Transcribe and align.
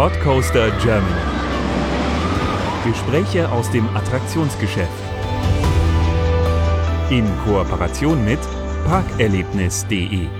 Podcoaster 0.00 0.70
Germany. 0.82 1.20
Gespräche 2.86 3.52
aus 3.52 3.70
dem 3.70 3.86
Attraktionsgeschäft. 3.94 4.88
In 7.10 7.26
Kooperation 7.44 8.24
mit 8.24 8.38
parkerlebnis.de. 8.86 10.39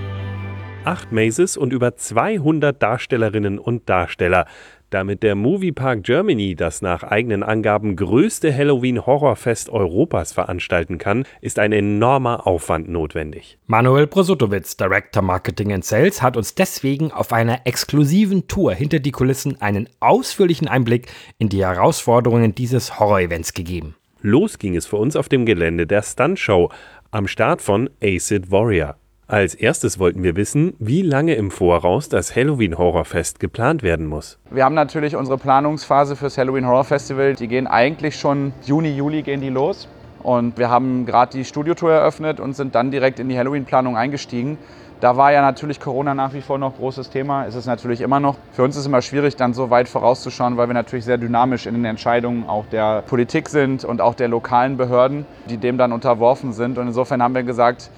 Acht 0.83 1.11
Mazes 1.11 1.57
und 1.57 1.73
über 1.73 1.95
200 1.95 2.81
Darstellerinnen 2.81 3.59
und 3.59 3.87
Darsteller. 3.87 4.47
Damit 4.89 5.21
der 5.21 5.35
Moviepark 5.35 6.01
Germany 6.03 6.55
das 6.55 6.81
nach 6.81 7.03
eigenen 7.03 7.43
Angaben 7.43 7.95
größte 7.95 8.51
Halloween-Horrorfest 8.53 9.69
Europas 9.69 10.33
veranstalten 10.33 10.97
kann, 10.97 11.25
ist 11.39 11.59
ein 11.59 11.71
enormer 11.71 12.47
Aufwand 12.47 12.89
notwendig. 12.89 13.59
Manuel 13.67 14.07
Prosutowitz, 14.07 14.75
Director 14.75 15.21
Marketing 15.21 15.71
and 15.71 15.85
Sales, 15.85 16.23
hat 16.23 16.35
uns 16.35 16.55
deswegen 16.55 17.11
auf 17.11 17.31
einer 17.31 17.61
exklusiven 17.65 18.47
Tour 18.47 18.73
hinter 18.73 18.99
die 18.99 19.11
Kulissen 19.11 19.61
einen 19.61 19.87
ausführlichen 19.99 20.67
Einblick 20.67 21.11
in 21.37 21.49
die 21.49 21.63
Herausforderungen 21.63 22.55
dieses 22.55 22.99
Horror-Events 22.99 23.53
gegeben. 23.53 23.95
Los 24.21 24.57
ging 24.57 24.75
es 24.75 24.87
für 24.87 24.97
uns 24.97 25.15
auf 25.15 25.29
dem 25.29 25.45
Gelände 25.45 25.85
der 25.85 26.01
Stuntshow 26.01 26.69
am 27.11 27.27
Start 27.27 27.61
von 27.61 27.87
Acid 28.01 28.49
Warrior. 28.49 28.95
Als 29.31 29.55
erstes 29.55 29.97
wollten 29.97 30.23
wir 30.23 30.35
wissen, 30.35 30.73
wie 30.77 31.01
lange 31.01 31.35
im 31.35 31.51
Voraus 31.51 32.09
das 32.09 32.35
Halloween 32.35 32.77
Horrorfest 32.77 33.39
geplant 33.39 33.81
werden 33.81 34.05
muss. 34.05 34.37
Wir 34.49 34.65
haben 34.65 34.75
natürlich 34.75 35.15
unsere 35.15 35.37
Planungsphase 35.37 36.17
fürs 36.17 36.37
Halloween 36.37 36.67
Horror 36.67 36.83
Festival. 36.83 37.35
Die 37.35 37.47
gehen 37.47 37.65
eigentlich 37.65 38.17
schon 38.17 38.51
Juni, 38.65 38.89
Juli 38.89 39.21
gehen 39.21 39.39
die 39.39 39.47
los. 39.47 39.87
Und 40.21 40.57
wir 40.57 40.69
haben 40.69 41.05
gerade 41.05 41.31
die 41.31 41.45
Studiotour 41.45 41.93
eröffnet 41.93 42.41
und 42.41 42.57
sind 42.57 42.75
dann 42.75 42.91
direkt 42.91 43.21
in 43.21 43.29
die 43.29 43.37
Halloween-Planung 43.37 43.95
eingestiegen. 43.95 44.57
Da 44.99 45.15
war 45.15 45.31
ja 45.31 45.41
natürlich 45.41 45.79
Corona 45.79 46.13
nach 46.13 46.33
wie 46.33 46.41
vor 46.41 46.57
noch 46.57 46.75
großes 46.75 47.09
Thema, 47.09 47.45
ist 47.45 47.55
es 47.55 47.65
natürlich 47.65 48.01
immer 48.01 48.19
noch. 48.19 48.35
Für 48.51 48.63
uns 48.63 48.75
ist 48.75 48.81
es 48.81 48.85
immer 48.85 49.01
schwierig, 49.01 49.37
dann 49.37 49.53
so 49.53 49.69
weit 49.69 49.87
vorauszuschauen, 49.87 50.57
weil 50.57 50.67
wir 50.67 50.73
natürlich 50.73 51.05
sehr 51.05 51.17
dynamisch 51.17 51.65
in 51.65 51.73
den 51.73 51.85
Entscheidungen 51.85 52.47
auch 52.47 52.65
der 52.65 53.01
Politik 53.03 53.47
sind 53.47 53.85
und 53.85 54.01
auch 54.01 54.13
der 54.13 54.27
lokalen 54.27 54.75
Behörden, 54.75 55.25
die 55.49 55.57
dem 55.57 55.77
dann 55.77 55.93
unterworfen 55.93 56.51
sind. 56.51 56.77
Und 56.77 56.87
insofern 56.87 57.23
haben 57.23 57.33
wir 57.33 57.43
gesagt, 57.43 57.89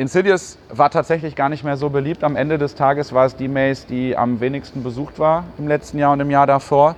Insidious 0.00 0.56
war 0.70 0.88
tatsächlich 0.88 1.36
gar 1.36 1.50
nicht 1.50 1.62
mehr 1.62 1.76
so 1.76 1.90
beliebt. 1.90 2.24
Am 2.24 2.34
Ende 2.34 2.56
des 2.56 2.74
Tages 2.74 3.12
war 3.12 3.26
es 3.26 3.36
die 3.36 3.48
Maze, 3.48 3.86
die 3.86 4.16
am 4.16 4.40
wenigsten 4.40 4.82
besucht 4.82 5.18
war 5.18 5.44
im 5.58 5.68
letzten 5.68 5.98
Jahr 5.98 6.14
und 6.14 6.20
im 6.20 6.30
Jahr 6.30 6.46
davor. 6.46 6.96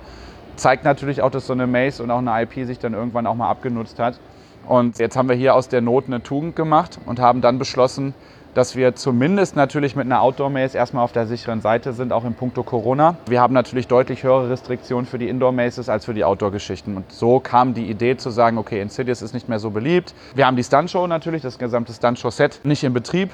Zeigt 0.55 0.85
natürlich 0.85 1.21
auch, 1.21 1.29
dass 1.29 1.45
so 1.45 1.51
eine 1.51 1.67
Maze 1.67 2.01
und 2.01 2.11
auch 2.11 2.19
eine 2.19 2.43
IP 2.43 2.65
sich 2.65 2.79
dann 2.79 2.93
irgendwann 2.93 3.27
auch 3.27 3.35
mal 3.35 3.49
abgenutzt 3.49 3.99
hat. 3.99 4.21
Und 4.69 4.99
jetzt 4.99 5.17
haben 5.17 5.27
wir 5.27 5.35
hier 5.35 5.53
aus 5.53 5.67
der 5.67 5.81
Not 5.81 6.05
eine 6.07 6.23
Tugend 6.23 6.55
gemacht 6.55 6.97
und 7.05 7.19
haben 7.19 7.41
dann 7.41 7.59
beschlossen, 7.59 8.13
dass 8.53 8.75
wir 8.75 8.95
zumindest 8.95 9.55
natürlich 9.55 9.95
mit 9.95 10.05
einer 10.05 10.21
Outdoor-Maze 10.21 10.77
erstmal 10.77 11.03
auf 11.03 11.11
der 11.11 11.27
sicheren 11.27 11.61
Seite 11.61 11.93
sind, 11.93 12.11
auch 12.11 12.25
in 12.25 12.33
puncto 12.33 12.63
Corona. 12.63 13.17
Wir 13.27 13.41
haben 13.41 13.53
natürlich 13.53 13.87
deutlich 13.87 14.23
höhere 14.23 14.49
Restriktionen 14.49 15.05
für 15.05 15.17
die 15.17 15.29
Indoor-Mazes 15.29 15.89
als 15.89 16.05
für 16.05 16.13
die 16.13 16.23
Outdoor-Geschichten. 16.23 16.97
Und 16.97 17.11
so 17.11 17.39
kam 17.39 17.73
die 17.73 17.89
Idee 17.89 18.17
zu 18.17 18.29
sagen, 18.29 18.57
okay, 18.57 18.81
Insidious 18.81 19.21
ist 19.21 19.33
nicht 19.33 19.49
mehr 19.49 19.59
so 19.59 19.71
beliebt. 19.71 20.13
Wir 20.35 20.45
haben 20.45 20.55
die 20.55 20.63
Stuntshow 20.63 21.07
natürlich, 21.07 21.41
das 21.41 21.57
gesamte 21.57 21.93
Stuntshow-Set 21.93 22.61
nicht 22.63 22.83
in 22.83 22.93
Betrieb 22.93 23.31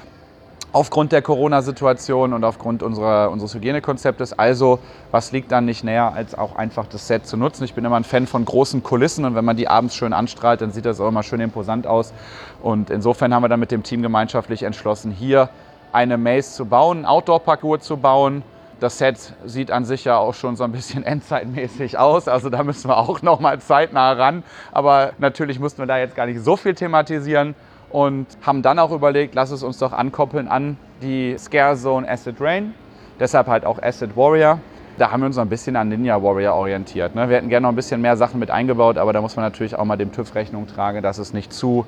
aufgrund 0.72 1.12
der 1.12 1.22
Corona-Situation 1.22 2.32
und 2.32 2.44
aufgrund 2.44 2.82
unserer, 2.82 3.30
unseres 3.30 3.54
Hygienekonzeptes. 3.54 4.38
Also, 4.38 4.78
was 5.10 5.32
liegt 5.32 5.50
dann 5.50 5.64
nicht 5.64 5.84
näher, 5.84 6.12
als 6.12 6.36
auch 6.36 6.56
einfach 6.56 6.86
das 6.86 7.06
Set 7.06 7.26
zu 7.26 7.36
nutzen? 7.36 7.64
Ich 7.64 7.74
bin 7.74 7.84
immer 7.84 7.96
ein 7.96 8.04
Fan 8.04 8.26
von 8.26 8.44
großen 8.44 8.82
Kulissen 8.82 9.24
und 9.24 9.34
wenn 9.34 9.44
man 9.44 9.56
die 9.56 9.68
abends 9.68 9.94
schön 9.94 10.12
anstrahlt, 10.12 10.60
dann 10.60 10.70
sieht 10.70 10.84
das 10.84 11.00
auch 11.00 11.08
immer 11.08 11.22
schön 11.22 11.40
imposant 11.40 11.86
aus. 11.86 12.12
Und 12.62 12.90
insofern 12.90 13.34
haben 13.34 13.42
wir 13.42 13.48
dann 13.48 13.60
mit 13.60 13.70
dem 13.70 13.82
Team 13.82 14.02
gemeinschaftlich 14.02 14.62
entschlossen, 14.62 15.10
hier 15.10 15.48
eine 15.92 16.18
Maze 16.18 16.52
zu 16.52 16.66
bauen, 16.66 16.98
einen 16.98 17.06
Outdoor-Parcours 17.06 17.82
zu 17.82 17.96
bauen. 17.96 18.42
Das 18.78 18.96
Set 18.96 19.34
sieht 19.44 19.70
an 19.70 19.84
sich 19.84 20.04
ja 20.04 20.16
auch 20.16 20.34
schon 20.34 20.56
so 20.56 20.64
ein 20.64 20.72
bisschen 20.72 21.02
endzeitmäßig 21.04 21.98
aus, 21.98 22.28
also 22.28 22.48
da 22.48 22.62
müssen 22.62 22.88
wir 22.88 22.96
auch 22.96 23.22
noch 23.22 23.40
mal 23.40 23.60
zeitnah 23.60 24.12
ran. 24.12 24.44
Aber 24.70 25.12
natürlich 25.18 25.58
mussten 25.58 25.82
wir 25.82 25.86
da 25.86 25.98
jetzt 25.98 26.14
gar 26.14 26.26
nicht 26.26 26.40
so 26.40 26.56
viel 26.56 26.74
thematisieren 26.74 27.56
und 27.90 28.26
haben 28.42 28.62
dann 28.62 28.78
auch 28.78 28.92
überlegt, 28.92 29.34
lass 29.34 29.50
es 29.50 29.62
uns 29.62 29.78
doch 29.78 29.92
ankoppeln 29.92 30.48
an 30.48 30.76
die 31.02 31.36
Scare 31.38 31.76
Zone 31.76 32.08
Acid 32.08 32.40
Rain. 32.40 32.74
Deshalb 33.18 33.48
halt 33.48 33.64
auch 33.64 33.80
Acid 33.82 34.16
Warrior. 34.16 34.60
Da 34.98 35.10
haben 35.10 35.20
wir 35.20 35.26
uns 35.26 35.36
noch 35.36 35.44
ein 35.44 35.48
bisschen 35.48 35.76
an 35.76 35.88
Ninja 35.88 36.22
Warrior 36.22 36.54
orientiert. 36.54 37.14
Ne? 37.14 37.28
Wir 37.28 37.36
hätten 37.36 37.48
gerne 37.48 37.64
noch 37.64 37.72
ein 37.72 37.76
bisschen 37.76 38.00
mehr 38.00 38.16
Sachen 38.16 38.38
mit 38.38 38.50
eingebaut, 38.50 38.98
aber 38.98 39.12
da 39.12 39.20
muss 39.20 39.36
man 39.36 39.44
natürlich 39.44 39.76
auch 39.76 39.84
mal 39.84 39.96
dem 39.96 40.12
TÜV 40.12 40.34
Rechnung 40.34 40.66
tragen, 40.66 41.02
dass 41.02 41.18
es 41.18 41.32
nicht 41.32 41.52
zu 41.52 41.86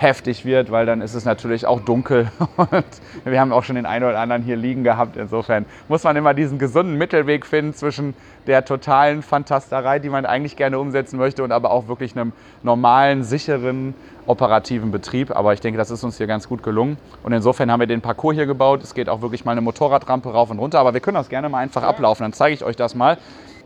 heftig 0.00 0.46
wird, 0.46 0.70
weil 0.70 0.86
dann 0.86 1.02
ist 1.02 1.14
es 1.14 1.26
natürlich 1.26 1.66
auch 1.66 1.80
dunkel 1.80 2.30
und 2.56 2.84
wir 3.24 3.38
haben 3.38 3.52
auch 3.52 3.64
schon 3.64 3.76
den 3.76 3.84
einen 3.84 4.04
oder 4.06 4.18
anderen 4.18 4.42
hier 4.42 4.56
liegen 4.56 4.82
gehabt. 4.82 5.16
Insofern 5.16 5.66
muss 5.88 6.04
man 6.04 6.16
immer 6.16 6.32
diesen 6.32 6.58
gesunden 6.58 6.96
Mittelweg 6.96 7.44
finden 7.44 7.74
zwischen 7.74 8.14
der 8.46 8.64
totalen 8.64 9.22
Fantasterei, 9.22 9.98
die 9.98 10.08
man 10.08 10.24
eigentlich 10.24 10.56
gerne 10.56 10.78
umsetzen 10.78 11.18
möchte 11.18 11.44
und 11.44 11.52
aber 11.52 11.70
auch 11.70 11.86
wirklich 11.86 12.16
einem 12.16 12.32
normalen, 12.62 13.24
sicheren, 13.24 13.94
operativen 14.26 14.90
Betrieb. 14.90 15.36
Aber 15.36 15.52
ich 15.52 15.60
denke, 15.60 15.76
das 15.76 15.90
ist 15.90 16.02
uns 16.02 16.16
hier 16.16 16.26
ganz 16.26 16.48
gut 16.48 16.62
gelungen. 16.62 16.96
Und 17.22 17.32
insofern 17.32 17.70
haben 17.70 17.80
wir 17.80 17.86
den 17.86 18.00
Parcours 18.00 18.34
hier 18.34 18.46
gebaut. 18.46 18.82
Es 18.82 18.94
geht 18.94 19.10
auch 19.10 19.20
wirklich 19.20 19.44
mal 19.44 19.52
eine 19.52 19.60
Motorradrampe 19.60 20.30
rauf 20.30 20.50
und 20.50 20.58
runter, 20.58 20.78
aber 20.78 20.94
wir 20.94 21.00
können 21.00 21.16
das 21.16 21.28
gerne 21.28 21.50
mal 21.50 21.58
einfach 21.58 21.82
ablaufen. 21.82 22.22
Dann 22.22 22.32
zeige 22.32 22.54
ich 22.54 22.64
euch 22.64 22.76
das 22.76 22.94
mal. 22.94 23.18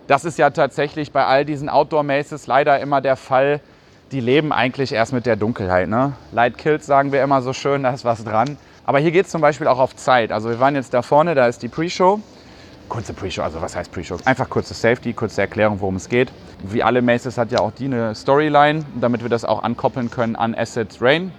Das 0.09 0.25
ist 0.25 0.37
ja 0.37 0.50
tatsächlich 0.50 1.12
bei 1.12 1.25
all 1.25 1.44
diesen 1.44 1.69
Outdoor-Maces 1.69 2.47
leider 2.47 2.78
immer 2.81 3.00
der 3.00 3.17
Fall, 3.17 3.61
die 4.13 4.21
leben 4.21 4.53
eigentlich 4.53 4.93
erst 4.93 5.13
mit 5.13 5.27
der 5.27 5.37
Dunkelheit. 5.37 5.89
Ne? 5.89 6.13
Light 6.33 6.59
kills, 6.59 6.87
sagen 6.87 7.13
wir 7.13 7.23
immer 7.23 7.43
so 7.43 7.53
schön, 7.53 7.83
da 7.83 7.91
ist 7.91 8.05
was 8.05 8.25
dran. 8.25 8.57
Aber 8.85 8.99
hier 8.99 9.11
geht 9.11 9.27
es 9.27 9.31
zum 9.31 9.41
Beispiel 9.41 9.67
auch 9.67 9.79
auf 9.79 9.97
Zeit. 9.97 10.31
Also 10.31 10.51
wir 10.51 10.61
waren 10.61 10.75
jetzt 10.75 10.93
da 10.93 11.03
vorne, 11.03 11.35
da 11.35 11.47
ist 11.47 11.63
die 11.63 11.69
Pre-Show. 11.69 12.21
Kurze 12.89 13.15
Pre-Show, 13.15 13.43
also 13.43 13.63
was 13.63 13.75
heißt 13.75 13.91
Pre-Show? 13.91 14.19
Einfach 14.27 14.49
kurze 14.51 14.75
Safety, 14.75 15.15
kurze 15.15 15.41
Erklärung, 15.41 15.81
worum 15.81 15.97
es 15.97 16.09
geht. 16.09 16.31
Wie 16.63 16.83
alle 16.83 17.01
Maces 17.01 17.39
hat 17.39 17.51
ja 17.51 17.61
auch 17.61 17.73
die 17.73 17.87
eine 17.87 18.15
Storyline. 18.15 18.85
Damit 19.01 19.23
wir 19.23 19.31
das 19.31 19.45
auch 19.45 19.63
ankoppeln 19.63 20.11
können 20.11 20.37
an 20.37 20.55
Acid 20.55 20.99
Rain, 21.01 21.33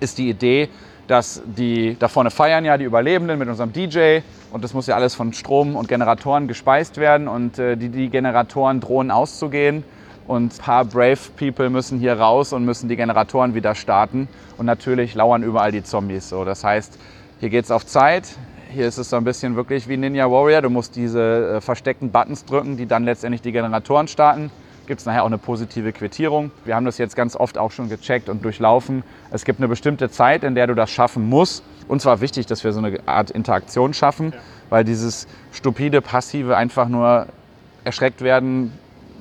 ist 0.00 0.18
die 0.18 0.28
Idee, 0.28 0.68
dass 1.06 1.40
die 1.44 1.96
da 1.98 2.08
vorne 2.08 2.30
feiern 2.30 2.64
ja 2.64 2.76
die 2.78 2.84
Überlebenden 2.84 3.38
mit 3.38 3.48
unserem 3.48 3.72
DJ 3.72 4.20
und 4.50 4.64
das 4.64 4.74
muss 4.74 4.86
ja 4.86 4.96
alles 4.96 5.14
von 5.14 5.32
Strom 5.32 5.76
und 5.76 5.88
Generatoren 5.88 6.48
gespeist 6.48 6.96
werden 6.96 7.28
und 7.28 7.58
äh, 7.58 7.76
die, 7.76 7.88
die 7.88 8.08
Generatoren 8.08 8.80
drohen 8.80 9.10
auszugehen 9.10 9.84
und 10.26 10.54
ein 10.54 10.58
paar 10.58 10.84
Brave 10.84 11.18
People 11.36 11.70
müssen 11.70 11.98
hier 11.98 12.18
raus 12.18 12.52
und 12.52 12.64
müssen 12.64 12.88
die 12.88 12.96
Generatoren 12.96 13.54
wieder 13.54 13.74
starten. 13.74 14.28
Und 14.56 14.66
natürlich 14.66 15.14
lauern 15.14 15.42
überall 15.42 15.72
die 15.72 15.82
Zombies. 15.82 16.28
So, 16.28 16.44
das 16.44 16.64
heißt, 16.64 16.98
hier 17.40 17.50
geht 17.50 17.64
es 17.64 17.70
auf 17.70 17.84
Zeit. 17.86 18.28
Hier 18.70 18.86
ist 18.86 18.98
es 18.98 19.10
so 19.10 19.16
ein 19.16 19.24
bisschen 19.24 19.56
wirklich 19.56 19.88
wie 19.88 19.96
Ninja 19.96 20.30
Warrior. 20.30 20.62
Du 20.62 20.70
musst 20.70 20.96
diese 20.96 21.56
äh, 21.56 21.60
versteckten 21.60 22.10
Buttons 22.10 22.44
drücken, 22.44 22.76
die 22.76 22.86
dann 22.86 23.04
letztendlich 23.04 23.42
die 23.42 23.52
Generatoren 23.52 24.08
starten. 24.08 24.50
Gibt 24.86 25.00
es 25.00 25.06
nachher 25.06 25.22
auch 25.22 25.26
eine 25.26 25.38
positive 25.38 25.92
Quittierung. 25.92 26.50
Wir 26.64 26.74
haben 26.74 26.84
das 26.84 26.98
jetzt 26.98 27.14
ganz 27.14 27.36
oft 27.36 27.58
auch 27.58 27.70
schon 27.70 27.88
gecheckt 27.88 28.28
und 28.28 28.44
durchlaufen. 28.44 29.04
Es 29.30 29.44
gibt 29.44 29.60
eine 29.60 29.68
bestimmte 29.68 30.10
Zeit, 30.10 30.42
in 30.42 30.54
der 30.54 30.66
du 30.66 30.74
das 30.74 30.90
schaffen 30.90 31.28
musst. 31.28 31.62
Und 31.86 32.00
zwar 32.00 32.20
wichtig, 32.20 32.46
dass 32.46 32.64
wir 32.64 32.72
so 32.72 32.78
eine 32.78 32.98
Art 33.06 33.30
Interaktion 33.30 33.94
schaffen, 33.94 34.32
ja. 34.32 34.38
weil 34.70 34.84
dieses 34.84 35.26
stupide, 35.52 36.00
passive 36.00 36.56
einfach 36.56 36.88
nur 36.88 37.26
erschreckt 37.84 38.22
werden, 38.22 38.72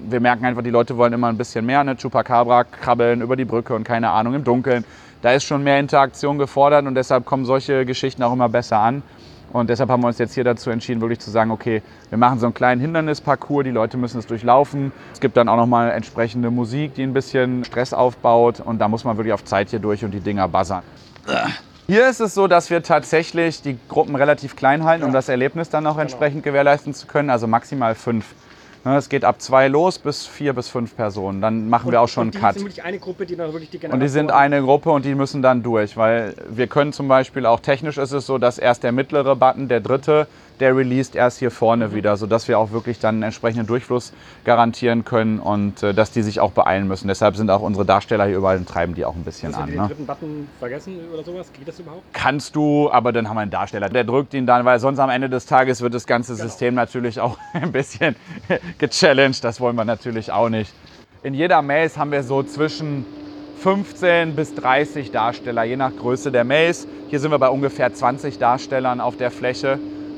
wir 0.10 0.20
merken 0.20 0.46
einfach, 0.46 0.62
die 0.62 0.70
Leute 0.70 0.98
wollen 0.98 1.14
immer 1.14 1.28
ein 1.28 1.38
bisschen 1.38 1.66
mehr. 1.66 1.84
Ne? 1.84 1.96
Chupacabra, 1.96 2.64
krabbeln 2.64 3.22
über 3.22 3.36
die 3.36 3.46
Brücke 3.46 3.76
und 3.76 3.84
keine 3.84 4.10
Ahnung, 4.10 4.34
im 4.34 4.44
Dunkeln. 4.44 4.86
Da 5.22 5.34
ist 5.34 5.44
schon 5.44 5.64
mehr 5.64 5.80
Interaktion 5.80 6.38
gefordert 6.38 6.86
und 6.86 6.96
deshalb 6.96 7.26
kommen 7.26 7.46
solche 7.46 7.86
Geschichten 7.86 8.24
auch 8.24 8.34
immer 8.34 8.50
besser 8.50 8.80
an. 8.80 9.04
Und 9.54 9.70
deshalb 9.70 9.90
haben 9.90 10.02
wir 10.02 10.08
uns 10.08 10.18
jetzt 10.18 10.34
hier 10.34 10.46
dazu 10.46 10.70
entschieden, 10.70 11.02
wirklich 11.02 11.20
zu 11.20 11.30
sagen, 11.30 11.52
okay, 11.52 11.82
wir 12.10 12.18
machen 12.18 12.40
so 12.40 12.46
einen 12.46 12.54
kleinen 12.54 12.80
Hindernisparcours, 12.80 13.66
die 13.66 13.72
Leute 13.72 13.98
müssen 13.98 14.18
es 14.18 14.26
durchlaufen. 14.26 14.94
Es 15.14 15.20
gibt 15.20 15.36
dann 15.36 15.50
auch 15.50 15.58
nochmal 15.58 15.92
entsprechende 15.92 16.50
Musik, 16.50 16.96
die 16.96 17.04
ein 17.04 17.14
bisschen 17.14 17.66
Stress 17.66 17.94
aufbaut 17.94 18.62
und 18.62 18.80
da 18.80 18.88
muss 18.88 19.04
man 19.04 19.18
wirklich 19.18 19.34
auf 19.34 19.44
Zeit 19.44 19.70
hier 19.70 19.80
durch 19.80 20.06
und 20.06 20.12
die 20.12 20.22
Dinger 20.22 20.48
buzzern. 20.48 20.84
Hier 21.88 22.10
ist 22.10 22.22
es 22.22 22.34
so, 22.34 22.48
dass 22.48 22.70
wir 22.70 22.82
tatsächlich 22.84 23.62
die 23.62 23.78
Gruppen 23.90 24.16
relativ 24.16 24.56
klein 24.56 24.86
halten, 24.86 25.04
um 25.04 25.12
das 25.12 25.28
Erlebnis 25.28 25.70
dann 25.70 25.86
auch 25.86 25.98
entsprechend 25.98 26.44
gewährleisten 26.44 26.94
zu 26.94 27.06
können, 27.06 27.30
also 27.30 27.48
maximal 27.48 27.96
fünf. 27.96 28.34
Ne, 28.84 28.98
es 28.98 29.10
geht 29.10 29.24
ab 29.24 29.40
zwei 29.40 29.68
los 29.68 30.00
bis 30.00 30.26
vier 30.26 30.54
bis 30.54 30.68
fünf 30.68 30.96
Personen. 30.96 31.40
Dann 31.40 31.70
machen 31.70 31.88
und, 31.88 31.92
wir 31.92 32.02
auch 32.02 32.08
schon 32.08 32.32
einen 32.32 32.32
Cut. 32.32 32.42
Und 32.42 32.54
die 32.56 32.60
sind 32.60 32.66
wirklich 32.66 32.84
eine 32.84 33.00
Gruppe, 33.00 33.26
die 33.28 33.36
dann 33.36 33.54
wirklich 33.54 33.70
die 33.70 33.88
Und 33.88 34.00
die 34.00 34.08
sind 34.08 34.32
eine 34.32 34.62
Gruppe 34.62 34.90
und 34.90 35.06
die 35.06 35.14
müssen 35.14 35.44
dann 35.44 35.62
durch, 35.62 35.98
weil 35.98 36.34
wir 36.50 36.66
können 36.66 36.92
zum 36.92 37.08
Beispiel 37.08 37.46
auch 37.46 37.60
technisch 37.60 38.00
ist 38.00 38.12
es 38.12 38.26
so, 38.26 38.40
dass 38.40 38.58
erst 38.58 38.82
der 38.84 38.92
mittlere 38.92 39.36
Button, 39.36 39.68
der 39.68 39.82
dritte, 39.82 40.26
der 40.60 40.76
released 40.76 41.16
erst 41.16 41.40
hier 41.40 41.52
vorne 41.52 41.88
mhm. 41.88 41.96
wieder, 41.96 42.18
sodass 42.18 42.48
wir 42.48 42.60
auch 42.60 42.72
wirklich 42.72 43.00
dann 43.00 43.16
einen 43.16 43.24
entsprechenden 43.24 43.68
Durchfluss 43.68 44.14
garantieren 44.44 45.06
können 45.06 45.40
und 45.40 45.82
äh, 45.84 45.94
dass 45.94 46.12
die 46.12 46.22
sich 46.22 46.40
auch 46.40 46.52
beeilen 46.52 46.88
müssen. 46.88 47.08
Deshalb 47.08 47.36
sind 47.36 47.50
auch 47.50 47.62
unsere 47.62 47.86
Darsteller 47.86 48.26
hier 48.26 48.38
überall 48.38 48.58
und 48.58 48.68
treiben 48.68 48.94
die 48.94 49.06
auch 49.06 49.16
ein 49.16 49.24
bisschen 49.24 49.54
an. 49.56 49.62
Kannst 49.62 49.70
du 49.70 49.74
den 49.74 49.82
ne? 49.82 49.88
dritten 49.88 50.06
Button 50.06 50.48
vergessen 50.60 51.00
oder 51.14 51.24
sowas? 51.24 51.52
Geht 51.58 51.68
das 51.68 51.80
überhaupt? 51.80 52.04
Kannst 52.14 52.56
du, 52.56 52.92
aber 52.92 53.12
dann 53.12 53.28
haben 53.28 53.38
wir 53.38 53.42
einen 53.42 53.52
Darsteller. 53.52 53.90
Der 53.90 54.04
drückt 54.04 54.34
ihn 54.34 54.46
dann, 54.46 54.66
weil 54.66 54.80
sonst 54.80 55.00
am 55.00 55.10
Ende 55.10 55.30
des 55.30 55.46
Tages 55.46 55.82
wird 55.82 55.94
das 55.94 56.06
ganze 56.06 56.34
genau. 56.34 56.46
System 56.46 56.76
natürlich 56.76 57.20
auch 57.20 57.38
ein 57.54 57.72
bisschen 57.72 58.16
gechallenged. 58.78 59.44
Das 59.44 59.60
wollen 59.60 59.76
wir 59.76 59.86
natürlich 59.86 60.32
auch 60.32 60.50
nicht. 60.50 60.74
In 61.24 61.34
jeder 61.34 61.62
Maze 61.62 62.00
haben 62.00 62.12
wir 62.12 62.24
so 62.24 62.42
zwischen 62.44 63.06
15 63.62 64.36
bis 64.36 64.56
30 64.56 65.12
Darsteller, 65.12 65.64
je 65.64 65.76
nach 65.76 65.96
Größe 65.96 66.32
der 66.32 66.44
Maze. 66.44 66.88
Hier 67.10 67.20
sind 67.20 67.30
wir 67.30 67.38
bei 67.38 67.50
ungefähr 67.50 67.94
20 67.94 68.40
Darstellern 68.40 69.00
auf 69.00 69.18
der 69.18 69.30
Fläche. 69.30 69.78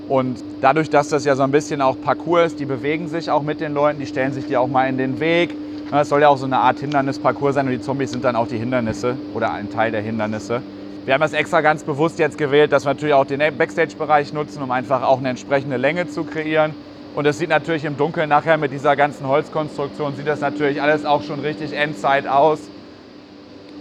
Und 0.10 0.38
dadurch, 0.62 0.90
dass 0.90 1.10
das 1.10 1.26
ja 1.26 1.36
so 1.36 1.44
ein 1.44 1.52
bisschen 1.52 1.82
auch 1.82 2.00
Parcours 2.02 2.48
ist, 2.48 2.60
die 2.60 2.66
bewegen 2.66 3.08
sich 3.08 3.30
auch 3.30 3.42
mit 3.42 3.62
den 3.62 3.74
Leuten, 3.74 4.00
die 4.00 4.06
stellen 4.06 4.34
sich 4.34 4.46
dir 4.46 4.60
auch 4.60 4.68
mal 4.68 4.90
in 4.90 4.98
den 4.98 5.20
Weg. 5.20 5.50
Es 5.92 6.10
soll 6.10 6.22
ja 6.22 6.30
auch 6.30 6.38
so 6.38 6.46
eine 6.46 6.58
Art 6.58 6.80
Hindernisparcours 6.80 7.56
sein 7.56 7.68
und 7.68 7.72
die 7.72 7.82
Zombies 7.82 8.12
sind 8.12 8.24
dann 8.24 8.36
auch 8.36 8.48
die 8.48 8.58
Hindernisse 8.58 9.16
oder 9.36 9.54
ein 9.54 9.70
Teil 9.70 9.92
der 9.92 10.02
Hindernisse. 10.02 10.62
Wir 11.06 11.14
haben 11.14 11.22
das 11.22 11.34
extra 11.34 11.62
ganz 11.62 11.84
bewusst 11.84 12.18
jetzt 12.18 12.38
gewählt, 12.38 12.72
dass 12.72 12.86
wir 12.86 12.90
natürlich 12.90 13.14
auch 13.14 13.26
den 13.26 13.40
Backstage-Bereich 13.58 14.34
nutzen, 14.34 14.64
um 14.64 14.72
einfach 14.72 15.04
auch 15.04 15.20
eine 15.20 15.30
entsprechende 15.30 15.78
Länge 15.78 16.08
zu 16.08 16.24
kreieren. 16.24 16.74
Und 17.16 17.28
es 17.28 17.38
sieht 17.38 17.50
natürlich 17.50 17.86
im 17.86 17.96
Dunkeln 17.96 18.28
nachher 18.28 18.58
mit 18.58 18.72
dieser 18.72 18.96
ganzen 18.96 19.28
Holzkonstruktion, 19.28 20.16
sieht 20.16 20.26
das 20.26 20.42
natürlich 20.42 20.82
alles 20.82 21.06
auch 21.06 21.22
schon 21.22 21.42
richtig 21.42 21.74
Endzeit 21.74 22.28
aus. 22.28 22.60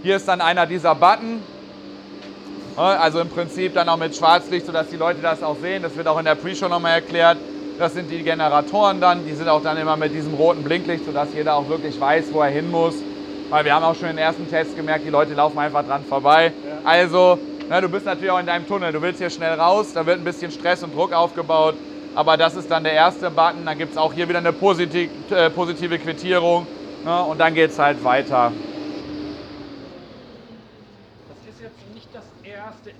Hier 0.02 0.16
ist 0.16 0.28
dann 0.28 0.40
einer 0.40 0.66
dieser 0.66 0.94
Button, 0.94 1.38
also 2.76 3.20
im 3.20 3.28
Prinzip 3.28 3.74
dann 3.74 3.88
auch 3.88 3.96
mit 3.96 4.16
Schwarzlicht, 4.16 4.66
sodass 4.66 4.88
die 4.88 4.96
Leute 4.96 5.20
das 5.20 5.42
auch 5.42 5.56
sehen. 5.56 5.82
Das 5.82 5.96
wird 5.96 6.06
auch 6.08 6.18
in 6.18 6.24
der 6.24 6.34
Pre-Show 6.34 6.68
nochmal 6.68 6.92
erklärt. 6.92 7.38
Das 7.78 7.94
sind 7.94 8.10
die 8.10 8.22
Generatoren 8.22 9.00
dann. 9.00 9.26
Die 9.26 9.32
sind 9.32 9.48
auch 9.48 9.62
dann 9.62 9.76
immer 9.76 9.96
mit 9.96 10.14
diesem 10.14 10.34
roten 10.34 10.62
Blinklicht, 10.62 11.04
sodass 11.04 11.28
jeder 11.34 11.56
auch 11.56 11.68
wirklich 11.68 12.00
weiß, 12.00 12.26
wo 12.32 12.40
er 12.40 12.50
hin 12.50 12.70
muss. 12.70 12.94
Weil 13.50 13.64
wir 13.64 13.74
haben 13.74 13.84
auch 13.84 13.94
schon 13.94 14.08
in 14.08 14.16
den 14.16 14.24
ersten 14.24 14.48
Tests 14.48 14.74
gemerkt, 14.74 15.04
die 15.04 15.10
Leute 15.10 15.34
laufen 15.34 15.58
einfach 15.58 15.84
dran 15.84 16.04
vorbei. 16.04 16.52
Ja. 16.64 16.88
Also, 16.88 17.38
na, 17.68 17.80
du 17.80 17.88
bist 17.88 18.06
natürlich 18.06 18.30
auch 18.30 18.40
in 18.40 18.46
deinem 18.46 18.66
Tunnel. 18.66 18.92
Du 18.92 19.02
willst 19.02 19.18
hier 19.18 19.30
schnell 19.30 19.58
raus. 19.58 19.92
Da 19.92 20.06
wird 20.06 20.18
ein 20.18 20.24
bisschen 20.24 20.50
Stress 20.50 20.82
und 20.82 20.94
Druck 20.94 21.12
aufgebaut. 21.12 21.74
Aber 22.14 22.36
das 22.36 22.56
ist 22.56 22.70
dann 22.70 22.84
der 22.84 22.92
erste 22.92 23.30
Button. 23.30 23.64
Dann 23.64 23.78
gibt 23.78 23.92
es 23.92 23.98
auch 23.98 24.12
hier 24.12 24.28
wieder 24.28 24.38
eine 24.38 24.52
positive, 24.52 25.10
äh, 25.34 25.50
positive 25.50 25.98
Quittierung. 25.98 26.66
Ne? 27.04 27.22
Und 27.22 27.38
dann 27.38 27.54
geht 27.54 27.70
es 27.70 27.78
halt 27.78 28.02
weiter. 28.04 28.52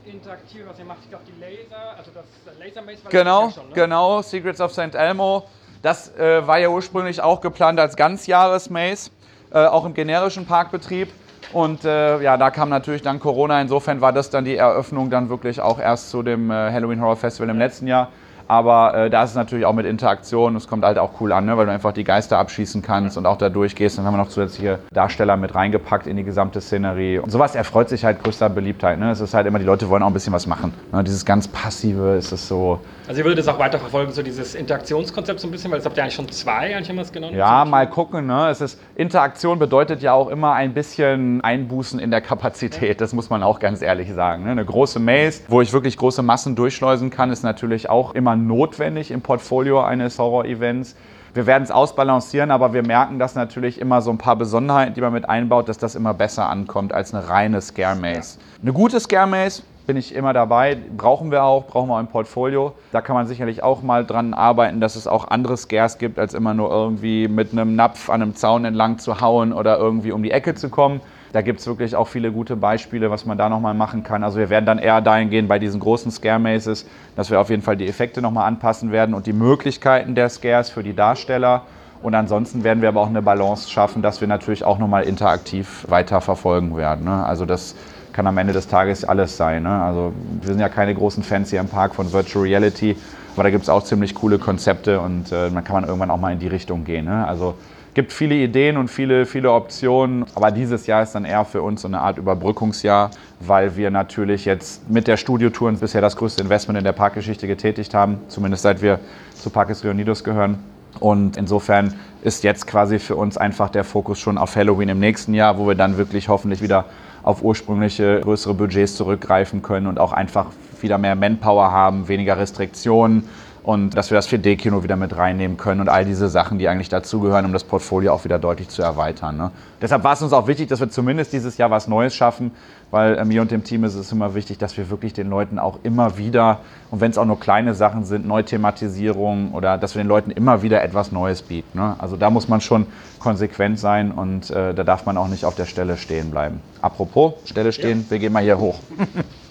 Interaktive, 0.05 0.69
was 0.69 0.79
ihr 0.79 0.85
macht. 0.85 0.99
Ich 1.03 1.11
glaube, 1.11 1.25
die 1.27 1.41
Laser, 1.41 1.97
also 1.97 2.11
das 2.15 2.25
Laser 2.59 2.83
Maze 2.83 3.05
war 3.05 3.11
Genau, 3.11 3.51
schon, 3.51 3.69
ne? 3.69 3.75
genau, 3.75 4.23
Secrets 4.23 4.61
of 4.61 4.73
St. 4.73 4.95
Elmo. 4.95 5.45
Das 5.83 6.15
äh, 6.17 6.47
war 6.47 6.59
ja 6.59 6.69
ursprünglich 6.69 7.21
auch 7.21 7.41
geplant 7.41 7.81
als 7.81 7.97
Ganzjahres-Maze, 7.97 9.11
äh, 9.53 9.67
auch 9.67 9.85
im 9.85 9.95
generischen 9.95 10.47
Parkbetrieb. 10.47 11.09
Und 11.53 11.85
äh, 11.85 12.21
ja, 12.23 12.37
da 12.37 12.51
kam 12.51 12.69
natürlich 12.69 13.03
dann 13.03 13.19
Corona. 13.21 13.61
Insofern 13.61 14.01
war 14.01 14.13
das 14.13 14.31
dann 14.31 14.45
die 14.45 14.57
Eröffnung 14.57 15.11
dann 15.11 15.29
wirklich 15.29 15.61
auch 15.61 15.79
erst 15.79 16.11
zu 16.11 16.23
dem 16.23 16.51
äh, 16.51 16.55
Halloween 16.55 17.01
Horror 17.01 17.17
Festival 17.17 17.51
im 17.51 17.59
letzten 17.59 17.87
Jahr. 17.87 18.09
Aber 18.49 18.95
äh, 18.95 19.11
da 19.11 19.25
ist 19.25 19.31
es 19.31 19.37
natürlich 19.37 19.67
auch 19.67 19.73
mit 19.73 19.87
Interaktion. 19.87 20.57
Es 20.57 20.69
kommt 20.69 20.85
halt 20.85 20.99
auch 20.99 21.21
cool 21.21 21.33
an, 21.33 21.47
ne? 21.47 21.57
weil 21.57 21.67
du 21.67 21.73
einfach 21.73 21.93
die 21.93 22.05
Geister 22.05 22.39
abschießen 22.39 22.83
kannst 22.83 23.17
und 23.17 23.27
auch 23.27 23.39
da 23.39 23.49
durchgehst. 23.49 23.99
Dann 23.99 24.05
haben 24.05 24.15
wir 24.15 24.19
noch 24.19 24.29
zusätzliche 24.29 24.79
Darsteller 24.93 25.37
mit 25.37 25.55
reingepackt 25.55 26.07
in 26.07 26.17
die 26.17 26.25
gesamte 26.25 26.61
Szenerie. 26.61 27.19
Und 27.19 27.31
sowas 27.31 27.55
erfreut 27.55 27.89
sich 27.89 28.05
halt 28.05 28.23
größter 28.23 28.49
Beliebtheit. 28.49 28.99
Ne? 28.99 29.11
Es 29.11 29.21
ist 29.21 29.35
halt 29.35 29.47
immer, 29.47 29.59
die 29.59 29.65
Leute 29.65 29.89
wollen 29.89 30.03
auch 30.03 30.09
ein 30.09 30.13
bisschen 30.13 30.33
was 30.33 30.47
machen. 30.47 30.73
Ne? 30.93 31.05
Dieses 31.05 31.25
ganz 31.25 31.49
Passive 31.49 32.17
ist 32.17 32.33
es 32.33 32.49
so. 32.49 32.81
Also 33.09 33.21
ihr 33.21 33.25
würdet 33.25 33.41
das 33.41 33.49
auch 33.49 33.59
weiter 33.59 33.79
verfolgen, 33.79 34.13
so 34.13 34.23
dieses 34.23 34.55
Interaktionskonzept 34.55 35.41
so 35.41 35.49
ein 35.49 35.51
bisschen, 35.51 35.71
weil 35.71 35.79
es 35.79 35.85
habt 35.85 35.97
ihr 35.97 36.03
eigentlich 36.03 36.15
schon 36.15 36.29
zwei, 36.31 36.75
eigentlich 36.75 36.89
haben 36.89 36.97
wir 36.97 37.03
es 37.03 37.13
genommen. 37.13 37.37
Ja, 37.37 37.65
mal 37.65 37.89
gucken. 37.89 38.27
Ne? 38.27 38.49
Es 38.49 38.61
ist, 38.61 38.81
Interaktion 38.95 39.59
bedeutet 39.59 40.03
ja 40.03 40.13
auch 40.13 40.29
immer 40.29 40.53
ein 40.55 40.75
bisschen 40.75 41.41
Einbußen 41.41 41.99
in 41.99 42.11
der 42.11 42.21
Kapazität. 42.21 43.01
Das 43.01 43.13
muss 43.13 43.31
man 43.31 43.43
auch 43.43 43.59
ganz 43.59 43.83
ehrlich 43.83 44.13
sagen. 44.13 44.45
Ne? 44.45 44.51
Eine 44.51 44.65
große 44.65 44.99
Maze, 44.99 45.43
wo 45.49 45.61
ich 45.61 45.73
wirklich 45.73 45.97
große 45.97 46.23
Massen 46.23 46.57
durchschleusen 46.57 47.11
kann, 47.11 47.31
ist 47.31 47.43
natürlich 47.43 47.89
auch 47.89 48.15
immer 48.15 48.32
notwendig 48.37 49.11
im 49.11 49.21
Portfolio 49.21 49.81
eines 49.81 50.19
Horror-Events. 50.19 50.97
Wir 51.35 51.47
werden 51.47 51.63
es 51.63 51.71
ausbalancieren, 51.71 52.51
aber 52.51 52.75
wir 52.75 52.87
merken, 52.87 53.19
dass 53.19 53.35
natürlich 53.35 53.81
immer 53.81 54.03
so 54.03 54.11
ein 54.11 54.19
paar 54.19 54.37
Besonderheiten, 54.37 54.95
die 54.95 55.01
man 55.01 55.13
mit 55.15 55.29
einbaut, 55.29 55.69
dass 55.69 55.79
das 55.79 55.95
immer 55.95 56.13
besser 56.13 56.49
ankommt 56.49 56.93
als 56.93 57.15
eine 57.15 57.29
reine 57.29 57.61
Scare 57.63 57.97
Maze. 57.97 58.39
Eine 58.61 58.73
gute 58.73 59.01
Scare 59.01 59.27
Maze 59.27 59.63
bin 59.93 59.99
ich 59.99 60.15
immer 60.15 60.33
dabei, 60.33 60.79
brauchen 60.97 61.31
wir 61.31 61.45
auch, 61.45 61.67
brauchen 61.67 61.91
wir 61.91 61.97
auch 61.97 62.01
im 62.01 62.07
Portfolio. 62.07 62.73
Da 62.93 63.03
kann 63.03 63.15
man 63.15 63.27
sicherlich 63.27 63.63
auch 63.63 63.83
mal 63.83 64.07
dran 64.07 64.33
arbeiten, 64.33 64.81
dass 64.81 64.97
es 64.97 65.07
auch 65.07 65.29
andere 65.29 65.55
Scares 65.59 65.99
gibt, 65.99 66.19
als 66.19 66.33
immer 66.33 66.55
nur 66.55 66.71
irgendwie 66.71 67.29
mit 67.29 67.53
einem 67.53 67.77
Napf 67.77 68.09
an 68.09 68.23
einem 68.23 68.35
Zaun 68.35 68.65
entlang 68.65 68.97
zu 68.97 69.21
hauen 69.21 69.53
oder 69.53 69.77
irgendwie 69.77 70.13
um 70.13 70.23
die 70.23 70.31
Ecke 70.31 70.55
zu 70.55 70.71
kommen. 70.71 71.03
Da 71.35 71.43
gibt 71.43 71.61
es 71.61 71.67
wirklich 71.67 71.95
auch 71.95 72.09
viele 72.09 72.33
gute 72.33 72.57
Beispiele, 72.57 73.11
was 73.11 73.27
man 73.27 73.37
da 73.37 73.51
nochmal 73.51 73.75
machen 73.75 74.03
kann. 74.03 74.25
Also 74.25 74.39
wir 74.39 74.49
werden 74.49 74.65
dann 74.65 74.79
eher 74.79 75.03
dahin 75.03 75.29
gehen 75.29 75.47
bei 75.47 75.59
diesen 75.59 75.79
großen 75.79 76.11
Scare 76.11 76.39
Maces, 76.39 76.87
dass 77.15 77.31
wir 77.31 77.39
auf 77.39 77.51
jeden 77.51 77.61
Fall 77.61 77.77
die 77.77 77.87
Effekte 77.87 78.23
nochmal 78.23 78.49
anpassen 78.49 78.93
werden 78.93 79.15
und 79.15 79.27
die 79.27 79.35
Möglichkeiten 79.35 80.15
der 80.15 80.31
Scares 80.31 80.71
für 80.71 80.83
die 80.83 80.97
Darsteller. 80.97 81.65
Und 82.03 82.15
ansonsten 82.15 82.65
werden 82.65 82.81
wir 82.81 82.89
aber 82.89 83.03
auch 83.03 83.11
eine 83.11 83.21
Balance 83.21 83.71
schaffen, 83.71 84.01
dass 84.01 84.23
wir 84.23 84.29
natürlich 84.29 84.65
auch 84.65 84.79
nochmal 84.79 85.03
interaktiv 85.03 85.85
weiter 85.91 86.23
verfolgen 86.23 86.79
werden. 86.79 87.05
Ne? 87.05 87.27
Also 87.27 87.45
das 87.45 87.75
kann 88.13 88.27
am 88.27 88.39
Ende 88.39 88.53
des 88.53 88.69
Tages 88.69 89.05
alles 89.05 89.37
sein. 89.37 89.63
Ne? 89.63 89.83
Also 89.83 90.13
wir 90.41 90.49
sind 90.49 90.61
ja 90.61 90.69
keine 90.69 90.95
großen 90.95 91.23
Fans 91.23 91.51
hier 91.51 91.61
im 91.61 91.69
Park 91.69 91.95
von 91.95 92.13
Virtual 92.13 92.45
Reality, 92.45 92.97
aber 93.35 93.45
da 93.45 93.51
gibt 93.51 93.63
es 93.63 93.69
auch 93.69 93.83
ziemlich 93.85 94.15
coole 94.15 94.39
Konzepte 94.39 95.01
und 95.01 95.33
äh, 95.33 95.51
man 95.51 95.65
kann 95.65 95.75
man 95.75 95.85
irgendwann 95.85 96.11
auch 96.11 96.21
mal 96.21 96.33
in 96.33 96.39
die 96.39 96.49
Richtung 96.49 96.85
gehen. 96.85 97.07
Ne? 97.07 97.27
Also 97.27 97.55
gibt 97.95 98.13
viele 98.13 98.35
Ideen 98.35 98.77
und 98.77 98.89
viele, 98.89 99.27
viele 99.27 99.53
Optionen. 99.53 100.25
Aber 100.35 100.51
dieses 100.51 100.87
Jahr 100.87 101.03
ist 101.03 101.13
dann 101.13 101.25
eher 101.25 101.45
für 101.45 101.63
uns 101.63 101.83
so 101.83 101.89
eine 101.89 102.01
Art 102.01 102.19
Überbrückungsjahr, 102.19 103.11
weil 103.41 103.77
wir 103.77 103.91
natürlich 103.91 104.45
jetzt 104.45 104.89
mit 104.89 105.07
der 105.07 105.17
Studiotour 105.17 105.73
bisher 105.73 106.01
das 106.01 106.17
größte 106.17 106.43
Investment 106.43 106.79
in 106.79 106.85
der 106.85 106.93
Parkgeschichte 106.93 107.47
getätigt 107.47 107.95
haben, 107.95 108.19
zumindest 108.29 108.63
seit 108.63 108.83
wir 108.83 109.01
zu 109.35 109.51
Parkes 109.51 109.83
Leonidos 109.83 110.25
gehören. 110.25 110.59
Und 111.01 111.37
insofern 111.37 111.95
ist 112.23 112.45
jetzt 112.45 112.67
quasi 112.67 112.99
für 112.99 113.17
uns 113.17 113.37
einfach 113.37 113.71
der 113.71 113.85
Fokus 113.85 114.19
schon 114.19 114.39
auf 114.39 114.57
Halloween 114.57 114.91
im 114.91 115.01
nächsten 115.01 115.35
Jahr, 115.35 115.59
wo 115.59 115.67
wir 115.67 115.75
dann 115.75 115.97
wirklich 115.97 116.29
hoffentlich 116.29 116.63
wieder 116.63 116.85
auf 117.23 117.43
ursprüngliche 117.43 118.21
größere 118.21 118.55
Budgets 118.55 118.97
zurückgreifen 118.97 119.63
können 119.63 119.87
und 119.87 119.99
auch 119.99 120.13
einfach 120.13 120.47
wieder 120.81 120.99
mehr 120.99 121.15
Manpower 121.15 121.71
haben, 121.71 122.09
weniger 122.09 122.39
Restriktionen 122.39 123.29
und 123.63 123.91
dass 123.91 124.11
wir 124.11 124.17
das 124.17 124.29
4D-Kino 124.29 124.83
wieder 124.83 124.97
mit 124.97 125.17
reinnehmen 125.17 125.57
können 125.57 125.81
und 125.81 125.89
all 125.89 126.05
diese 126.05 126.29
Sachen, 126.29 126.59
die 126.59 126.69
eigentlich 126.69 126.89
dazugehören, 126.89 127.45
um 127.45 127.53
das 127.53 127.63
Portfolio 127.63 128.13
auch 128.13 128.25
wieder 128.25 128.39
deutlich 128.39 128.69
zu 128.69 128.83
erweitern. 128.83 129.37
Ne? 129.37 129.51
Deshalb 129.81 130.03
war 130.03 130.15
es 130.15 130.23
uns 130.23 130.33
auch 130.33 130.49
wichtig, 130.49 130.69
dass 130.69 130.81
wir 130.81 130.91
zumindest 130.91 131.33
dieses 131.33 131.59
Jahr 131.59 131.71
was 131.71 131.87
Neues 131.87 132.15
schaffen, 132.15 132.51
weil 132.91 133.17
äh, 133.17 133.25
mir 133.25 133.41
und 133.41 133.51
dem 133.51 133.63
Team 133.63 133.85
ist 133.85 133.95
es 133.95 134.11
immer 134.11 134.35
wichtig, 134.35 134.59
dass 134.59 134.77
wir 134.77 134.91
wirklich 134.91 135.13
den 135.13 135.31
Leuten 135.31 135.59
auch 135.59 135.79
immer 135.85 136.19
wieder, 136.19 136.61
und 136.91 137.01
wenn 137.01 137.13
es 137.13 137.19
auch 137.19 137.25
nur 137.25 137.39
kleine 137.39 137.75
Sachen 137.75 138.05
sind, 138.05 138.27
Neuthematisierungen 138.27 139.53
oder 139.53 139.79
dass 139.79 139.95
wir 139.95 140.03
den 140.03 140.09
Leuten 140.09 140.33
immer 140.33 140.63
wieder 140.63 140.83
etwas 140.83 141.13
Neues 141.13 141.43
bieten. 141.43 141.79
Ne? 141.79 141.95
Also 141.99 142.17
da 142.17 142.31
muss 142.31 142.49
man 142.49 142.61
schon 142.61 142.87
konsequent 143.21 143.79
sein 143.79 144.11
und 144.11 144.51
äh, 144.51 144.75
da 144.75 144.83
darf 144.83 145.07
man 145.07 145.17
auch 145.17 145.29
nicht 145.29 145.45
auf 145.45 145.55
der 145.55 145.67
Stelle 145.67 145.97
stehen 145.97 146.33
bleiben. 146.33 146.61
Apropos, 146.81 147.35
Stelle 147.45 147.73
stehen, 147.73 148.01
ja. 148.05 148.11
wir 148.11 148.19
gehen 148.19 148.33
mal 148.33 148.43
hier 148.43 148.59
hoch. 148.59 148.81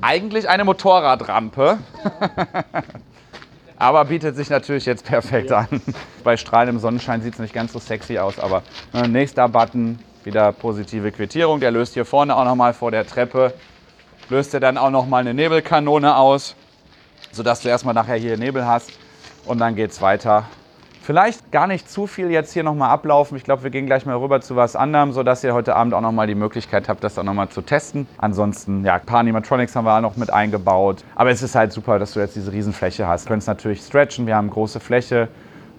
eigentlich 0.00 0.48
eine 0.48 0.64
Motorradrampe. 0.64 1.78
aber 3.78 4.04
bietet 4.04 4.36
sich 4.36 4.50
natürlich 4.50 4.86
jetzt 4.86 5.04
perfekt 5.04 5.52
an. 5.52 5.80
Bei 6.24 6.36
strahlendem 6.36 6.80
Sonnenschein 6.80 7.22
sieht 7.22 7.34
es 7.34 7.38
nicht 7.38 7.54
ganz 7.54 7.72
so 7.72 7.78
sexy 7.78 8.18
aus, 8.18 8.38
aber 8.38 8.62
äh, 8.92 9.06
nächster 9.06 9.48
Button, 9.48 9.98
wieder 10.24 10.52
positive 10.52 11.12
Quittierung. 11.12 11.60
Der 11.60 11.70
löst 11.70 11.94
hier 11.94 12.04
vorne 12.04 12.36
auch 12.36 12.44
nochmal 12.44 12.74
vor 12.74 12.90
der 12.90 13.06
Treppe, 13.06 13.54
löst 14.28 14.52
er 14.52 14.60
dann 14.60 14.76
auch 14.76 14.90
nochmal 14.90 15.20
eine 15.20 15.32
Nebelkanone 15.32 16.16
aus, 16.16 16.56
sodass 17.30 17.60
du 17.60 17.68
erstmal 17.68 17.94
nachher 17.94 18.16
hier 18.16 18.36
Nebel 18.36 18.66
hast 18.66 18.90
und 19.46 19.58
dann 19.58 19.76
geht 19.76 19.92
es 19.92 20.02
weiter 20.02 20.44
Vielleicht 21.08 21.52
gar 21.52 21.66
nicht 21.66 21.90
zu 21.90 22.06
viel 22.06 22.30
jetzt 22.30 22.52
hier 22.52 22.62
nochmal 22.62 22.90
ablaufen. 22.90 23.34
Ich 23.38 23.42
glaube, 23.42 23.62
wir 23.62 23.70
gehen 23.70 23.86
gleich 23.86 24.04
mal 24.04 24.14
rüber 24.16 24.42
zu 24.42 24.56
was 24.56 24.76
anderem, 24.76 25.12
sodass 25.12 25.42
ihr 25.42 25.54
heute 25.54 25.74
Abend 25.74 25.94
auch 25.94 26.02
nochmal 26.02 26.26
die 26.26 26.34
Möglichkeit 26.34 26.86
habt, 26.86 27.02
das 27.02 27.18
auch 27.18 27.22
nochmal 27.22 27.48
zu 27.48 27.62
testen. 27.62 28.06
Ansonsten, 28.18 28.84
ja, 28.84 28.96
ein 28.96 29.06
paar 29.06 29.20
Animatronics 29.20 29.74
haben 29.74 29.86
wir 29.86 29.96
auch 29.96 30.02
noch 30.02 30.16
mit 30.16 30.30
eingebaut. 30.30 31.02
Aber 31.14 31.30
es 31.30 31.42
ist 31.42 31.54
halt 31.54 31.72
super, 31.72 31.98
dass 31.98 32.12
du 32.12 32.20
jetzt 32.20 32.36
diese 32.36 32.52
Riesenfläche 32.52 33.08
hast. 33.08 33.24
Du 33.24 33.30
kannst 33.30 33.48
natürlich 33.48 33.80
stretchen, 33.80 34.26
wir 34.26 34.36
haben 34.36 34.50
große 34.50 34.80
Fläche 34.80 35.28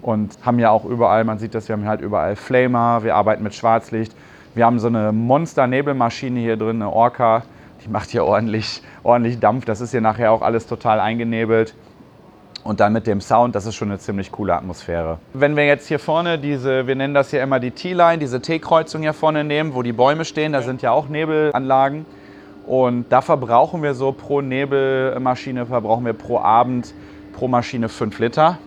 und 0.02 0.36
haben 0.42 0.58
ja 0.58 0.70
auch 0.70 0.84
überall, 0.84 1.22
man 1.22 1.38
sieht 1.38 1.54
das, 1.54 1.68
wir 1.68 1.76
haben 1.76 1.86
halt 1.86 2.00
überall 2.00 2.34
Flamer, 2.34 3.04
wir 3.04 3.14
arbeiten 3.14 3.44
mit 3.44 3.54
Schwarzlicht. 3.54 4.12
Wir 4.56 4.66
haben 4.66 4.80
so 4.80 4.88
eine 4.88 5.12
Monster-Nebelmaschine 5.12 6.40
hier 6.40 6.56
drin, 6.56 6.82
eine 6.82 6.92
Orca, 6.92 7.44
die 7.84 7.88
macht 7.88 8.10
hier 8.10 8.24
ordentlich, 8.24 8.82
ordentlich 9.04 9.38
Dampf. 9.38 9.64
Das 9.64 9.80
ist 9.80 9.92
hier 9.92 10.00
nachher 10.00 10.32
auch 10.32 10.42
alles 10.42 10.66
total 10.66 10.98
eingenebelt. 10.98 11.76
Und 12.62 12.80
dann 12.80 12.92
mit 12.92 13.06
dem 13.06 13.20
Sound, 13.20 13.54
das 13.54 13.64
ist 13.64 13.74
schon 13.74 13.88
eine 13.88 13.98
ziemlich 13.98 14.30
coole 14.32 14.54
Atmosphäre. 14.54 15.18
Wenn 15.32 15.56
wir 15.56 15.66
jetzt 15.66 15.88
hier 15.88 15.98
vorne 15.98 16.38
diese, 16.38 16.86
wir 16.86 16.94
nennen 16.94 17.14
das 17.14 17.30
hier 17.30 17.42
immer 17.42 17.58
die 17.58 17.70
T-Line, 17.70 18.18
diese 18.18 18.42
T-Kreuzung 18.42 19.00
hier 19.02 19.14
vorne 19.14 19.44
nehmen, 19.44 19.74
wo 19.74 19.82
die 19.82 19.92
Bäume 19.92 20.24
stehen, 20.24 20.52
da 20.52 20.60
sind 20.60 20.82
ja 20.82 20.90
auch 20.90 21.08
Nebelanlagen. 21.08 22.04
Und 22.66 23.06
da 23.10 23.22
verbrauchen 23.22 23.82
wir 23.82 23.94
so 23.94 24.12
pro 24.12 24.42
Nebelmaschine, 24.42 25.66
verbrauchen 25.66 26.04
wir 26.04 26.12
pro 26.12 26.38
Abend 26.38 26.94
pro 27.32 27.48
Maschine 27.48 27.88
5 27.88 28.18
Liter. 28.18 28.58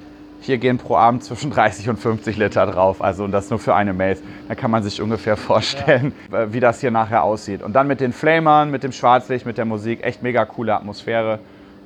Hier 0.41 0.57
gehen 0.57 0.77
pro 0.77 0.97
Abend 0.97 1.23
zwischen 1.23 1.51
30 1.51 1.89
und 1.89 1.97
50 1.99 2.35
Liter 2.35 2.65
drauf. 2.65 3.01
Also 3.01 3.23
und 3.23 3.31
das 3.31 3.49
nur 3.49 3.59
für 3.59 3.75
eine 3.75 3.93
Maze. 3.93 4.23
Da 4.47 4.55
kann 4.55 4.71
man 4.71 4.83
sich 4.83 5.01
ungefähr 5.01 5.37
vorstellen, 5.37 6.11
ja. 6.31 6.51
wie 6.51 6.59
das 6.59 6.81
hier 6.81 6.91
nachher 6.91 7.23
aussieht. 7.23 7.61
Und 7.61 7.73
dann 7.73 7.87
mit 7.87 8.01
den 8.01 8.11
Flamern, 8.11 8.71
mit 8.71 8.83
dem 8.83 8.91
Schwarzlicht, 8.91 9.45
mit 9.45 9.57
der 9.57 9.65
Musik, 9.65 10.03
echt 10.03 10.23
mega 10.23 10.43
coole 10.45 10.75
Atmosphäre. 10.75 11.39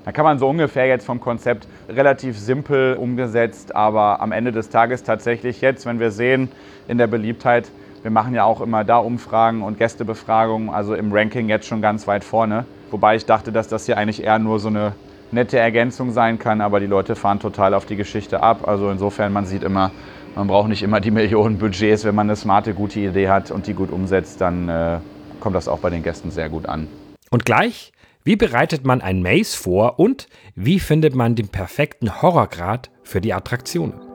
Da 0.08 0.14
kann 0.14 0.24
man 0.24 0.40
so 0.40 0.48
ungefähr 0.48 0.88
jetzt 0.88 1.06
vom 1.06 1.20
Konzept 1.20 1.68
relativ 1.90 2.40
simpel 2.40 2.96
umgesetzt, 2.96 3.76
aber 3.76 4.22
am 4.22 4.32
Ende 4.32 4.54
des 4.54 4.70
Tages 4.70 5.04
tatsächlich 5.04 5.60
jetzt, 5.60 5.86
wenn 5.86 6.00
wir 6.00 6.12
sehen 6.12 6.48
in 6.88 6.98
der 6.98 7.08
Beliebtheit, 7.08 7.70
wir 8.04 8.12
machen 8.12 8.34
ja 8.34 8.46
auch 8.46 8.62
immer 8.62 8.86
da 8.86 9.00
Umfragen 9.00 9.64
und 9.64 9.78
Gästebefragungen, 9.78 10.70
also 10.70 10.96
im 10.96 11.12
Ranking 11.12 11.50
jetzt 11.50 11.68
schon 11.68 11.82
ganz 11.82 12.08
weit 12.08 12.24
vorne. 12.24 12.64
Wobei 12.90 13.18
ich 13.18 13.26
dachte, 13.26 13.52
dass 13.52 13.68
das 13.68 13.86
hier 13.86 13.98
eigentlich 13.98 14.24
eher 14.24 14.40
nur 14.40 14.60
so 14.60 14.70
eine 14.70 14.94
nette 15.32 15.60
Ergänzung 15.60 16.12
sein 16.12 16.40
kann, 16.40 16.62
aber 16.62 16.80
die 16.80 16.86
Leute 16.88 17.18
fahren 17.18 17.42
total 17.42 17.74
auf 17.74 17.86
die 17.86 17.98
Geschichte 17.98 18.42
ab. 18.42 18.66
Also 18.66 18.90
insofern, 18.90 19.34
man 19.34 19.46
sieht 19.46 19.64
immer, 19.64 19.92
man 20.36 20.48
braucht 20.48 20.70
nicht 20.70 20.84
immer 20.84 21.02
die 21.02 21.12
Millionen 21.20 21.58
Budgets. 21.58 22.06
Wenn 22.06 22.16
man 22.16 22.28
eine 22.28 22.38
smarte, 22.38 22.74
gute 22.74 23.02
Idee 23.02 23.28
hat 23.28 23.52
und 23.52 23.68
die 23.68 23.74
gut 23.74 23.92
umsetzt, 23.92 24.40
dann 24.40 24.70
äh, 24.70 25.00
kommt 25.42 25.58
das 25.58 25.68
auch 25.68 25.80
bei 25.80 25.90
den 25.90 26.02
Gästen 26.02 26.32
sehr 26.32 26.48
gut 26.48 26.66
an. 26.66 26.88
Und 27.30 27.44
gleich, 27.44 27.92
wie 28.28 28.36
bereitet 28.36 28.86
man 28.86 29.00
ein 29.00 29.22
Maze 29.22 29.56
vor 29.56 30.00
und 30.00 30.28
wie 30.54 30.82
findet 30.82 31.16
man 31.16 31.36
den 31.36 31.48
perfekten 31.48 32.22
Horrorgrad 32.22 32.92
für 33.02 33.22
die 33.22 33.34
Attraktionen? 33.34 34.07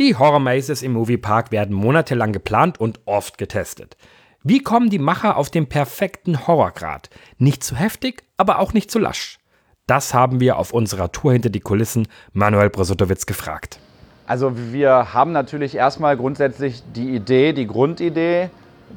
Die 0.00 0.16
Horror 0.16 0.40
Mazes 0.40 0.80
im 0.80 0.94
Moviepark 0.94 1.52
werden 1.52 1.76
monatelang 1.76 2.32
geplant 2.32 2.80
und 2.80 3.00
oft 3.04 3.36
getestet. 3.36 3.98
Wie 4.42 4.62
kommen 4.62 4.88
die 4.88 4.98
Macher 4.98 5.36
auf 5.36 5.50
den 5.50 5.68
perfekten 5.68 6.46
Horrorgrad? 6.46 7.10
Nicht 7.36 7.62
zu 7.62 7.76
heftig, 7.76 8.22
aber 8.38 8.60
auch 8.60 8.72
nicht 8.72 8.90
zu 8.90 8.98
lasch. 8.98 9.36
Das 9.86 10.14
haben 10.14 10.40
wir 10.40 10.56
auf 10.56 10.72
unserer 10.72 11.12
Tour 11.12 11.34
hinter 11.34 11.50
die 11.50 11.60
Kulissen 11.60 12.08
Manuel 12.32 12.70
Brosotowitz 12.70 13.26
gefragt. 13.26 13.78
Also 14.26 14.52
wir 14.72 15.12
haben 15.12 15.32
natürlich 15.32 15.74
erstmal 15.74 16.16
grundsätzlich 16.16 16.82
die 16.96 17.14
Idee, 17.14 17.52
die 17.52 17.66
Grundidee, 17.66 18.48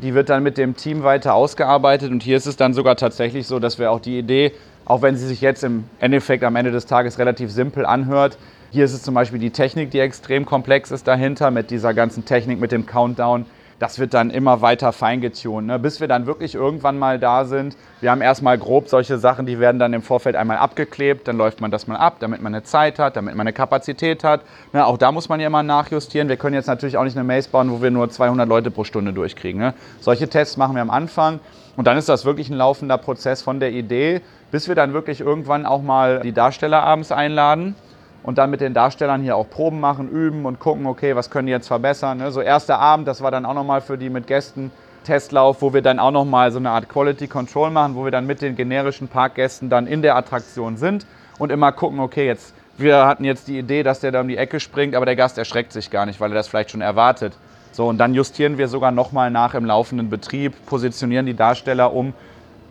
die 0.02 0.14
wird 0.14 0.30
dann 0.30 0.44
mit 0.44 0.58
dem 0.58 0.76
Team 0.76 1.04
weiter 1.04 1.34
ausgearbeitet 1.34 2.12
und 2.12 2.24
hier 2.24 2.38
ist 2.38 2.46
es 2.46 2.56
dann 2.56 2.74
sogar 2.74 2.96
tatsächlich 2.96 3.48
so, 3.48 3.60
dass 3.60 3.80
wir 3.80 3.92
auch 3.92 4.00
die 4.00 4.18
Idee, 4.18 4.52
auch 4.86 5.02
wenn 5.02 5.16
sie 5.16 5.28
sich 5.28 5.42
jetzt 5.42 5.64
im 5.64 5.86
Endeffekt 6.00 6.44
am 6.44 6.56
Ende 6.56 6.72
des 6.72 6.86
Tages 6.86 7.20
relativ 7.20 7.52
simpel 7.52 7.86
anhört, 7.86 8.38
hier 8.72 8.86
ist 8.86 8.94
es 8.94 9.04
zum 9.04 9.14
Beispiel 9.14 9.40
die 9.40 9.52
Technik, 9.52 9.92
die 9.92 10.00
extrem 10.00 10.46
komplex 10.46 10.90
ist 10.90 11.08
dahinter, 11.08 11.52
mit 11.52 11.70
dieser 11.70 11.94
ganzen 11.94 12.26
Technik, 12.26 12.60
mit 12.60 12.72
dem 12.72 12.88
Countdown. 12.88 13.46
Das 13.80 14.00
wird 14.00 14.14
dann 14.14 14.30
immer 14.30 14.62
weiter 14.62 14.94
feingetunt, 14.94 15.68
ne? 15.68 15.80
bis 15.80 16.00
wir 16.00 16.08
dann 16.08 16.26
wirklich 16.26 16.56
irgendwann 16.56 16.98
mal 16.98 17.20
da 17.20 17.46
sind. 17.46 17.76
Wir 18.02 18.12
haben 18.12 18.22
erstmal 18.22 18.58
grob 18.58 18.90
solche 18.90 19.18
Sachen, 19.18 19.46
die 19.46 19.60
werden 19.60 19.80
dann 19.80 19.94
im 19.94 20.02
Vorfeld 20.02 20.36
einmal 20.36 20.58
abgeklebt, 20.58 21.28
dann 21.28 21.38
läuft 21.38 21.62
man 21.62 21.72
das 21.72 21.88
mal 21.88 21.98
ab, 21.98 22.18
damit 22.20 22.42
man 22.42 22.54
eine 22.54 22.64
Zeit 22.64 23.00
hat, 23.00 23.16
damit 23.16 23.36
man 23.36 23.42
eine 23.48 23.54
Kapazität 23.54 24.24
hat. 24.24 24.42
Ne? 24.72 24.86
Auch 24.86 24.98
da 24.98 25.12
muss 25.12 25.30
man 25.30 25.40
ja 25.40 25.48
immer 25.48 25.64
nachjustieren. 25.64 26.30
Wir 26.30 26.38
können 26.38 26.56
jetzt 26.56 26.68
natürlich 26.68 26.98
auch 26.98 27.04
nicht 27.04 27.18
eine 27.18 27.24
Maze 27.26 27.50
bauen, 27.50 27.72
wo 27.72 27.82
wir 27.82 27.92
nur 27.92 28.10
200 28.10 28.48
Leute 28.48 28.72
pro 28.72 28.84
Stunde 28.84 29.14
durchkriegen. 29.14 29.60
Ne? 29.60 29.74
Solche 30.00 30.30
Tests 30.30 30.58
machen 30.58 30.76
wir 30.76 30.82
am 30.82 30.90
Anfang 30.92 31.40
und 31.76 31.88
dann 31.88 31.98
ist 31.98 32.10
das 32.10 32.26
wirklich 32.26 32.50
ein 32.50 32.58
laufender 32.58 32.98
Prozess 32.98 33.42
von 33.42 33.60
der 33.60 33.72
Idee, 33.72 34.22
bis 34.52 34.68
wir 34.68 34.76
dann 34.76 34.94
wirklich 34.94 35.20
irgendwann 35.20 35.66
auch 35.66 35.82
mal 35.82 36.20
die 36.20 36.32
Darsteller 36.32 36.84
abends 36.84 37.12
einladen 37.12 37.76
und 38.24 38.38
dann 38.38 38.50
mit 38.50 38.62
den 38.62 38.74
Darstellern 38.74 39.22
hier 39.22 39.36
auch 39.36 39.50
Proben 39.50 39.80
machen, 39.80 40.10
üben 40.10 40.46
und 40.46 40.60
gucken, 40.60 40.86
okay, 40.86 41.16
was 41.16 41.30
können 41.30 41.46
die 41.46 41.52
jetzt 41.52 41.68
verbessern. 41.68 42.18
Ne? 42.18 42.32
So 42.32 42.42
erster 42.42 42.80
Abend, 42.80 43.08
das 43.08 43.22
war 43.22 43.32
dann 43.32 43.46
auch 43.46 43.54
nochmal 43.54 43.82
für 43.82 43.98
die 43.98 44.10
mit 44.10 44.28
Gästen 44.28 44.72
Testlauf, 45.04 45.62
wo 45.62 45.74
wir 45.74 45.82
dann 45.82 46.00
auch 46.00 46.12
nochmal 46.12 46.52
so 46.52 46.60
eine 46.60 46.70
Art 46.70 46.88
Quality 46.88 47.28
Control 47.28 47.70
machen, 47.70 47.96
wo 47.96 48.06
wir 48.06 48.12
dann 48.12 48.26
mit 48.26 48.42
den 48.42 48.56
generischen 48.56 49.10
Parkgästen 49.10 49.70
dann 49.70 49.86
in 49.86 50.02
der 50.02 50.16
Attraktion 50.16 50.78
sind 50.78 51.06
und 51.38 51.52
immer 51.52 51.74
gucken, 51.74 52.00
okay, 52.00 52.26
jetzt 52.26 52.54
wir 52.78 53.06
hatten 53.06 53.24
jetzt 53.24 53.48
die 53.48 53.60
Idee, 53.60 53.84
dass 53.84 54.00
der 54.00 54.12
da 54.12 54.22
um 54.22 54.28
die 54.28 54.38
Ecke 54.38 54.60
springt, 54.60 54.96
aber 54.96 55.06
der 55.06 55.16
Gast 55.16 55.38
erschreckt 55.38 55.74
sich 55.74 55.92
gar 55.92 56.06
nicht, 56.06 56.20
weil 56.20 56.32
er 56.32 56.36
das 56.36 56.48
vielleicht 56.48 56.72
schon 56.72 56.82
erwartet. 56.82 57.34
So, 57.72 57.88
und 57.88 57.98
dann 57.98 58.14
justieren 58.14 58.58
wir 58.58 58.68
sogar 58.68 58.92
nochmal 58.92 59.30
nach 59.32 59.54
im 59.54 59.66
laufenden 59.66 60.10
Betrieb, 60.10 60.54
positionieren 60.66 61.26
die 61.26 61.36
Darsteller 61.36 61.94
um 61.94 62.14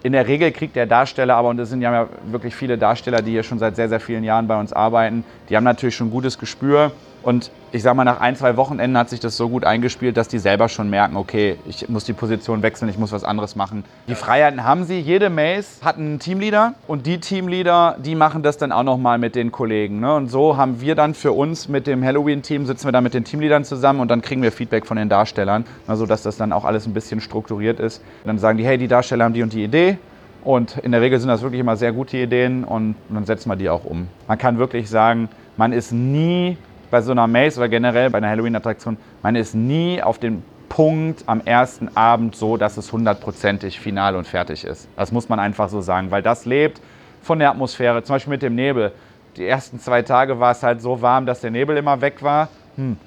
in 0.02 0.12
der 0.12 0.26
Regel 0.26 0.50
kriegt 0.52 0.76
der 0.76 0.86
Darsteller 0.86 1.36
aber, 1.36 1.48
und 1.48 1.58
es 1.58 1.70
sind 1.70 1.80
ja 1.82 2.08
wirklich 2.26 2.54
viele 2.54 2.76
Darsteller, 2.76 3.22
die 3.22 3.30
hier 3.32 3.42
schon 3.42 3.58
seit 3.58 3.76
sehr, 3.76 3.88
sehr 3.88 4.00
vielen 4.00 4.24
Jahren 4.24 4.48
bei 4.48 4.58
uns 4.58 4.72
arbeiten, 4.72 5.24
die 5.48 5.56
haben 5.56 5.64
natürlich 5.64 5.96
schon 5.96 6.10
gutes 6.10 6.38
Gespür. 6.38 6.92
Und 7.22 7.50
ich 7.70 7.82
sage 7.82 7.96
mal, 7.96 8.04
nach 8.04 8.20
ein, 8.20 8.36
zwei 8.36 8.56
Wochenenden 8.56 8.98
hat 8.98 9.08
sich 9.08 9.20
das 9.20 9.36
so 9.36 9.48
gut 9.48 9.64
eingespielt, 9.64 10.16
dass 10.16 10.28
die 10.28 10.38
selber 10.38 10.68
schon 10.68 10.90
merken, 10.90 11.16
okay, 11.16 11.56
ich 11.66 11.88
muss 11.88 12.04
die 12.04 12.12
Position 12.12 12.62
wechseln, 12.62 12.88
ich 12.88 12.98
muss 12.98 13.12
was 13.12 13.24
anderes 13.24 13.56
machen. 13.56 13.84
Die 14.08 14.14
Freiheiten 14.14 14.64
haben 14.64 14.84
sie. 14.84 14.98
Jede 14.98 15.30
Maze 15.30 15.84
hat 15.84 15.96
einen 15.96 16.18
Teamleader 16.18 16.74
und 16.86 17.06
die 17.06 17.18
Teamleader, 17.18 17.96
die 18.04 18.14
machen 18.14 18.42
das 18.42 18.58
dann 18.58 18.72
auch 18.72 18.82
nochmal 18.82 19.18
mit 19.18 19.34
den 19.34 19.52
Kollegen. 19.52 20.00
Ne? 20.00 20.14
Und 20.14 20.28
so 20.30 20.56
haben 20.56 20.80
wir 20.80 20.94
dann 20.94 21.14
für 21.14 21.32
uns 21.32 21.68
mit 21.68 21.86
dem 21.86 22.04
Halloween-Team, 22.04 22.66
sitzen 22.66 22.86
wir 22.86 22.92
dann 22.92 23.04
mit 23.04 23.14
den 23.14 23.24
Teamleadern 23.24 23.64
zusammen 23.64 24.00
und 24.00 24.08
dann 24.08 24.22
kriegen 24.22 24.42
wir 24.42 24.52
Feedback 24.52 24.86
von 24.86 24.96
den 24.96 25.08
Darstellern, 25.08 25.64
also 25.86 26.06
dass 26.06 26.22
das 26.22 26.36
dann 26.36 26.52
auch 26.52 26.64
alles 26.64 26.86
ein 26.86 26.92
bisschen 26.92 27.20
strukturiert 27.20 27.80
ist. 27.80 28.02
dann 28.24 28.38
sagen 28.38 28.58
die, 28.58 28.64
hey, 28.64 28.78
die 28.78 28.88
Darsteller 28.88 29.24
haben 29.24 29.34
die 29.34 29.42
und 29.42 29.52
die 29.52 29.64
Idee, 29.64 29.98
und 30.44 30.78
in 30.78 30.92
der 30.92 31.00
Regel 31.00 31.20
sind 31.20 31.28
das 31.28 31.42
wirklich 31.42 31.60
immer 31.60 31.76
sehr 31.76 31.92
gute 31.92 32.16
Ideen 32.16 32.64
und 32.64 32.96
dann 33.08 33.24
setzen 33.24 33.48
wir 33.48 33.56
die 33.56 33.70
auch 33.70 33.84
um. 33.84 34.08
Man 34.26 34.38
kann 34.38 34.58
wirklich 34.58 34.90
sagen, 34.90 35.28
man 35.56 35.72
ist 35.72 35.92
nie 35.92 36.56
bei 36.92 37.00
so 37.00 37.10
einer 37.10 37.26
Maze 37.26 37.58
oder 37.58 37.70
generell 37.70 38.10
bei 38.10 38.18
einer 38.18 38.28
Halloween-Attraktion, 38.28 38.98
man 39.22 39.34
ist 39.34 39.54
nie 39.54 40.02
auf 40.02 40.18
den 40.18 40.44
Punkt 40.68 41.24
am 41.26 41.40
ersten 41.40 41.96
Abend 41.96 42.36
so, 42.36 42.58
dass 42.58 42.76
es 42.76 42.92
hundertprozentig 42.92 43.80
final 43.80 44.14
und 44.14 44.26
fertig 44.26 44.64
ist. 44.64 44.86
Das 44.94 45.10
muss 45.10 45.30
man 45.30 45.40
einfach 45.40 45.70
so 45.70 45.80
sagen, 45.80 46.10
weil 46.10 46.22
das 46.22 46.44
lebt 46.44 46.82
von 47.22 47.38
der 47.38 47.50
Atmosphäre, 47.50 48.02
zum 48.02 48.16
Beispiel 48.16 48.32
mit 48.32 48.42
dem 48.42 48.54
Nebel. 48.54 48.92
Die 49.36 49.46
ersten 49.46 49.80
zwei 49.80 50.02
Tage 50.02 50.38
war 50.38 50.52
es 50.52 50.62
halt 50.62 50.82
so 50.82 51.00
warm, 51.00 51.24
dass 51.24 51.40
der 51.40 51.50
Nebel 51.50 51.78
immer 51.78 52.02
weg 52.02 52.22
war. 52.22 52.48
Hm. 52.76 52.98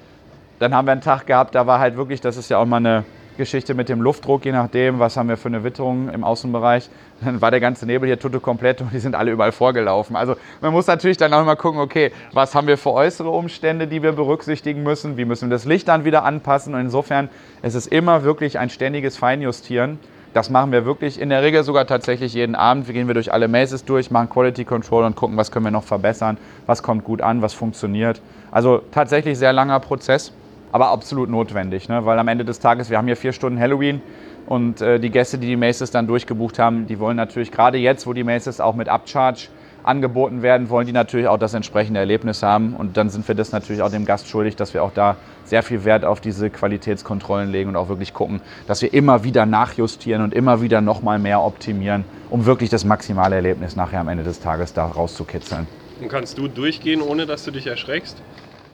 Dann 0.58 0.74
haben 0.74 0.86
wir 0.86 0.92
einen 0.92 1.00
Tag 1.00 1.26
gehabt, 1.26 1.54
da 1.54 1.68
war 1.68 1.78
halt 1.78 1.96
wirklich, 1.96 2.20
das 2.20 2.36
ist 2.36 2.50
ja 2.50 2.58
auch 2.58 2.66
mal 2.66 2.78
eine 2.78 3.04
Geschichte 3.36 3.74
mit 3.74 3.88
dem 3.88 4.00
Luftdruck, 4.00 4.44
je 4.44 4.52
nachdem, 4.52 4.98
was 4.98 5.16
haben 5.16 5.28
wir 5.28 5.36
für 5.36 5.48
eine 5.48 5.64
Witterung 5.64 6.08
im 6.08 6.24
Außenbereich. 6.24 6.88
Dann 7.24 7.40
war 7.40 7.50
der 7.50 7.60
ganze 7.60 7.86
Nebel 7.86 8.06
hier 8.06 8.18
tutto 8.18 8.40
komplett 8.40 8.80
und 8.80 8.92
die 8.92 8.98
sind 8.98 9.14
alle 9.14 9.30
überall 9.30 9.52
vorgelaufen. 9.52 10.16
Also 10.16 10.36
man 10.60 10.72
muss 10.72 10.86
natürlich 10.86 11.16
dann 11.16 11.32
auch 11.32 11.40
immer 11.40 11.56
gucken, 11.56 11.80
okay, 11.80 12.12
was 12.32 12.54
haben 12.54 12.66
wir 12.66 12.76
für 12.76 12.92
äußere 12.92 13.30
Umstände, 13.30 13.86
die 13.86 14.02
wir 14.02 14.12
berücksichtigen 14.12 14.82
müssen, 14.82 15.16
wie 15.16 15.24
müssen 15.24 15.48
wir 15.48 15.54
das 15.54 15.64
Licht 15.64 15.88
dann 15.88 16.04
wieder 16.04 16.24
anpassen 16.24 16.74
und 16.74 16.80
insofern 16.80 17.30
ist 17.62 17.74
es 17.74 17.86
immer 17.86 18.22
wirklich 18.22 18.58
ein 18.58 18.68
ständiges 18.68 19.16
Feinjustieren. 19.16 19.98
Das 20.34 20.50
machen 20.50 20.70
wir 20.70 20.84
wirklich 20.84 21.18
in 21.18 21.30
der 21.30 21.42
Regel 21.42 21.62
sogar 21.62 21.86
tatsächlich 21.86 22.34
jeden 22.34 22.54
Abend. 22.54 22.86
Wir 22.86 22.92
gehen 22.92 23.06
wir 23.06 23.14
durch 23.14 23.32
alle 23.32 23.48
Mazes 23.48 23.86
durch, 23.86 24.10
machen 24.10 24.28
Quality 24.28 24.66
Control 24.66 25.04
und 25.04 25.16
gucken, 25.16 25.38
was 25.38 25.50
können 25.50 25.64
wir 25.64 25.70
noch 25.70 25.84
verbessern, 25.84 26.36
was 26.66 26.82
kommt 26.82 27.04
gut 27.04 27.22
an, 27.22 27.40
was 27.40 27.54
funktioniert. 27.54 28.20
Also 28.50 28.82
tatsächlich 28.92 29.38
sehr 29.38 29.54
langer 29.54 29.80
Prozess 29.80 30.34
aber 30.72 30.88
absolut 30.88 31.30
notwendig, 31.30 31.88
ne? 31.88 32.04
weil 32.04 32.18
am 32.18 32.28
Ende 32.28 32.44
des 32.44 32.60
Tages, 32.60 32.90
wir 32.90 32.98
haben 32.98 33.06
hier 33.06 33.16
vier 33.16 33.32
Stunden 33.32 33.58
Halloween 33.58 34.00
und 34.46 34.80
äh, 34.80 35.00
die 35.00 35.10
Gäste, 35.10 35.38
die 35.38 35.46
die 35.46 35.56
Maces 35.56 35.90
dann 35.90 36.06
durchgebucht 36.06 36.58
haben, 36.58 36.86
die 36.86 36.98
wollen 36.98 37.16
natürlich 37.16 37.50
gerade 37.50 37.78
jetzt, 37.78 38.06
wo 38.06 38.12
die 38.12 38.24
Maces 38.24 38.60
auch 38.60 38.74
mit 38.74 38.88
Upcharge 38.88 39.48
angeboten 39.82 40.42
werden, 40.42 40.68
wollen 40.68 40.86
die 40.86 40.92
natürlich 40.92 41.28
auch 41.28 41.38
das 41.38 41.54
entsprechende 41.54 42.00
Erlebnis 42.00 42.42
haben 42.42 42.74
und 42.74 42.96
dann 42.96 43.08
sind 43.08 43.26
wir 43.28 43.34
das 43.34 43.52
natürlich 43.52 43.82
auch 43.82 43.90
dem 43.90 44.04
Gast 44.04 44.28
schuldig, 44.28 44.56
dass 44.56 44.74
wir 44.74 44.82
auch 44.82 44.92
da 44.92 45.16
sehr 45.44 45.62
viel 45.62 45.84
Wert 45.84 46.04
auf 46.04 46.20
diese 46.20 46.50
Qualitätskontrollen 46.50 47.50
legen 47.50 47.70
und 47.70 47.76
auch 47.76 47.88
wirklich 47.88 48.12
gucken, 48.12 48.40
dass 48.66 48.82
wir 48.82 48.92
immer 48.92 49.22
wieder 49.22 49.46
nachjustieren 49.46 50.22
und 50.22 50.34
immer 50.34 50.60
wieder 50.60 50.80
nochmal 50.80 51.20
mehr 51.20 51.40
optimieren, 51.40 52.04
um 52.30 52.46
wirklich 52.46 52.68
das 52.68 52.84
maximale 52.84 53.36
Erlebnis 53.36 53.76
nachher 53.76 54.00
am 54.00 54.08
Ende 54.08 54.24
des 54.24 54.40
Tages 54.40 54.72
da 54.72 54.86
rauszukitzeln. 54.86 55.68
Und 56.00 56.08
kannst 56.08 56.36
du 56.36 56.48
durchgehen, 56.48 57.00
ohne 57.00 57.24
dass 57.24 57.44
du 57.44 57.52
dich 57.52 57.66
erschreckst? 57.66 58.20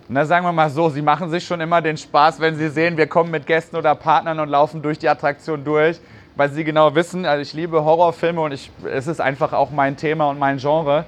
Na, 0.08 0.24
sagen 0.24 0.44
wir 0.44 0.52
mal 0.52 0.68
so, 0.68 0.88
sie 0.88 1.00
machen 1.00 1.30
sich 1.30 1.46
schon 1.46 1.60
immer 1.60 1.80
den 1.80 1.96
Spaß, 1.96 2.40
wenn 2.40 2.56
sie 2.56 2.68
sehen, 2.68 2.96
wir 2.96 3.06
kommen 3.06 3.30
mit 3.30 3.46
Gästen 3.46 3.76
oder 3.76 3.94
Partnern 3.94 4.40
und 4.40 4.48
laufen 4.48 4.82
durch 4.82 4.98
die 4.98 5.08
Attraktion 5.08 5.64
durch, 5.64 6.00
weil 6.34 6.50
sie 6.50 6.64
genau 6.64 6.94
wissen, 6.94 7.24
also 7.24 7.40
ich 7.40 7.52
liebe 7.52 7.84
Horrorfilme 7.84 8.40
und 8.40 8.52
ich, 8.52 8.70
es 8.90 9.06
ist 9.06 9.20
einfach 9.20 9.52
auch 9.52 9.70
mein 9.70 9.96
Thema 9.96 10.28
und 10.28 10.38
mein 10.38 10.58
Genre. 10.58 11.04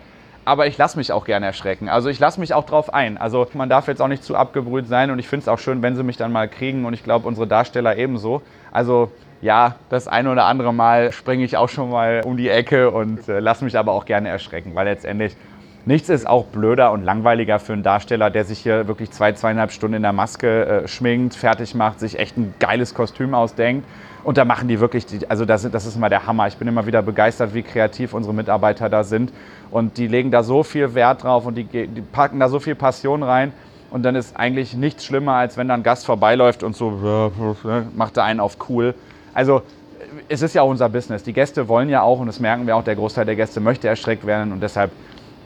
Aber 0.46 0.66
ich 0.66 0.76
lasse 0.76 0.98
mich 0.98 1.10
auch 1.10 1.24
gerne 1.24 1.46
erschrecken. 1.46 1.88
Also 1.88 2.10
ich 2.10 2.18
lasse 2.18 2.38
mich 2.38 2.52
auch 2.52 2.66
drauf 2.66 2.92
ein. 2.92 3.16
Also 3.16 3.46
man 3.54 3.70
darf 3.70 3.88
jetzt 3.88 4.02
auch 4.02 4.08
nicht 4.08 4.22
zu 4.22 4.36
abgebrüht 4.36 4.86
sein 4.86 5.10
und 5.10 5.18
ich 5.18 5.26
finde 5.26 5.44
es 5.44 5.48
auch 5.48 5.58
schön, 5.58 5.80
wenn 5.80 5.96
sie 5.96 6.02
mich 6.02 6.18
dann 6.18 6.32
mal 6.32 6.48
kriegen 6.48 6.84
und 6.84 6.92
ich 6.92 7.02
glaube 7.02 7.26
unsere 7.26 7.46
Darsteller 7.46 7.96
ebenso. 7.96 8.42
Also 8.70 9.10
ja, 9.40 9.76
das 9.88 10.06
eine 10.06 10.30
oder 10.30 10.44
andere 10.44 10.72
Mal 10.72 11.12
springe 11.12 11.44
ich 11.44 11.56
auch 11.56 11.68
schon 11.68 11.90
mal 11.90 12.22
um 12.24 12.36
die 12.36 12.50
Ecke 12.50 12.90
und 12.90 13.26
äh, 13.28 13.40
lasse 13.40 13.64
mich 13.64 13.76
aber 13.76 13.92
auch 13.92 14.04
gerne 14.04 14.28
erschrecken, 14.28 14.74
weil 14.74 14.86
letztendlich 14.86 15.34
Nichts 15.86 16.08
ist 16.08 16.26
auch 16.26 16.46
blöder 16.46 16.92
und 16.92 17.04
langweiliger 17.04 17.58
für 17.58 17.74
einen 17.74 17.82
Darsteller, 17.82 18.30
der 18.30 18.44
sich 18.44 18.60
hier 18.60 18.88
wirklich 18.88 19.10
zwei, 19.10 19.32
zweieinhalb 19.32 19.70
Stunden 19.70 19.96
in 19.96 20.02
der 20.02 20.14
Maske 20.14 20.64
äh, 20.64 20.88
schminkt, 20.88 21.34
fertig 21.34 21.74
macht, 21.74 22.00
sich 22.00 22.18
echt 22.18 22.38
ein 22.38 22.54
geiles 22.58 22.94
Kostüm 22.94 23.34
ausdenkt. 23.34 23.86
Und 24.22 24.38
da 24.38 24.46
machen 24.46 24.66
die 24.66 24.80
wirklich, 24.80 25.04
die, 25.04 25.28
also 25.28 25.44
das, 25.44 25.70
das 25.70 25.84
ist 25.84 25.96
immer 25.96 26.08
der 26.08 26.26
Hammer. 26.26 26.46
Ich 26.46 26.56
bin 26.56 26.66
immer 26.66 26.86
wieder 26.86 27.02
begeistert, 27.02 27.52
wie 27.52 27.62
kreativ 27.62 28.14
unsere 28.14 28.32
Mitarbeiter 28.32 28.88
da 28.88 29.04
sind. 29.04 29.30
Und 29.70 29.98
die 29.98 30.08
legen 30.08 30.30
da 30.30 30.42
so 30.42 30.62
viel 30.62 30.94
Wert 30.94 31.22
drauf 31.22 31.44
und 31.44 31.54
die, 31.54 31.64
die 31.64 32.00
packen 32.00 32.40
da 32.40 32.48
so 32.48 32.60
viel 32.60 32.74
Passion 32.74 33.22
rein. 33.22 33.52
Und 33.90 34.04
dann 34.04 34.16
ist 34.16 34.38
eigentlich 34.38 34.74
nichts 34.74 35.04
schlimmer, 35.04 35.34
als 35.34 35.58
wenn 35.58 35.68
da 35.68 35.74
ein 35.74 35.82
Gast 35.82 36.06
vorbeiläuft 36.06 36.62
und 36.62 36.74
so 36.74 36.90
ne, 36.90 37.86
macht 37.94 38.16
er 38.16 38.24
einen 38.24 38.40
auf 38.40 38.56
cool. 38.70 38.94
Also 39.34 39.60
es 40.28 40.40
ist 40.40 40.54
ja 40.54 40.62
auch 40.62 40.70
unser 40.70 40.88
Business. 40.88 41.22
Die 41.22 41.34
Gäste 41.34 41.68
wollen 41.68 41.90
ja 41.90 42.00
auch, 42.00 42.20
und 42.20 42.26
das 42.26 42.40
merken 42.40 42.66
wir 42.66 42.74
auch, 42.74 42.84
der 42.84 42.96
Großteil 42.96 43.26
der 43.26 43.36
Gäste 43.36 43.60
möchte 43.60 43.86
erschreckt 43.86 44.26
werden. 44.26 44.52
Und 44.52 44.62
deshalb 44.62 44.90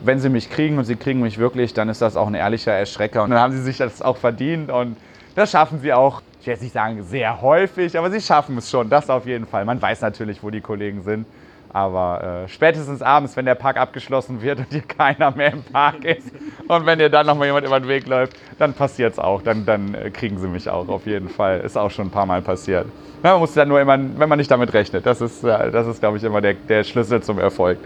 wenn 0.01 0.19
sie 0.19 0.29
mich 0.29 0.49
kriegen 0.49 0.77
und 0.77 0.85
sie 0.85 0.95
kriegen 0.95 1.21
mich 1.21 1.37
wirklich, 1.37 1.73
dann 1.73 1.89
ist 1.89 2.01
das 2.01 2.15
auch 2.15 2.27
ein 2.27 2.35
ehrlicher 2.35 2.73
Erschrecker. 2.73 3.23
Und 3.23 3.31
dann 3.31 3.39
haben 3.39 3.53
sie 3.53 3.61
sich 3.61 3.77
das 3.77 4.01
auch 4.01 4.17
verdient 4.17 4.71
und 4.71 4.97
das 5.35 5.51
schaffen 5.51 5.79
sie 5.79 5.93
auch, 5.93 6.21
ich 6.39 6.45
jetzt 6.45 6.61
nicht 6.61 6.73
sagen 6.73 7.03
sehr 7.03 7.41
häufig, 7.41 7.97
aber 7.97 8.09
sie 8.09 8.21
schaffen 8.21 8.57
es 8.57 8.69
schon, 8.69 8.89
das 8.89 9.09
auf 9.09 9.25
jeden 9.25 9.45
Fall. 9.45 9.65
Man 9.65 9.81
weiß 9.81 10.01
natürlich, 10.01 10.41
wo 10.41 10.49
die 10.49 10.61
Kollegen 10.61 11.03
sind. 11.03 11.25
Aber 11.71 12.43
äh, 12.45 12.47
spätestens 12.47 13.03
abends, 13.03 13.37
wenn 13.37 13.45
der 13.45 13.53
Park 13.53 13.77
abgeschlossen 13.77 14.41
wird 14.41 14.57
und 14.57 14.67
hier 14.71 14.81
keiner 14.81 15.29
mehr 15.31 15.53
im 15.53 15.61
Park 15.61 16.03
ist 16.03 16.31
und 16.67 16.85
wenn 16.87 16.97
dir 16.97 17.09
dann 17.09 17.27
nochmal 17.27 17.47
jemand 17.47 17.67
über 17.67 17.79
den 17.79 17.87
Weg 17.87 18.07
läuft, 18.07 18.33
dann 18.57 18.73
passiert 18.73 19.13
es 19.13 19.19
auch. 19.19 19.43
Dann, 19.43 19.65
dann 19.65 19.93
äh, 19.93 20.09
kriegen 20.09 20.39
sie 20.39 20.47
mich 20.47 20.67
auch 20.67 20.87
auf 20.87 21.05
jeden 21.05 21.29
Fall. 21.29 21.59
Ist 21.59 21.77
auch 21.77 21.91
schon 21.91 22.07
ein 22.07 22.11
paar 22.11 22.25
Mal 22.25 22.41
passiert. 22.41 22.87
Ja, 23.23 23.33
man 23.33 23.41
muss 23.41 23.53
dann 23.53 23.67
nur 23.67 23.79
immer, 23.79 23.99
wenn 23.99 24.29
man 24.29 24.39
nicht 24.39 24.49
damit 24.49 24.73
rechnet. 24.73 25.05
Das 25.05 25.21
ist, 25.21 25.43
äh, 25.43 25.69
ist 25.69 25.99
glaube 25.99 26.17
ich, 26.17 26.23
immer 26.23 26.41
der, 26.41 26.55
der 26.55 26.83
Schlüssel 26.83 27.21
zum 27.21 27.37
Erfolg. 27.37 27.77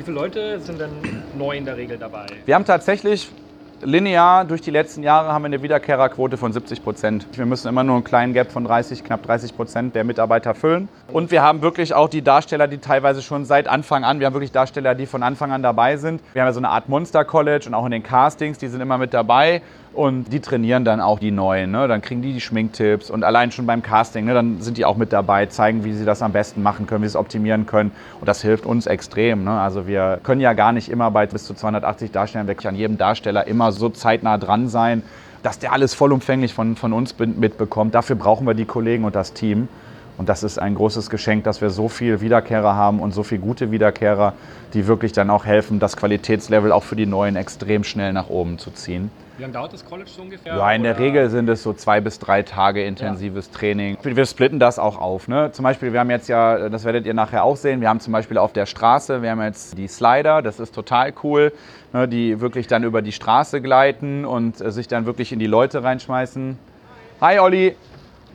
Wie 0.00 0.04
viele 0.04 0.16
Leute 0.16 0.58
sind 0.60 0.80
denn 0.80 0.88
neu 1.36 1.58
in 1.58 1.66
der 1.66 1.76
Regel 1.76 1.98
dabei? 1.98 2.24
Wir 2.46 2.54
haben 2.54 2.64
tatsächlich 2.64 3.30
linear 3.82 4.46
durch 4.46 4.62
die 4.62 4.70
letzten 4.70 5.02
Jahre 5.02 5.30
haben 5.30 5.42
wir 5.42 5.48
eine 5.48 5.62
Wiederkehrerquote 5.62 6.38
von 6.38 6.54
70 6.54 6.82
Prozent. 6.82 7.26
Wir 7.32 7.44
müssen 7.44 7.68
immer 7.68 7.84
nur 7.84 7.96
einen 7.96 8.04
kleinen 8.04 8.32
Gap 8.32 8.50
von 8.50 8.64
30, 8.64 9.04
knapp 9.04 9.22
30 9.24 9.54
Prozent 9.54 9.94
der 9.94 10.04
Mitarbeiter 10.04 10.54
füllen. 10.54 10.88
Und 11.12 11.30
wir 11.30 11.42
haben 11.42 11.60
wirklich 11.60 11.92
auch 11.92 12.08
die 12.08 12.22
Darsteller, 12.22 12.66
die 12.66 12.78
teilweise 12.78 13.20
schon 13.20 13.44
seit 13.44 13.68
Anfang 13.68 14.04
an, 14.04 14.20
wir 14.20 14.26
haben 14.26 14.32
wirklich 14.32 14.52
Darsteller, 14.52 14.94
die 14.94 15.04
von 15.04 15.22
Anfang 15.22 15.52
an 15.52 15.62
dabei 15.62 15.98
sind. 15.98 16.22
Wir 16.32 16.40
haben 16.40 16.48
ja 16.48 16.54
so 16.54 16.60
eine 16.60 16.70
Art 16.70 16.88
Monster 16.88 17.26
College 17.26 17.66
und 17.66 17.74
auch 17.74 17.84
in 17.84 17.90
den 17.90 18.02
Castings, 18.02 18.56
die 18.56 18.68
sind 18.68 18.80
immer 18.80 18.96
mit 18.96 19.12
dabei. 19.12 19.60
Und 19.92 20.32
die 20.32 20.38
trainieren 20.40 20.84
dann 20.84 21.00
auch 21.00 21.18
die 21.18 21.32
Neuen. 21.32 21.72
Ne? 21.72 21.88
Dann 21.88 22.00
kriegen 22.00 22.22
die 22.22 22.32
die 22.32 22.40
Schminktipps 22.40 23.10
und 23.10 23.24
allein 23.24 23.50
schon 23.50 23.66
beim 23.66 23.82
Casting, 23.82 24.24
ne, 24.24 24.34
dann 24.34 24.60
sind 24.60 24.78
die 24.78 24.84
auch 24.84 24.96
mit 24.96 25.12
dabei, 25.12 25.46
zeigen, 25.46 25.84
wie 25.84 25.92
sie 25.92 26.04
das 26.04 26.22
am 26.22 26.30
besten 26.30 26.62
machen 26.62 26.86
können, 26.86 27.02
wie 27.02 27.08
sie 27.08 27.12
es 27.12 27.16
optimieren 27.16 27.66
können. 27.66 27.90
Und 28.20 28.28
das 28.28 28.40
hilft 28.40 28.66
uns 28.66 28.86
extrem. 28.86 29.42
Ne? 29.42 29.50
Also 29.50 29.88
wir 29.88 30.20
können 30.22 30.40
ja 30.40 30.52
gar 30.52 30.72
nicht 30.72 30.90
immer 30.90 31.10
bei 31.10 31.26
bis 31.26 31.44
zu 31.44 31.54
280 31.54 32.12
Darstellern 32.12 32.46
wirklich 32.46 32.68
an 32.68 32.76
jedem 32.76 32.98
Darsteller 32.98 33.48
immer 33.48 33.72
so 33.72 33.88
zeitnah 33.88 34.38
dran 34.38 34.68
sein, 34.68 35.02
dass 35.42 35.58
der 35.58 35.72
alles 35.72 35.94
vollumfänglich 35.94 36.54
von, 36.54 36.76
von 36.76 36.92
uns 36.92 37.18
mitbekommt. 37.18 37.94
Dafür 37.94 38.14
brauchen 38.14 38.46
wir 38.46 38.54
die 38.54 38.66
Kollegen 38.66 39.04
und 39.04 39.16
das 39.16 39.32
Team. 39.32 39.68
Und 40.20 40.28
das 40.28 40.42
ist 40.42 40.58
ein 40.58 40.74
großes 40.74 41.08
Geschenk, 41.08 41.44
dass 41.44 41.62
wir 41.62 41.70
so 41.70 41.88
viele 41.88 42.20
Wiederkehrer 42.20 42.74
haben 42.74 43.00
und 43.00 43.12
so 43.12 43.22
viele 43.22 43.40
gute 43.40 43.70
Wiederkehrer, 43.70 44.34
die 44.74 44.86
wirklich 44.86 45.12
dann 45.12 45.30
auch 45.30 45.46
helfen, 45.46 45.80
das 45.80 45.96
Qualitätslevel 45.96 46.72
auch 46.72 46.82
für 46.82 46.94
die 46.94 47.06
Neuen 47.06 47.36
extrem 47.36 47.84
schnell 47.84 48.12
nach 48.12 48.28
oben 48.28 48.58
zu 48.58 48.70
ziehen. 48.70 49.10
Wie 49.38 49.42
lange 49.44 49.54
dauert 49.54 49.72
das 49.72 49.82
College 49.82 50.10
so 50.14 50.20
ungefähr? 50.20 50.54
Ja, 50.54 50.72
in 50.72 50.82
der 50.82 50.96
Oder- 50.96 51.04
Regel 51.04 51.30
sind 51.30 51.48
es 51.48 51.62
so 51.62 51.72
zwei 51.72 52.02
bis 52.02 52.18
drei 52.18 52.42
Tage 52.42 52.84
intensives 52.84 53.50
Training. 53.50 53.96
Wir 54.02 54.26
splitten 54.26 54.60
das 54.60 54.78
auch 54.78 55.00
auf. 55.00 55.26
Ne? 55.26 55.52
Zum 55.52 55.62
Beispiel, 55.62 55.94
wir 55.94 56.00
haben 56.00 56.10
jetzt 56.10 56.28
ja, 56.28 56.68
das 56.68 56.84
werdet 56.84 57.06
ihr 57.06 57.14
nachher 57.14 57.42
auch 57.42 57.56
sehen, 57.56 57.80
wir 57.80 57.88
haben 57.88 58.00
zum 58.00 58.12
Beispiel 58.12 58.36
auf 58.36 58.52
der 58.52 58.66
Straße, 58.66 59.22
wir 59.22 59.30
haben 59.30 59.40
jetzt 59.40 59.78
die 59.78 59.88
Slider, 59.88 60.42
das 60.42 60.60
ist 60.60 60.74
total 60.74 61.14
cool, 61.24 61.50
ne? 61.94 62.06
die 62.06 62.42
wirklich 62.42 62.66
dann 62.66 62.84
über 62.84 63.00
die 63.00 63.12
Straße 63.12 63.62
gleiten 63.62 64.26
und 64.26 64.60
äh, 64.60 64.70
sich 64.70 64.86
dann 64.86 65.06
wirklich 65.06 65.32
in 65.32 65.38
die 65.38 65.46
Leute 65.46 65.82
reinschmeißen. 65.82 66.58
Hi 67.22 67.38
Olli! 67.38 67.74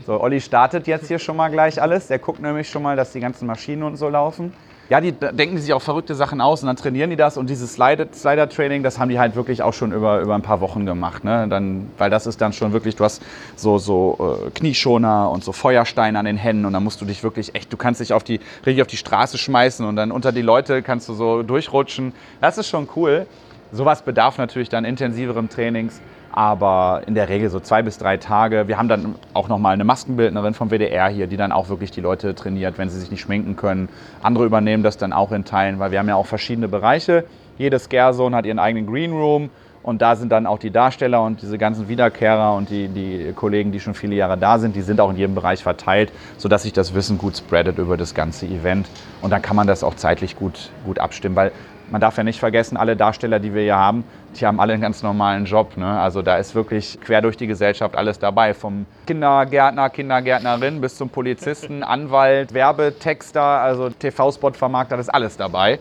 So, 0.06 0.22
Olli 0.22 0.42
startet 0.42 0.88
jetzt 0.88 1.08
hier 1.08 1.20
schon 1.20 1.36
mal 1.38 1.50
gleich 1.50 1.82
alles. 1.82 2.08
Der 2.08 2.20
guckt 2.20 2.42
nämlich 2.42 2.70
schon 2.70 2.84
mal, 2.84 2.96
dass 2.96 3.12
die 3.12 3.20
ganzen 3.20 3.48
Maschinen 3.48 3.84
und 3.84 3.96
so 3.98 4.10
laufen. 4.10 4.54
Ja, 4.88 5.02
die 5.02 5.12
denken 5.14 5.58
sich 5.58 5.74
auch 5.74 5.82
verrückte 5.82 6.14
Sachen 6.14 6.42
aus 6.42 6.62
und 6.62 6.68
dann 6.68 6.76
trainieren 6.76 7.10
die 7.10 7.16
das 7.16 7.38
und 7.38 7.50
dieses 7.50 7.74
Slider- 7.74 8.06
Slider-Training, 8.14 8.84
das 8.84 9.00
haben 9.00 9.10
die 9.10 9.18
halt 9.18 9.36
wirklich 9.36 9.64
auch 9.64 9.74
schon 9.74 9.92
über, 9.92 10.20
über 10.22 10.36
ein 10.36 10.44
paar 10.44 10.62
Wochen 10.62 10.86
gemacht. 10.86 11.24
Ne? 11.24 11.48
Dann, 11.50 11.90
weil 11.98 12.12
das 12.12 12.28
ist 12.28 12.40
dann 12.40 12.54
schon 12.54 12.72
wirklich, 12.72 12.96
du 12.96 13.04
hast 13.04 13.24
so, 13.56 13.80
so 13.80 14.44
äh, 14.46 14.52
Knieschoner 14.52 15.32
und 15.32 15.44
so 15.44 15.54
Feuersteine 15.54 16.20
an 16.20 16.26
den 16.26 16.38
Händen 16.38 16.66
und 16.66 16.74
dann 16.74 16.84
musst 16.84 17.02
du 17.02 17.06
dich 17.06 17.24
wirklich 17.24 17.56
echt, 17.56 17.74
du 17.74 17.78
kannst 17.78 18.00
dich 18.00 18.14
auf 18.14 18.24
die, 18.24 18.40
richtig 18.64 18.84
auf 18.84 18.88
die 18.88 18.98
Straße 18.98 19.40
schmeißen 19.40 19.84
und 19.88 19.96
dann 19.96 20.12
unter 20.12 20.32
die 20.32 20.44
Leute 20.44 20.84
kannst 20.84 21.10
du 21.10 21.16
so 21.16 21.42
durchrutschen. 21.42 22.14
Das 22.40 22.60
ist 22.60 22.70
schon 22.70 22.88
cool. 22.96 23.26
Sowas 23.72 24.04
bedarf 24.04 24.38
natürlich 24.38 24.70
dann 24.70 24.86
intensiverem 24.86 25.50
Trainings, 25.50 26.00
aber 26.36 27.04
in 27.08 27.16
der 27.16 27.30
Regel 27.30 27.50
so 27.50 27.62
zwei 27.62 27.82
bis 27.82 27.98
drei 27.98 28.18
Tage. 28.18 28.68
Wir 28.68 28.78
haben 28.78 28.90
dann 28.90 29.16
auch 29.34 29.48
nochmal 29.48 29.74
eine 29.74 29.86
Maskenbildnerin 29.86 30.54
vom 30.54 30.70
WDR 30.70 31.08
hier, 31.08 31.28
die 31.28 31.38
dann 31.38 31.54
auch 31.54 31.70
wirklich 31.70 31.92
die 31.92 32.02
Leute 32.02 32.36
trainiert, 32.36 32.78
wenn 32.78 32.90
sie 32.90 33.00
sich 33.00 33.10
nicht 33.10 33.22
schminken 33.22 33.56
können. 33.56 33.88
Andere 34.22 34.44
übernehmen 34.44 34.84
das 34.84 34.98
dann 34.98 35.14
auch 35.14 35.32
in 35.32 35.46
Teilen, 35.46 35.80
weil 35.80 35.92
wir 35.92 36.00
haben 36.00 36.10
ja 36.10 36.16
auch 36.16 36.26
verschiedene 36.26 36.68
Bereiche. 36.68 37.24
Jede 37.58 37.80
Scare-Zone 37.80 38.36
hat 38.36 38.46
ihren 38.46 38.60
eigenen 38.60 38.86
Green 38.86 39.14
Room 39.14 39.50
und 39.82 40.02
da 40.02 40.18
sind 40.18 40.30
dann 40.30 40.46
auch 40.46 40.60
die 40.60 40.72
Darsteller 40.72 41.24
und 41.24 41.42
diese 41.42 41.58
ganzen 41.58 41.88
Wiederkehrer 41.88 42.54
und 42.56 42.70
die, 42.70 42.90
die 42.90 43.32
Kollegen, 43.34 43.72
die 43.72 43.80
schon 43.80 43.94
viele 43.94 44.16
Jahre 44.16 44.38
da 44.38 44.60
sind, 44.60 44.76
die 44.76 44.82
sind 44.82 45.00
auch 45.00 45.12
in 45.12 45.16
jedem 45.16 45.36
Bereich 45.36 45.64
verteilt, 45.64 46.12
sodass 46.38 46.64
sich 46.64 46.74
das 46.74 46.94
Wissen 46.94 47.18
gut 47.18 47.38
spreadet 47.38 47.78
über 47.78 47.96
das 47.96 48.14
ganze 48.14 48.46
Event. 48.46 48.88
Und 49.22 49.30
dann 49.30 49.42
kann 49.42 49.56
man 49.56 49.68
das 49.68 49.86
auch 49.86 49.96
zeitlich 49.96 50.36
gut, 50.36 50.70
gut 50.86 51.00
abstimmen, 51.00 51.38
weil 51.38 51.54
man 51.92 52.02
darf 52.02 52.18
ja 52.18 52.24
nicht 52.24 52.40
vergessen, 52.40 52.78
alle 52.78 52.96
Darsteller, 52.96 53.40
die 53.40 53.54
wir 53.54 53.62
hier 53.62 53.78
haben, 53.78 54.04
die 54.36 54.46
haben 54.46 54.60
alle 54.60 54.74
einen 54.74 54.82
ganz 54.82 55.04
normalen 55.04 55.46
Job. 55.46 55.78
Ne? 55.78 56.00
Also 56.00 56.22
da 56.22 56.38
ist 56.38 56.56
wirklich 56.56 57.00
quer 57.02 57.22
durch 57.22 57.38
die 57.38 57.48
Gesellschaft 57.48 57.96
alles 57.96 58.20
dabei. 58.20 58.54
Vom 58.54 58.86
Kindergärtner, 59.08 59.90
Kindergärtnerin 59.90 60.82
bis 60.82 60.98
zum 60.98 61.10
Polizisten, 61.10 61.84
Anwalt, 61.84 62.54
Werbetexter, 62.54 63.42
also 63.42 63.90
TV-Spot-Vermarkter, 63.90 64.98
das 64.98 65.08
ist 65.08 65.14
alles 65.14 65.38
dabei. 65.38 65.80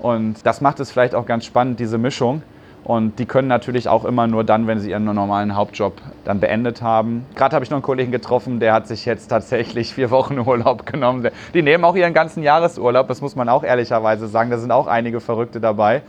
Und 0.00 0.44
das 0.44 0.60
macht 0.60 0.80
es 0.80 0.90
vielleicht 0.90 1.14
auch 1.14 1.26
ganz 1.26 1.44
spannend, 1.44 1.80
diese 1.80 1.98
Mischung. 1.98 2.42
Und 2.84 3.18
die 3.18 3.24
können 3.24 3.48
natürlich 3.48 3.88
auch 3.88 4.04
immer 4.04 4.26
nur 4.26 4.44
dann, 4.44 4.66
wenn 4.66 4.78
sie 4.78 4.90
ihren 4.90 5.04
normalen 5.04 5.56
Hauptjob 5.56 5.94
dann 6.24 6.38
beendet 6.38 6.82
haben. 6.82 7.24
Gerade 7.34 7.54
habe 7.54 7.64
ich 7.64 7.70
noch 7.70 7.76
einen 7.76 7.82
Kollegen 7.82 8.12
getroffen, 8.12 8.60
der 8.60 8.74
hat 8.74 8.86
sich 8.86 9.06
jetzt 9.06 9.28
tatsächlich 9.28 9.94
vier 9.94 10.10
Wochen 10.10 10.38
Urlaub 10.38 10.84
genommen. 10.92 11.30
Die 11.54 11.62
nehmen 11.62 11.82
auch 11.84 11.96
ihren 11.96 12.12
ganzen 12.12 12.42
Jahresurlaub, 12.42 13.08
das 13.08 13.22
muss 13.22 13.36
man 13.36 13.48
auch 13.48 13.64
ehrlicherweise 13.64 14.28
sagen. 14.28 14.50
Da 14.50 14.58
sind 14.58 14.70
auch 14.70 14.86
einige 14.86 15.20
Verrückte 15.20 15.60
dabei. 15.60 16.02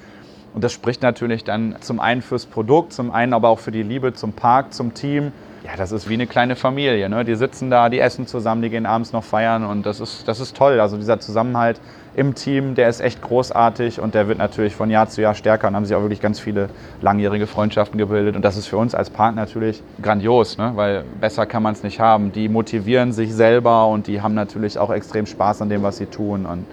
Und 0.54 0.64
das 0.64 0.74
spricht 0.74 1.02
natürlich 1.02 1.46
dann 1.46 1.76
zum 1.80 2.00
einen 2.00 2.22
fürs 2.22 2.46
Produkt, 2.46 2.92
zum 2.92 3.12
einen 3.12 3.34
aber 3.34 3.50
auch 3.50 3.60
für 3.60 3.72
die 3.72 3.84
Liebe 3.84 4.14
zum 4.14 4.34
Park, 4.34 4.74
zum 4.74 4.94
Team. 4.94 5.32
Ja, 5.66 5.72
das 5.76 5.92
ist 5.92 6.08
wie 6.08 6.14
eine 6.14 6.28
kleine 6.28 6.56
Familie. 6.56 7.10
Ne? 7.10 7.26
Die 7.26 7.34
sitzen 7.34 7.72
da, 7.72 7.90
die 7.90 8.00
essen 8.00 8.28
zusammen, 8.28 8.62
die 8.62 8.70
gehen 8.70 8.86
abends 8.86 9.14
noch 9.14 9.24
feiern 9.24 9.66
und 9.66 9.84
das 9.84 10.00
ist, 10.00 10.28
das 10.28 10.40
ist 10.40 10.56
toll. 10.56 10.80
Also 10.80 10.96
dieser 10.96 11.20
Zusammenhalt 11.20 11.82
im 12.16 12.36
Team, 12.36 12.76
der 12.76 12.88
ist 12.88 13.02
echt 13.02 13.20
großartig 13.24 14.00
und 14.00 14.14
der 14.14 14.28
wird 14.28 14.38
natürlich 14.38 14.76
von 14.76 14.92
Jahr 14.92 15.10
zu 15.10 15.24
Jahr 15.24 15.34
stärker 15.34 15.68
und 15.68 15.76
haben 15.76 15.86
sich 15.86 15.96
auch 15.96 16.02
wirklich 16.02 16.22
ganz 16.22 16.40
viele 16.40 16.70
langjährige 17.02 17.48
Freundschaften 17.48 17.98
gebildet. 17.98 18.36
Und 18.36 18.46
das 18.46 18.58
ist 18.58 18.68
für 18.68 18.78
uns 18.78 18.94
als 18.94 19.10
Park 19.10 19.36
natürlich 19.36 19.82
grandios, 20.04 20.60
ne? 20.60 20.74
weil 20.76 21.04
besser 21.20 21.48
kann 21.48 21.64
man 21.64 21.74
es 21.74 21.82
nicht 21.82 22.00
haben. 22.00 22.32
Die 22.32 22.48
motivieren 22.48 23.12
sich 23.12 23.34
selber 23.34 23.88
und 23.88 24.06
die 24.06 24.22
haben 24.22 24.36
natürlich 24.36 24.78
auch 24.78 24.92
extrem 24.92 25.26
Spaß 25.26 25.64
an 25.64 25.70
dem, 25.70 25.82
was 25.82 25.98
sie 25.98 26.06
tun. 26.06 26.46
Und 26.46 26.68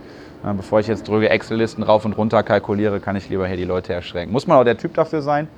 äh, 0.44 0.52
bevor 0.52 0.80
ich 0.80 0.86
jetzt 0.86 1.08
drücke 1.08 1.30
Excel-Listen 1.30 1.82
rauf 1.82 2.04
und 2.04 2.12
runter 2.12 2.42
kalkuliere, 2.42 3.00
kann 3.00 3.16
ich 3.16 3.30
lieber 3.30 3.46
hier 3.46 3.56
die 3.56 3.64
Leute 3.64 3.94
erschrecken. 3.94 4.32
Muss 4.32 4.46
man 4.46 4.58
auch 4.58 4.64
der 4.64 4.76
Typ 4.76 4.92
dafür 4.92 5.22
sein, 5.22 5.48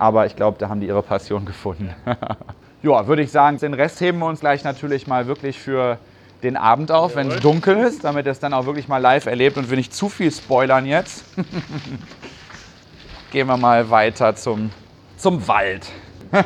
aber 0.00 0.26
ich 0.26 0.34
glaube, 0.34 0.56
da 0.58 0.68
haben 0.68 0.80
die 0.80 0.88
ihre 0.88 1.02
Passion 1.02 1.44
gefunden. 1.44 1.94
ja, 2.82 3.06
würde 3.06 3.22
ich 3.22 3.30
sagen, 3.30 3.58
den 3.58 3.74
Rest 3.74 4.00
heben 4.00 4.18
wir 4.18 4.26
uns 4.26 4.40
gleich 4.40 4.64
natürlich 4.64 5.06
mal 5.06 5.26
wirklich 5.26 5.58
für 5.58 5.98
den 6.42 6.56
Abend 6.56 6.90
auf, 6.90 7.14
wenn 7.14 7.28
es 7.28 7.40
dunkel 7.40 7.78
ist, 7.78 8.02
damit 8.04 8.26
ihr 8.26 8.32
es 8.32 8.40
dann 8.40 8.52
auch 8.52 8.66
wirklich 8.66 8.88
mal 8.88 8.98
live 8.98 9.26
erlebt 9.26 9.56
und 9.56 9.70
wir 9.70 9.76
nicht 9.76 9.94
zu 9.94 10.08
viel 10.08 10.32
spoilern 10.32 10.86
jetzt. 10.86 11.24
Gehen 13.30 13.46
wir 13.46 13.56
mal 13.56 13.88
weiter 13.90 14.34
zum, 14.34 14.70
zum 15.16 15.46
Wald. 15.46 15.86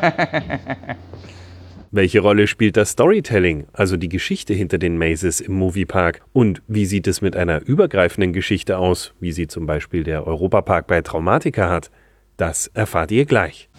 Welche 1.90 2.20
Rolle 2.20 2.46
spielt 2.46 2.76
das 2.76 2.90
Storytelling, 2.90 3.68
also 3.72 3.96
die 3.96 4.10
Geschichte 4.10 4.52
hinter 4.52 4.76
den 4.76 4.98
Mazes 4.98 5.40
im 5.40 5.54
Moviepark? 5.54 6.20
Und 6.34 6.60
wie 6.68 6.84
sieht 6.84 7.06
es 7.06 7.22
mit 7.22 7.36
einer 7.36 7.62
übergreifenden 7.62 8.34
Geschichte 8.34 8.76
aus, 8.76 9.14
wie 9.18 9.32
sie 9.32 9.46
zum 9.46 9.66
Beispiel 9.66 10.04
der 10.04 10.26
Europapark 10.26 10.86
bei 10.86 11.00
Traumatica 11.00 11.70
hat? 11.70 11.90
Das 12.36 12.66
erfahrt 12.66 13.12
ihr 13.12 13.24
gleich. 13.24 13.70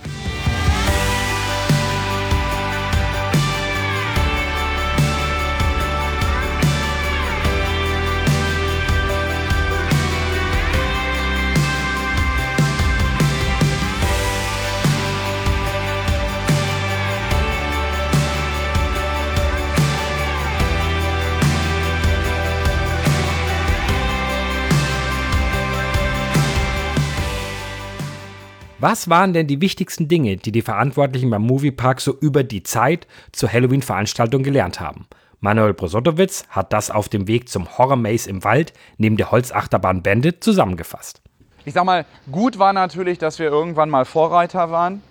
Was 28.79 29.09
waren 29.09 29.33
denn 29.33 29.47
die 29.47 29.59
wichtigsten 29.59 30.07
Dinge, 30.07 30.37
die 30.37 30.51
die 30.51 30.61
Verantwortlichen 30.61 31.31
beim 31.31 31.41
Moviepark 31.41 31.99
so 31.99 32.15
über 32.19 32.43
die 32.43 32.61
Zeit 32.61 33.07
zur 33.31 33.51
Halloween-Veranstaltung 33.51 34.43
gelernt 34.43 34.79
haben? 34.79 35.07
Manuel 35.39 35.73
Brosotowitz 35.73 36.45
hat 36.49 36.73
das 36.73 36.91
auf 36.91 37.09
dem 37.09 37.27
Weg 37.27 37.49
zum 37.49 37.75
Horror 37.79 37.95
Maze 37.95 38.29
im 38.29 38.43
Wald 38.43 38.73
neben 38.97 39.17
der 39.17 39.31
Holzachterbahn 39.31 40.03
Bandit 40.03 40.43
zusammengefasst. 40.43 41.21
Ich 41.65 41.73
sag 41.73 41.85
mal, 41.85 42.05
gut 42.31 42.59
war 42.59 42.71
natürlich, 42.71 43.17
dass 43.17 43.39
wir 43.39 43.47
irgendwann 43.47 43.89
mal 43.89 44.05
Vorreiter 44.05 44.69
waren. 44.69 45.01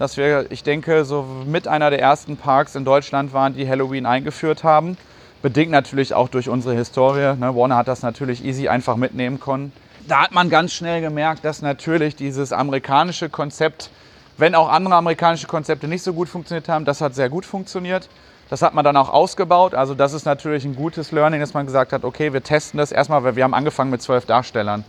Dass 0.00 0.16
wir, 0.16 0.50
ich 0.50 0.64
denke, 0.64 1.04
so 1.04 1.24
mit 1.46 1.68
einer 1.68 1.90
der 1.90 2.00
ersten 2.00 2.36
Parks 2.36 2.74
in 2.74 2.84
Deutschland 2.84 3.32
waren, 3.32 3.54
die 3.54 3.68
Halloween 3.68 4.04
eingeführt 4.04 4.64
haben. 4.64 4.96
Bedingt 5.42 5.70
natürlich 5.70 6.12
auch 6.12 6.28
durch 6.28 6.48
unsere 6.48 6.74
Historie. 6.74 7.36
Ne? 7.36 7.54
Warner 7.54 7.76
hat 7.76 7.86
das 7.86 8.02
natürlich 8.02 8.44
easy 8.44 8.66
einfach 8.66 8.96
mitnehmen 8.96 9.38
können. 9.38 9.72
Da 10.12 10.20
hat 10.20 10.32
man 10.32 10.50
ganz 10.50 10.74
schnell 10.74 11.00
gemerkt, 11.00 11.42
dass 11.42 11.62
natürlich 11.62 12.14
dieses 12.14 12.52
amerikanische 12.52 13.30
Konzept, 13.30 13.88
wenn 14.36 14.54
auch 14.54 14.68
andere 14.68 14.94
amerikanische 14.94 15.46
Konzepte 15.46 15.88
nicht 15.88 16.02
so 16.02 16.12
gut 16.12 16.28
funktioniert 16.28 16.68
haben, 16.68 16.84
das 16.84 17.00
hat 17.00 17.14
sehr 17.14 17.30
gut 17.30 17.46
funktioniert. 17.46 18.10
Das 18.50 18.60
hat 18.60 18.74
man 18.74 18.84
dann 18.84 18.98
auch 18.98 19.08
ausgebaut. 19.08 19.74
Also 19.74 19.94
das 19.94 20.12
ist 20.12 20.26
natürlich 20.26 20.66
ein 20.66 20.76
gutes 20.76 21.12
Learning, 21.12 21.40
dass 21.40 21.54
man 21.54 21.64
gesagt 21.64 21.94
hat, 21.94 22.04
okay, 22.04 22.34
wir 22.34 22.42
testen 22.42 22.76
das 22.76 22.92
erstmal, 22.92 23.24
weil 23.24 23.36
wir 23.36 23.44
haben 23.44 23.54
angefangen 23.54 23.90
mit 23.90 24.02
zwölf 24.02 24.26
Darstellern. 24.26 24.84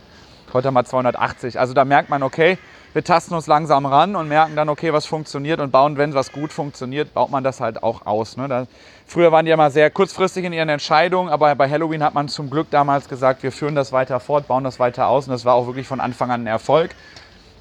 Heute 0.52 0.68
haben 0.68 0.74
wir 0.74 0.84
280. 0.84 1.58
Also 1.58 1.72
da 1.72 1.86
merkt 1.86 2.10
man, 2.10 2.22
okay, 2.22 2.58
wir 2.94 3.02
tasten 3.02 3.34
uns 3.34 3.48
langsam 3.48 3.86
ran 3.86 4.14
und 4.14 4.28
merken 4.28 4.54
dann, 4.54 4.68
okay, 4.68 4.92
was 4.92 5.04
funktioniert 5.04 5.58
und 5.58 5.72
bauen, 5.72 5.98
wenn 5.98 6.14
was 6.14 6.30
gut 6.30 6.52
funktioniert, 6.52 7.12
baut 7.12 7.28
man 7.28 7.42
das 7.42 7.60
halt 7.60 7.82
auch 7.82 8.06
aus. 8.06 8.36
Ne? 8.36 8.46
Da, 8.46 8.66
früher 9.04 9.32
waren 9.32 9.44
die 9.44 9.50
immer 9.50 9.72
sehr 9.72 9.90
kurzfristig 9.90 10.44
in 10.44 10.52
ihren 10.52 10.68
Entscheidungen, 10.68 11.28
aber 11.28 11.56
bei 11.56 11.68
Halloween 11.68 12.04
hat 12.04 12.14
man 12.14 12.28
zum 12.28 12.50
Glück 12.50 12.70
damals 12.70 13.08
gesagt, 13.08 13.42
wir 13.42 13.50
führen 13.50 13.74
das 13.74 13.90
weiter 13.90 14.20
fort, 14.20 14.46
bauen 14.46 14.62
das 14.62 14.78
weiter 14.78 15.08
aus 15.08 15.26
und 15.26 15.32
das 15.32 15.44
war 15.44 15.54
auch 15.54 15.66
wirklich 15.66 15.88
von 15.88 15.98
Anfang 15.98 16.30
an 16.30 16.44
ein 16.44 16.46
Erfolg. 16.46 16.94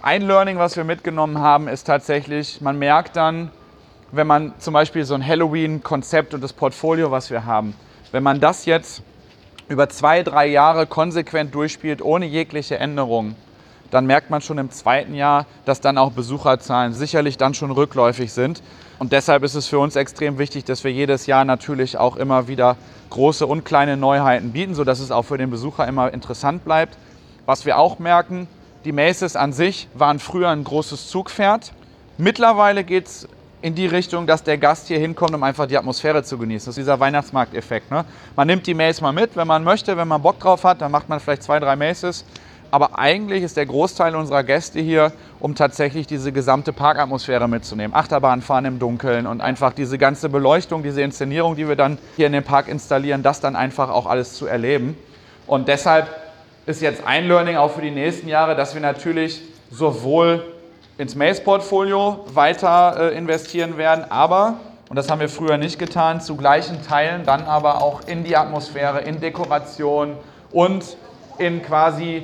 Ein 0.04 0.22
Learning, 0.22 0.60
was 0.60 0.78
wir 0.78 0.84
mitgenommen 0.84 1.40
haben, 1.40 1.68
ist 1.68 1.86
tatsächlich, 1.86 2.62
man 2.62 2.78
merkt 2.78 3.16
dann, 3.16 3.50
wenn 4.12 4.28
man 4.28 4.54
zum 4.60 4.76
Beispiel 4.76 5.04
so 5.04 5.16
ein 5.16 5.26
Halloween-Konzept 5.26 6.36
und 6.36 6.44
das 6.44 6.54
Portfolio, 6.54 7.10
was 7.10 7.32
wir 7.32 7.46
haben, 7.46 7.74
wenn 8.12 8.22
man 8.22 8.40
das 8.40 8.68
jetzt 8.68 9.02
über 9.68 9.90
zwei, 9.90 10.22
drei 10.22 10.46
Jahre 10.46 10.86
konsequent 10.86 11.56
durchspielt, 11.56 12.04
ohne 12.04 12.28
jegliche 12.28 12.78
Änderung, 12.78 13.34
dann 13.94 14.08
merkt 14.08 14.30
man 14.30 14.42
schon 14.42 14.58
im 14.58 14.72
zweiten 14.72 15.14
Jahr, 15.14 15.46
dass 15.66 15.80
dann 15.80 15.98
auch 15.98 16.12
Besucherzahlen 16.12 16.94
sicherlich 16.94 17.38
dann 17.38 17.54
schon 17.54 17.70
rückläufig 17.70 18.34
sind. 18.34 18.64
Und 18.98 19.12
deshalb 19.12 19.44
ist 19.44 19.54
es 19.54 19.68
für 19.68 19.80
uns 19.80 19.96
extrem 19.96 20.40
wichtig, 20.40 20.66
dass 20.66 20.84
wir 20.84 20.92
jedes 20.92 21.28
Jahr 21.28 21.46
natürlich 21.46 21.98
auch 21.98 22.16
immer 22.16 22.48
wieder 22.48 22.76
große 23.12 23.46
und 23.46 23.66
kleine 23.66 23.96
Neuheiten 23.96 24.52
bieten, 24.52 24.74
sodass 24.74 25.00
es 25.00 25.12
auch 25.12 25.24
für 25.24 25.38
den 25.38 25.52
Besucher 25.52 25.88
immer 25.88 26.12
interessant 26.12 26.66
bleibt. 26.66 26.98
Was 27.46 27.66
wir 27.66 27.78
auch 27.78 28.00
merken, 28.00 28.48
die 28.86 28.92
Maces 28.92 29.36
an 29.36 29.54
sich 29.54 29.88
waren 29.94 30.20
früher 30.20 30.50
ein 30.50 30.64
großes 30.64 31.10
Zugpferd. 31.10 31.72
Mittlerweile 32.18 32.84
geht 32.84 33.06
es 33.06 33.28
in 33.62 33.76
die 33.76 33.86
Richtung, 33.86 34.26
dass 34.28 34.44
der 34.44 34.58
Gast 34.58 34.88
hier 34.88 35.00
hinkommt, 35.00 35.36
um 35.36 35.44
einfach 35.44 35.68
die 35.68 35.78
Atmosphäre 35.78 36.24
zu 36.24 36.38
genießen. 36.38 36.66
Das 36.66 36.78
ist 36.78 36.84
dieser 36.84 37.00
Weihnachtsmarkteffekt. 37.00 37.92
Ne? 37.92 38.06
Man 38.36 38.48
nimmt 38.48 38.66
die 38.68 38.74
Mace 38.74 39.02
mal 39.02 39.14
mit, 39.14 39.36
wenn 39.36 39.48
man 39.48 39.64
möchte, 39.64 39.96
wenn 39.96 40.08
man 40.08 40.22
Bock 40.22 40.40
drauf 40.40 40.64
hat, 40.64 40.82
dann 40.82 40.92
macht 40.92 41.08
man 41.08 41.20
vielleicht 41.20 41.44
zwei, 41.44 41.60
drei 41.60 41.76
Maces. 41.76 42.26
Aber 42.74 42.98
eigentlich 42.98 43.44
ist 43.44 43.56
der 43.56 43.68
Großteil 43.68 44.16
unserer 44.16 44.44
Gäste 44.44 44.80
hier, 44.80 45.12
um 45.40 45.54
tatsächlich 45.54 46.08
diese 46.08 46.32
gesamte 46.32 46.74
Parkatmosphäre 46.74 47.48
mitzunehmen. 47.48 47.96
Achterbahnfahren 47.96 48.66
im 48.66 48.80
Dunkeln 48.80 49.28
und 49.28 49.42
einfach 49.42 49.74
diese 49.74 50.00
ganze 50.00 50.28
Beleuchtung, 50.28 50.82
diese 50.82 51.04
Inszenierung, 51.04 51.56
die 51.56 51.68
wir 51.68 51.76
dann 51.76 52.00
hier 52.16 52.26
in 52.26 52.34
den 52.34 52.44
Park 52.44 52.68
installieren, 52.68 53.22
das 53.22 53.40
dann 53.40 53.56
einfach 53.56 53.92
auch 53.92 54.08
alles 54.08 54.34
zu 54.34 54.48
erleben. 54.48 54.98
Und 55.46 55.68
deshalb 55.68 56.08
ist 56.66 56.82
jetzt 56.82 57.06
ein 57.06 57.28
Learning 57.28 57.58
auch 57.58 57.70
für 57.70 57.82
die 57.82 57.92
nächsten 57.92 58.28
Jahre, 58.28 58.56
dass 58.56 58.74
wir 58.74 58.82
natürlich 58.82 59.44
sowohl 59.70 60.44
ins 60.98 61.14
Maze-Portfolio 61.14 62.26
weiter 62.34 63.12
äh, 63.12 63.16
investieren 63.16 63.78
werden, 63.78 64.06
aber, 64.10 64.56
und 64.90 64.96
das 64.96 65.12
haben 65.12 65.22
wir 65.22 65.30
früher 65.30 65.60
nicht 65.60 65.78
getan, 65.78 66.22
zu 66.22 66.36
gleichen 66.38 66.82
Teilen 66.82 67.24
dann 67.24 67.44
aber 67.44 67.84
auch 67.84 68.02
in 68.08 68.24
die 68.24 68.36
Atmosphäre, 68.36 69.02
in 69.02 69.20
Dekoration 69.20 70.18
und 70.52 70.98
in 71.38 71.62
quasi, 71.62 72.24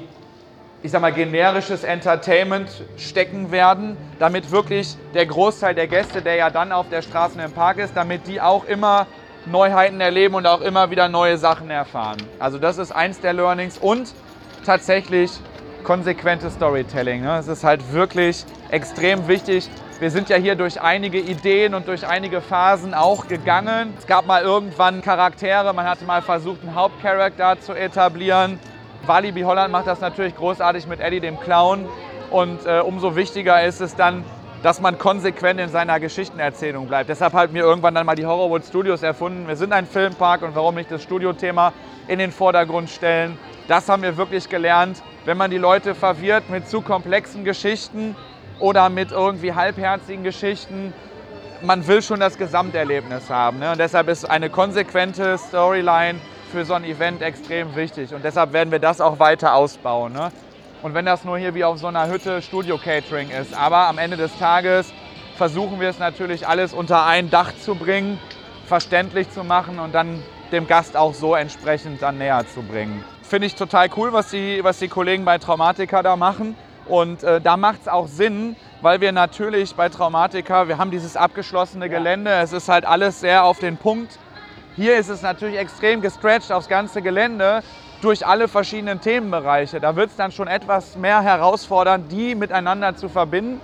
ich 0.81 0.91
sag 0.91 1.01
mal, 1.01 1.11
generisches 1.11 1.83
Entertainment 1.83 2.69
stecken 2.97 3.51
werden, 3.51 3.97
damit 4.17 4.49
wirklich 4.51 4.95
der 5.13 5.25
Großteil 5.25 5.75
der 5.75 5.87
Gäste, 5.87 6.21
der 6.21 6.35
ja 6.35 6.49
dann 6.49 6.71
auf 6.71 6.87
der 6.89 7.01
Straße 7.01 7.41
im 7.41 7.51
Park 7.51 7.79
ist, 7.79 7.95
damit 7.95 8.27
die 8.27 8.39
auch 8.39 8.63
immer 8.65 9.07
Neuheiten 9.45 9.99
erleben 9.99 10.35
und 10.35 10.47
auch 10.47 10.61
immer 10.61 10.89
wieder 10.89 11.09
neue 11.09 11.37
Sachen 11.37 11.69
erfahren. 11.69 12.17
Also 12.39 12.57
das 12.59 12.77
ist 12.77 12.91
eins 12.91 13.19
der 13.19 13.33
Learnings 13.33 13.77
und 13.77 14.13
tatsächlich 14.65 15.31
konsequentes 15.83 16.53
Storytelling. 16.53 17.23
Ne? 17.23 17.37
Es 17.37 17.47
ist 17.47 17.63
halt 17.63 17.93
wirklich 17.93 18.45
extrem 18.69 19.27
wichtig. 19.27 19.69
Wir 19.99 20.11
sind 20.11 20.29
ja 20.29 20.37
hier 20.37 20.55
durch 20.55 20.79
einige 20.81 21.19
Ideen 21.19 21.73
und 21.73 21.87
durch 21.89 22.07
einige 22.07 22.39
Phasen 22.39 22.93
auch 22.93 23.27
gegangen. 23.27 23.93
Es 23.97 24.07
gab 24.07 24.25
mal 24.25 24.43
irgendwann 24.43 25.01
Charaktere, 25.01 25.73
man 25.73 25.85
hatte 25.85 26.05
mal 26.05 26.21
versucht, 26.21 26.61
einen 26.61 26.75
Hauptcharakter 26.75 27.59
zu 27.59 27.73
etablieren. 27.73 28.59
Walibi 29.05 29.41
Holland 29.41 29.71
macht 29.71 29.87
das 29.87 30.01
natürlich 30.01 30.35
großartig 30.35 30.87
mit 30.87 30.99
Eddie 30.99 31.19
dem 31.19 31.39
Clown. 31.39 31.87
Und 32.29 32.65
äh, 32.65 32.79
umso 32.79 33.15
wichtiger 33.15 33.63
ist 33.63 33.81
es 33.81 33.95
dann, 33.95 34.23
dass 34.61 34.81
man 34.81 34.97
konsequent 34.97 35.59
in 35.59 35.69
seiner 35.69 35.99
Geschichtenerzählung 35.99 36.87
bleibt. 36.87 37.09
Deshalb 37.09 37.33
haben 37.33 37.53
wir 37.53 37.63
irgendwann 37.63 37.95
dann 37.95 38.05
mal 38.05 38.15
die 38.15 38.25
Horrorwood 38.25 38.65
Studios 38.65 39.03
erfunden. 39.03 39.47
Wir 39.47 39.55
sind 39.55 39.73
ein 39.73 39.85
Filmpark 39.85 40.41
und 40.41 40.55
warum 40.55 40.75
nicht 40.75 40.91
das 40.91 41.01
Studiothema 41.01 41.73
in 42.07 42.19
den 42.19 42.31
Vordergrund 42.31 42.89
stellen. 42.89 43.37
Das 43.67 43.87
haben 43.87 44.03
wir 44.03 44.17
wirklich 44.17 44.49
gelernt 44.49 45.01
wenn 45.29 45.37
man 45.37 45.51
die 45.51 45.59
Leute 45.59 45.93
verwirrt 45.93 46.49
mit 46.49 46.67
zu 46.67 46.81
komplexen 46.81 47.43
Geschichten 47.43 48.15
oder 48.59 48.89
mit 48.89 49.11
irgendwie 49.11 49.53
halbherzigen 49.53 50.23
Geschichten. 50.23 50.91
Man 51.61 51.85
will 51.85 52.01
schon 52.01 52.19
das 52.19 52.37
Gesamterlebnis 52.37 53.29
haben. 53.29 53.59
Ne? 53.59 53.71
Und 53.71 53.79
deshalb 53.79 54.07
ist 54.07 54.29
eine 54.29 54.49
konsequente 54.49 55.37
Storyline 55.37 56.19
für 56.49 56.65
so 56.65 56.73
ein 56.73 56.83
Event 56.83 57.21
extrem 57.21 57.75
wichtig. 57.75 58.13
Und 58.13 58.23
deshalb 58.23 58.53
werden 58.53 58.71
wir 58.71 58.79
das 58.79 58.99
auch 58.99 59.19
weiter 59.19 59.55
ausbauen. 59.55 60.13
Ne? 60.13 60.31
Und 60.81 60.93
wenn 60.93 61.05
das 61.05 61.23
nur 61.23 61.37
hier 61.37 61.55
wie 61.55 61.63
auf 61.63 61.77
so 61.77 61.87
einer 61.87 62.09
Hütte 62.09 62.41
Studio-Catering 62.41 63.29
ist. 63.29 63.53
Aber 63.53 63.87
am 63.87 63.97
Ende 63.97 64.17
des 64.17 64.37
Tages 64.37 64.93
versuchen 65.35 65.79
wir 65.79 65.89
es 65.89 65.99
natürlich 65.99 66.47
alles 66.47 66.73
unter 66.73 67.05
ein 67.05 67.29
Dach 67.29 67.53
zu 67.63 67.75
bringen, 67.75 68.19
verständlich 68.65 69.29
zu 69.31 69.43
machen 69.43 69.79
und 69.79 69.93
dann 69.93 70.21
dem 70.51 70.67
Gast 70.67 70.97
auch 70.97 71.13
so 71.13 71.35
entsprechend 71.35 72.01
dann 72.01 72.17
näher 72.17 72.45
zu 72.53 72.61
bringen 72.61 73.03
finde 73.29 73.45
ich 73.45 73.55
total 73.55 73.89
cool, 73.95 74.11
was 74.11 74.31
die, 74.31 74.59
was 74.63 74.79
die 74.79 74.87
Kollegen 74.87 75.23
bei 75.23 75.37
Traumatica 75.37 76.01
da 76.01 76.15
machen. 76.15 76.55
Und 76.87 77.23
äh, 77.23 77.39
da 77.39 77.55
macht 77.55 77.81
es 77.81 77.87
auch 77.87 78.07
Sinn, 78.07 78.55
weil 78.81 78.99
wir 78.99 79.11
natürlich 79.11 79.75
bei 79.75 79.89
Traumatica, 79.89 80.67
wir 80.67 80.79
haben 80.79 80.89
dieses 80.89 81.15
abgeschlossene 81.15 81.87
Gelände, 81.89 82.31
es 82.31 82.51
ist 82.51 82.67
halt 82.67 82.85
alles 82.85 83.19
sehr 83.19 83.43
auf 83.43 83.59
den 83.59 83.77
Punkt. 83.77 84.17
Hier 84.79 84.95
ist 84.95 85.09
es 85.09 85.21
natürlich 85.21 85.57
extrem 85.57 85.99
gestretched 85.99 86.53
aufs 86.53 86.69
ganze 86.69 87.01
Gelände 87.01 87.63
durch 88.01 88.25
alle 88.25 88.47
verschiedenen 88.47 89.01
Themenbereiche. 89.01 89.81
Da 89.81 89.97
wird 89.97 90.11
es 90.11 90.15
dann 90.15 90.31
schon 90.31 90.47
etwas 90.47 90.95
mehr 90.95 91.21
herausfordern, 91.21 92.07
die 92.07 92.33
miteinander 92.33 92.95
zu 92.95 93.09
verbinden. 93.09 93.59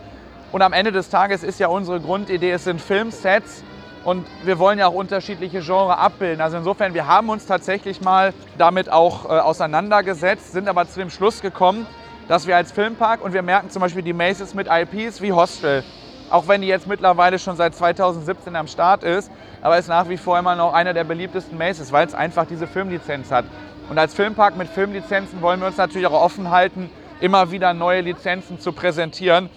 Und 0.52 0.62
am 0.62 0.74
Ende 0.74 0.92
des 0.92 1.10
Tages 1.10 1.42
ist 1.42 1.58
ja 1.58 1.70
unsere 1.70 2.02
Grundidee, 2.02 2.52
es 2.52 2.66
sind 2.66 2.82
Filmsets, 2.82 3.64
und 4.04 4.28
wir 4.44 4.60
wollen 4.60 4.78
ja 4.78 4.88
auch 4.88 4.94
unterschiedliche 4.94 5.62
Genres 5.62 5.98
abbilden. 5.98 6.42
Also 6.42 6.58
insofern, 6.58 6.94
wir 6.94 7.08
haben 7.08 7.30
uns 7.30 7.46
tatsächlich 7.46 8.02
mal 8.02 8.34
damit 8.58 8.92
auch 8.92 9.24
äh, 9.24 9.40
auseinandergesetzt, 9.40 10.52
sind 10.52 10.68
aber 10.68 10.86
zu 10.86 11.00
dem 11.00 11.10
Schluss 11.10 11.42
gekommen, 11.42 11.88
dass 12.28 12.46
wir 12.46 12.58
als 12.58 12.74
Filmpark 12.74 13.24
und 13.24 13.32
wir 13.32 13.42
merken 13.42 13.70
zum 13.70 13.82
Beispiel 13.82 14.04
die 14.04 14.12
Maces 14.12 14.54
mit 14.54 14.68
IPs 14.70 15.22
wie 15.22 15.32
Hostel, 15.32 15.86
auch 16.30 16.50
wenn 16.50 16.60
die 16.60 16.68
jetzt 16.68 16.88
mittlerweile 16.88 17.40
schon 17.40 17.56
seit 17.56 17.74
2017 17.74 18.54
am 18.58 18.68
Start 18.68 19.06
ist, 19.06 19.32
aber 19.66 19.80
ist 19.80 19.88
nach 19.88 20.08
wie 20.10 20.18
vor 20.18 20.38
immer 20.38 20.56
noch 20.56 20.74
einer 20.74 20.94
der 20.94 21.06
beliebtesten 21.06 21.58
Maces, 21.58 21.92
weil 21.92 22.06
es 22.06 22.14
einfach 22.14 22.46
diese 22.46 22.68
Filmlizenz 22.68 23.32
hat. 23.32 23.46
Und 23.90 23.98
als 23.98 24.14
Filmpark 24.14 24.58
mit 24.58 24.70
Filmlizenzen 24.70 25.42
wollen 25.42 25.60
wir 25.60 25.66
uns 25.66 25.78
natürlich 25.78 26.06
auch 26.06 26.22
offen 26.22 26.52
halten, 26.52 26.88
immer 27.20 27.50
wieder 27.50 27.74
neue 27.74 28.02
Lizenzen 28.02 28.60
zu 28.60 28.74
präsentieren. 28.74 29.50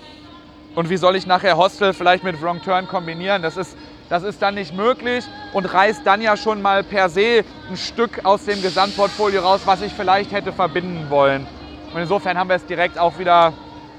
Und 0.74 0.88
wie 0.88 0.96
soll 0.96 1.14
ich 1.14 1.26
nachher 1.26 1.58
Hostel 1.58 1.92
vielleicht 1.92 2.24
mit 2.24 2.40
Wrong 2.40 2.62
Turn 2.62 2.88
kombinieren? 2.88 3.42
Das 3.42 3.58
ist 3.58 3.76
das 4.08 4.22
ist 4.22 4.40
dann 4.40 4.54
nicht 4.54 4.74
möglich 4.74 5.26
und 5.52 5.66
reißt 5.66 6.00
dann 6.06 6.22
ja 6.22 6.38
schon 6.38 6.62
mal 6.62 6.82
per 6.84 7.10
se 7.10 7.44
ein 7.68 7.76
Stück 7.76 8.24
aus 8.24 8.46
dem 8.46 8.62
Gesamtportfolio 8.62 9.42
raus, 9.42 9.60
was 9.66 9.82
ich 9.82 9.92
vielleicht 9.92 10.32
hätte 10.32 10.54
verbinden 10.54 11.10
wollen. 11.10 11.46
Und 11.92 12.00
insofern 12.00 12.38
haben 12.38 12.48
wir 12.48 12.56
es 12.56 12.64
direkt 12.64 12.98
auch 12.98 13.18
wieder 13.18 13.52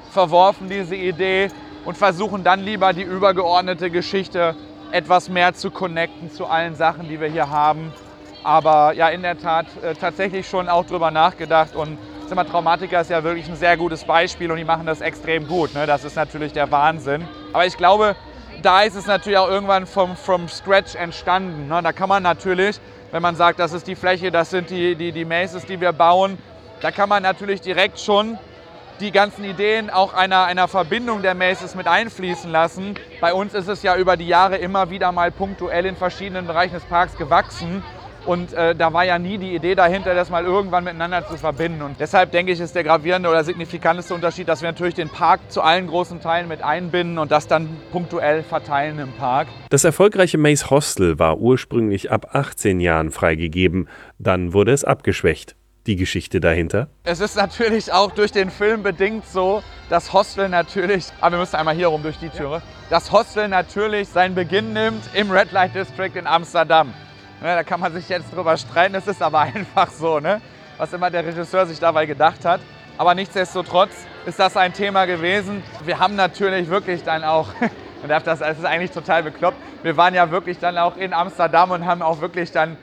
verworfen, 0.10 0.70
diese 0.70 0.96
Idee, 0.96 1.52
und 1.86 1.96
versuchen 1.96 2.44
dann 2.44 2.62
lieber 2.62 2.94
die 2.94 3.04
übergeordnete 3.04 3.92
Geschichte 3.92 4.56
etwas 4.92 5.30
mehr 5.30 5.54
zu 5.54 5.72
connecten 5.72 6.32
zu 6.32 6.46
allen 6.46 6.76
Sachen, 6.76 7.08
die 7.08 7.20
wir 7.20 7.28
hier 7.28 7.50
haben. 7.50 7.94
Aber 8.44 8.94
ja, 8.94 9.10
in 9.10 9.22
der 9.22 9.38
Tat 9.38 9.68
äh, 9.84 9.94
tatsächlich 9.96 10.48
schon 10.48 10.70
auch 10.70 10.86
drüber 10.86 11.12
nachgedacht 11.12 11.76
und 11.76 11.98
Zimmer 12.28 12.46
Traumatiker 12.46 13.02
ist 13.02 13.10
ja 13.10 13.24
wirklich 13.24 13.50
ein 13.50 13.56
sehr 13.56 13.76
gutes 13.76 14.04
Beispiel 14.04 14.52
und 14.52 14.58
die 14.58 14.64
machen 14.64 14.86
das 14.86 15.02
extrem 15.02 15.48
gut. 15.48 15.74
Ne? 15.74 15.88
Das 15.88 16.04
ist 16.04 16.16
natürlich 16.16 16.54
der 16.54 16.70
Wahnsinn. 16.72 17.28
Aber 17.54 17.66
ich 17.66 17.76
glaube, 17.76 18.16
da 18.62 18.84
ist 18.84 18.96
es 18.96 19.08
natürlich 19.08 19.40
auch 19.40 19.50
irgendwann 19.50 19.88
vom, 19.88 20.16
from 20.16 20.48
Scratch 20.48 20.96
entstanden. 20.96 21.68
Ne? 21.68 21.82
Da 21.82 21.92
kann 21.92 22.08
man 22.08 22.22
natürlich, 22.22 22.80
wenn 23.12 23.24
man 23.24 23.36
sagt, 23.36 23.60
das 23.60 23.74
ist 23.74 23.88
die 23.88 23.96
Fläche, 23.96 24.32
das 24.32 24.52
sind 24.52 24.70
die, 24.70 24.96
die, 24.96 25.12
die 25.12 25.26
Maces, 25.26 25.66
die 25.66 25.82
wir 25.82 25.92
bauen, 25.92 26.38
da 26.82 26.92
kann 26.92 27.10
man 27.10 27.24
natürlich 27.24 27.62
direkt 27.62 28.00
schon 28.00 28.38
die 29.02 29.12
ganzen 29.12 29.44
Ideen 29.44 29.90
auch 29.90 30.14
einer, 30.14 30.46
einer 30.46 30.68
Verbindung 30.68 31.22
der 31.22 31.36
Maces 31.36 31.76
mit 31.76 31.88
einfließen 31.88 32.52
lassen. 32.52 32.96
Bei 33.22 33.34
uns 33.34 33.54
ist 33.54 33.68
es 33.68 33.84
ja 33.84 33.96
über 33.96 34.18
die 34.18 34.28
Jahre 34.28 34.58
immer 34.58 34.90
wieder 34.90 35.12
mal 35.12 35.32
punktuell 35.32 35.86
in 35.86 35.96
verschiedenen 35.96 36.48
Bereichen 36.48 36.74
des 36.74 36.84
Parks 36.84 37.18
gewachsen. 37.18 37.84
Und 38.26 38.54
äh, 38.54 38.76
da 38.76 38.94
war 38.94 39.06
ja 39.06 39.18
nie 39.18 39.38
die 39.38 39.56
Idee 39.56 39.76
dahinter, 39.76 40.14
das 40.14 40.30
mal 40.30 40.44
irgendwann 40.44 40.84
miteinander 40.84 41.26
zu 41.26 41.38
verbinden. 41.38 41.82
Und 41.82 42.00
deshalb 42.00 42.32
denke 42.32 42.52
ich, 42.52 42.60
ist 42.60 42.76
der 42.76 42.84
gravierende 42.84 43.30
oder 43.30 43.44
signifikanteste 43.44 44.14
Unterschied, 44.14 44.48
dass 44.48 44.62
wir 44.62 44.70
natürlich 44.70 44.96
den 44.96 45.10
Park 45.10 45.40
zu 45.50 45.62
allen 45.62 45.88
großen 45.88 46.20
Teilen 46.20 46.48
mit 46.48 46.62
einbinden 46.62 47.18
und 47.18 47.32
das 47.32 47.48
dann 47.48 47.78
punktuell 47.92 48.44
verteilen 48.44 49.00
im 49.00 49.14
Park. 49.14 49.48
Das 49.70 49.84
erfolgreiche 49.84 50.38
Maze 50.38 50.70
Hostel 50.70 51.18
war 51.18 51.40
ursprünglich 51.40 52.12
ab 52.12 52.36
18 52.36 52.82
Jahren 52.82 53.12
freigegeben. 53.12 53.88
Dann 54.18 54.54
wurde 54.54 54.74
es 54.74 54.84
abgeschwächt. 54.84 55.56
Die 55.88 55.96
Geschichte 55.96 56.40
dahinter? 56.40 56.90
Es 57.04 57.20
ist 57.20 57.36
natürlich 57.36 57.92
auch 57.92 58.12
durch 58.12 58.32
den 58.32 58.50
Film 58.50 58.84
bedingt 58.84 59.26
so, 59.26 59.64
dass 59.90 60.14
Hostel 60.14 60.50
natürlich, 60.50 61.08
aber 61.22 61.34
wir 61.34 61.40
müssen 61.40 61.56
einmal 61.56 61.76
hier 61.76 61.88
rum 61.88 62.04
durch 62.04 62.18
die 62.18 62.30
Türe, 62.30 62.62
dass 62.90 63.12
Hostel 63.12 63.48
natürlich 63.48 64.10
seinen 64.10 64.36
Beginn 64.36 64.74
nimmt 64.74 65.04
im 65.14 65.32
Red 65.32 65.52
Light 65.52 65.76
District 65.76 66.12
in 66.16 66.28
Amsterdam. 66.28 66.94
Ne, 67.42 67.56
da 67.56 67.64
kann 67.64 67.80
man 67.80 67.94
sich 67.94 68.10
jetzt 68.10 68.34
drüber 68.34 68.58
streiten, 68.58 68.96
es 68.96 69.08
ist 69.08 69.22
aber 69.22 69.40
einfach 69.56 69.90
so, 69.92 70.20
ne? 70.20 70.42
was 70.78 70.94
immer 70.94 71.10
der 71.10 71.26
Regisseur 71.26 71.66
sich 71.66 71.80
dabei 71.80 72.06
gedacht 72.06 72.46
hat. 72.46 72.62
Aber 72.98 73.14
nichtsdestotrotz 73.14 73.92
ist 74.26 74.40
das 74.40 74.58
ein 74.58 74.74
Thema 74.74 75.06
gewesen. 75.06 75.62
Wir 75.86 76.00
haben 76.00 76.16
natürlich 76.16 76.70
wirklich 76.70 77.04
dann 77.04 77.24
auch, 77.24 77.48
man 78.02 78.10
darf 78.10 78.24
das, 78.24 78.42
es 78.42 78.60
ist 78.60 78.66
eigentlich 78.66 78.92
total 78.92 79.24
bekloppt, 79.24 79.58
wir 79.84 79.96
waren 79.98 80.14
ja 80.14 80.32
wirklich 80.32 80.58
dann 80.60 80.78
auch 80.78 80.98
in 80.98 81.14
Amsterdam 81.14 81.72
und 81.72 81.86
haben 81.86 82.02
auch 82.02 82.22
wirklich 82.22 82.52
dann 82.52 82.78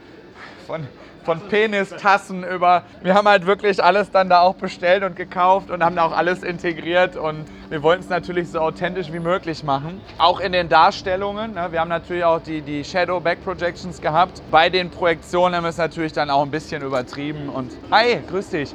von 0.67 0.87
von 1.27 1.41
Penistassen 1.41 2.45
über. 2.45 2.85
Wir 3.03 3.15
haben 3.15 3.29
halt 3.29 3.47
wirklich 3.47 3.83
alles 3.83 4.11
dann 4.13 4.31
da 4.31 4.41
auch 4.41 4.55
bestellt 4.55 5.03
und 5.03 5.17
gekauft 5.17 5.71
und 5.71 5.85
haben 5.85 5.97
da 5.97 6.05
auch 6.05 6.17
alles 6.17 6.45
integriert 6.45 7.17
und 7.17 7.45
wir 7.69 7.83
wollten 7.83 8.05
es 8.05 8.09
natürlich 8.09 8.49
so 8.49 8.61
authentisch 8.61 9.13
wie 9.13 9.19
möglich 9.19 9.65
machen. 9.65 10.01
Auch 10.19 10.39
in 10.39 10.53
den 10.53 10.69
Darstellungen. 10.69 11.55
Ne? 11.55 11.67
Wir 11.73 11.81
haben 11.81 11.89
natürlich 11.89 12.25
auch 12.25 12.41
die, 12.41 12.63
die 12.63 12.85
Shadow 12.85 13.19
Back 13.19 13.45
Projections 13.45 14.01
gehabt. 14.01 14.41
Bei 14.53 14.71
den 14.71 14.89
Projektionen 14.89 15.57
haben 15.57 15.65
wir 15.65 15.71
es 15.71 15.79
natürlich 15.79 16.13
dann 16.13 16.31
auch 16.31 16.43
ein 16.43 16.51
bisschen 16.51 16.81
übertrieben 16.83 17.49
und 17.49 17.73
hi, 17.91 18.21
grüß 18.31 18.51
dich. 18.51 18.73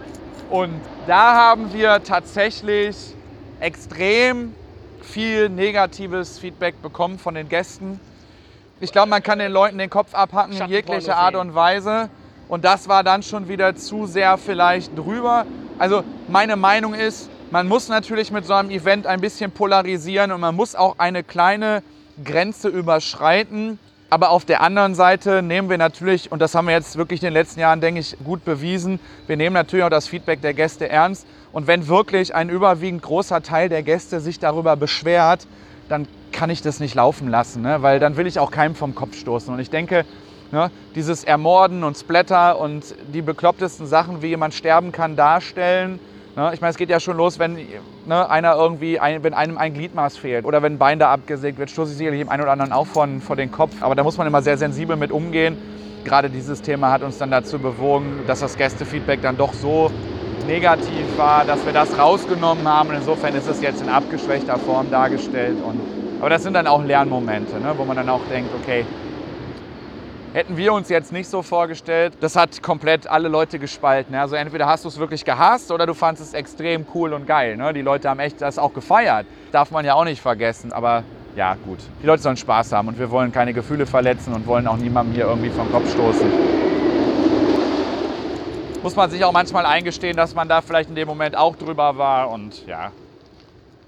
Und 0.50 0.82
da 1.08 1.34
haben 1.34 1.72
wir 1.74 2.04
tatsächlich 2.04 3.16
extrem 3.62 4.54
viel 5.02 5.48
negatives 5.48 6.38
Feedback 6.38 6.82
bekommen 6.82 7.18
von 7.18 7.34
den 7.34 7.48
Gästen. 7.48 8.02
Ich 8.82 8.92
glaube, 8.92 9.10
man 9.10 9.24
kann 9.24 9.40
den 9.40 9.54
Leuten 9.54 9.78
den 9.78 9.90
Kopf 9.90 10.14
abhacken 10.14 10.58
in 10.58 10.68
jeglicher 10.68 11.16
Art 11.16 11.36
und 11.36 11.56
Weise. 11.56 12.10
Und 12.52 12.66
das 12.66 12.90
war 12.90 13.02
dann 13.02 13.24
schon 13.24 13.48
wieder 13.48 13.78
zu 13.78 14.08
sehr 14.08 14.38
vielleicht 14.38 14.98
drüber. 14.98 15.46
Also 15.80 16.04
meine 16.28 16.58
Meinung 16.58 16.94
ist, 16.94 17.30
man 17.50 17.66
muss 17.66 17.88
natürlich 17.88 18.30
mit 18.30 18.46
so 18.46 18.54
einem 18.54 18.70
Event 18.72 19.08
ein 19.08 19.22
bisschen 19.22 19.52
polarisieren 19.52 20.34
und 20.34 20.42
man 20.42 20.54
muss 20.54 20.76
auch 20.76 20.96
eine 20.98 21.24
kleine 21.24 21.82
Grenze 22.26 22.68
überschreiten. 22.68 23.80
Aber 24.10 24.32
auf 24.32 24.44
der 24.44 24.60
anderen 24.60 24.96
Seite 24.96 25.42
nehmen 25.42 25.70
wir 25.70 25.78
natürlich, 25.78 26.30
und 26.30 26.42
das 26.42 26.54
haben 26.54 26.68
wir 26.68 26.74
jetzt 26.74 26.98
wirklich 26.98 27.22
in 27.22 27.28
den 27.28 27.34
letzten 27.36 27.62
Jahren, 27.62 27.80
denke 27.80 28.02
ich, 28.02 28.18
gut 28.22 28.44
bewiesen, 28.44 29.00
wir 29.28 29.38
nehmen 29.38 29.54
natürlich 29.54 29.86
auch 29.86 29.90
das 29.90 30.10
Feedback 30.10 30.42
der 30.42 30.54
Gäste 30.54 30.90
ernst. 30.90 31.26
Und 31.54 31.68
wenn 31.68 31.88
wirklich 31.88 32.36
ein 32.36 32.50
überwiegend 32.50 33.02
großer 33.02 33.42
Teil 33.42 33.70
der 33.70 33.82
Gäste 33.82 34.20
sich 34.20 34.40
darüber 34.40 34.76
beschwert, 34.76 35.48
dann 35.88 36.06
kann 36.34 36.50
ich 36.50 36.62
das 36.62 36.82
nicht 36.82 36.96
laufen 36.96 37.30
lassen, 37.30 37.62
ne? 37.62 37.82
weil 37.82 38.02
dann 38.02 38.18
will 38.18 38.28
ich 38.28 38.40
auch 38.40 38.52
keinem 38.52 38.76
vom 38.76 38.94
Kopf 38.94 39.16
stoßen. 39.16 39.54
Und 39.54 39.62
ich 39.62 39.70
denke, 39.70 40.06
Ne? 40.52 40.70
Dieses 40.96 41.24
Ermorden 41.24 41.84
und 41.84 41.98
Splatter 41.98 42.60
und 42.60 42.96
die 43.14 43.22
beklopptesten 43.22 43.88
Sachen, 43.88 44.22
wie 44.22 44.28
jemand 44.28 44.54
sterben 44.54 44.92
kann, 44.92 45.16
darstellen. 45.16 46.00
Ne? 46.36 46.52
Ich 46.54 46.62
meine, 46.62 46.72
es 46.72 46.78
geht 46.78 46.90
ja 46.90 47.00
schon 47.00 47.18
los, 47.18 47.40
wenn 47.40 47.58
ne, 48.06 48.30
einer 48.30 48.56
irgendwie, 48.56 49.00
ein, 49.00 49.24
wenn 49.24 49.34
einem 49.34 49.58
ein 49.58 49.74
Gliedmaß 49.74 50.18
fehlt 50.18 50.46
oder 50.46 50.62
wenn 50.62 50.74
ein 50.74 50.78
Bein 50.78 51.00
da 51.00 51.12
abgesägt 51.12 51.58
wird, 51.58 51.70
stoße 51.70 51.92
ich 51.92 51.98
sicherlich 51.98 52.20
dem 52.20 52.30
einen 52.30 52.44
oder 52.44 52.52
anderen 52.52 52.74
auch 52.74 52.88
von, 52.88 53.22
vor 53.22 53.36
den 53.36 53.52
Kopf. 53.52 53.72
Aber 53.82 53.96
da 53.96 54.04
muss 54.04 54.18
man 54.18 54.28
immer 54.28 54.42
sehr 54.42 54.58
sensibel 54.58 54.98
mit 54.98 55.12
umgehen. 55.12 55.58
Gerade 56.04 56.30
dieses 56.30 56.62
Thema 56.62 56.92
hat 56.92 57.04
uns 57.04 57.18
dann 57.18 57.32
dazu 57.32 57.60
bewogen, 57.60 58.22
dass 58.28 58.40
das 58.40 58.58
Gästefeedback 58.58 59.22
dann 59.22 59.38
doch 59.38 59.54
so 59.54 59.92
negativ 60.48 61.18
war, 61.18 61.46
dass 61.46 61.66
wir 61.66 61.74
das 61.74 61.98
rausgenommen 61.98 62.68
haben. 62.68 62.90
Und 62.90 62.96
insofern 62.96 63.36
ist 63.36 63.48
es 63.48 63.62
jetzt 63.62 63.82
in 63.82 63.90
abgeschwächter 63.90 64.58
Form 64.58 64.90
dargestellt. 64.90 65.58
Und, 65.64 65.80
aber 66.20 66.30
das 66.30 66.44
sind 66.44 66.56
dann 66.56 66.68
auch 66.68 66.84
Lernmomente, 66.84 67.60
ne, 67.60 67.74
wo 67.78 67.86
man 67.86 67.96
dann 67.96 68.10
auch 68.10 68.22
denkt, 68.30 68.50
okay, 68.62 68.86
hätten 70.34 70.58
wir 70.58 70.74
uns 70.74 70.90
jetzt 70.90 71.12
nicht 71.12 71.30
so 71.30 71.42
vorgestellt. 71.42 72.14
Das 72.22 72.36
hat 72.36 72.62
komplett 72.64 73.08
alle 73.08 73.28
Leute 73.28 73.60
gespalten. 73.60 74.16
Also 74.16 74.36
entweder 74.36 74.66
hast 74.66 74.86
du 74.86 74.90
es 74.90 74.98
wirklich 74.98 75.26
gehasst 75.26 75.72
oder 75.72 75.86
du 75.86 75.94
fandest 75.94 76.30
es 76.30 76.34
extrem 76.34 76.86
cool 76.94 77.14
und 77.14 77.28
geil. 77.28 77.58
Ne? 77.58 77.74
Die 77.74 77.82
Leute 77.82 78.10
haben 78.10 78.20
echt 78.20 78.42
das 78.42 78.58
auch 78.58 78.74
gefeiert. 78.74 79.26
Darf 79.52 79.72
man 79.72 79.86
ja 79.86 79.94
auch 79.96 80.06
nicht 80.06 80.22
vergessen. 80.22 80.72
Aber 80.72 81.04
ja, 81.36 81.56
gut. 81.66 81.80
Die 82.02 82.06
Leute 82.06 82.24
sollen 82.24 82.38
Spaß 82.38 82.72
haben 82.72 82.88
und 82.88 83.00
wir 83.00 83.10
wollen 83.12 83.32
keine 83.32 83.54
Gefühle 83.54 83.86
verletzen 83.86 84.34
und 84.34 84.48
wollen 84.48 84.68
auch 84.68 84.78
niemandem 84.78 85.16
hier 85.16 85.26
irgendwie 85.26 85.50
vom 85.50 85.72
Kopf 85.72 85.92
stoßen. 85.92 86.28
Muss 88.84 88.96
man 88.96 89.12
sich 89.12 89.24
auch 89.24 89.32
manchmal 89.32 89.66
eingestehen, 89.66 90.18
dass 90.18 90.34
man 90.34 90.50
da 90.50 90.62
vielleicht 90.62 90.90
in 90.90 90.96
dem 90.96 91.08
Moment 91.08 91.38
auch 91.38 91.56
drüber 91.56 91.98
war 91.98 92.32
und 92.32 92.66
ja. 92.66 92.92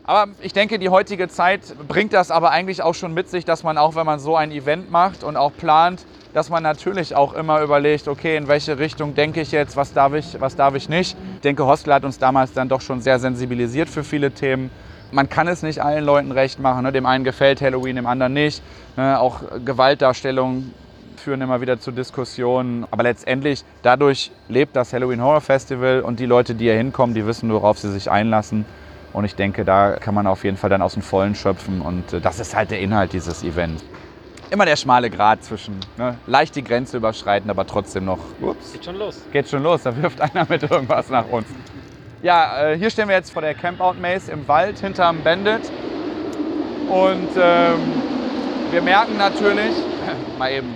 Aber 0.06 0.32
ich 0.42 0.54
denke, 0.54 0.80
die 0.80 0.90
heutige 0.90 1.30
Zeit 1.30 1.62
bringt 1.88 2.14
das 2.14 2.30
aber 2.30 2.52
eigentlich 2.52 2.84
auch 2.84 2.94
schon 2.94 3.14
mit 3.14 3.30
sich, 3.30 3.46
dass 3.46 3.64
man 3.64 3.78
auch, 3.78 3.96
wenn 3.96 4.06
man 4.06 4.20
so 4.20 4.36
ein 4.36 4.52
Event 4.52 4.92
macht 4.92 5.24
und 5.24 5.38
auch 5.38 5.52
plant, 5.56 6.06
dass 6.34 6.50
man 6.50 6.63
natürlich 6.63 7.15
auch 7.15 7.34
immer 7.34 7.62
überlegt, 7.62 8.08
okay, 8.08 8.36
in 8.36 8.48
welche 8.48 8.80
Richtung 8.80 9.13
denke 9.15 9.41
ich 9.41 9.52
jetzt, 9.52 9.78
was 9.78 9.93
darf 9.93 10.13
ich, 10.13 10.39
was 10.39 10.56
darf 10.56 10.76
ich 10.76 10.89
nicht. 10.89 11.15
Ich 11.36 11.41
denke, 11.41 11.65
Hostel 11.65 11.93
hat 11.93 12.04
uns 12.04 12.17
damals 12.17 12.54
dann 12.54 12.69
doch 12.69 12.82
schon 12.82 13.02
sehr 13.02 13.19
sensibilisiert 13.19 13.88
für 13.88 14.04
viele 14.04 14.32
Themen. 14.32 14.72
Man 15.12 15.30
kann 15.30 15.48
es 15.48 15.62
nicht 15.62 15.80
allen 15.80 16.04
Leuten 16.04 16.32
recht 16.32 16.60
machen. 16.60 16.84
Ne? 16.84 16.91
Dem 16.91 17.06
einen 17.06 17.24
gefällt 17.24 17.62
Halloween, 17.62 17.96
dem 17.98 18.08
anderen 18.08 18.34
nicht. 18.34 18.63
Ne? 18.98 19.19
Auch 19.19 19.41
Gewaltdarstellungen 19.63 20.74
führen 21.17 21.41
immer 21.41 21.62
wieder 21.62 21.80
zu 21.80 21.91
Diskussionen. 21.91 22.88
Aber 22.89 23.04
letztendlich, 23.04 23.63
dadurch 23.84 24.32
lebt 24.50 24.76
das 24.76 24.91
Halloween 24.91 25.22
Horror 25.22 25.41
Festival 25.41 26.02
und 26.02 26.19
die 26.19 26.26
Leute, 26.26 26.56
die 26.56 26.65
hier 26.65 26.74
hinkommen, 26.74 27.13
die 27.13 27.28
wissen, 27.28 27.54
worauf 27.54 27.78
sie 27.78 27.91
sich 27.91 28.10
einlassen. 28.10 28.65
Und 29.13 29.26
ich 29.26 29.36
denke, 29.36 29.63
da 29.63 29.98
kann 30.00 30.15
man 30.15 30.26
auf 30.26 30.43
jeden 30.43 30.58
Fall 30.58 30.72
dann 30.72 30.82
aus 30.82 30.93
dem 30.93 31.04
Vollen 31.04 31.36
schöpfen. 31.36 31.82
Und 31.82 32.12
äh, 32.12 32.19
das 32.19 32.39
ist 32.39 32.56
halt 32.56 32.72
der 32.72 32.80
Inhalt 32.80 33.13
dieses 33.13 33.43
Events 33.43 33.84
immer 34.54 34.66
der 34.66 34.76
schmale 34.76 35.10
Grat 35.10 35.44
zwischen 35.44 35.80
ne, 35.98 36.16
leicht 36.28 36.56
die 36.56 36.63
Grenze 36.63 36.98
überschreiten, 36.98 37.50
aber 37.50 37.66
trotzdem 37.66 38.06
noch. 38.06 38.20
Ups. 38.39 38.74
Geht 38.74 38.86
schon 38.86 38.98
los. 38.98 39.22
Geht 39.32 39.50
schon 39.50 39.63
los, 39.63 39.82
da 39.82 39.98
wirft 40.00 40.22
einer 40.22 40.46
mit 40.48 40.62
irgendwas 40.62 41.10
nach 41.10 41.28
uns. 41.28 41.48
Ja, 42.22 42.70
äh, 42.70 42.78
hier 42.78 42.92
stehen 42.92 43.10
wir 43.10 43.16
jetzt 43.16 43.34
vor 43.34 43.42
der 43.42 43.56
Campout 43.56 43.96
Maze 44.00 44.32
im 44.32 44.48
Wald 44.48 44.80
hinterm 44.80 45.24
Bandit. 45.24 45.72
Und 46.88 47.30
ähm, 47.36 47.80
wir 48.70 48.82
merken 48.84 49.18
natürlich, 49.18 49.74
mal 50.38 50.52
eben, 50.52 50.70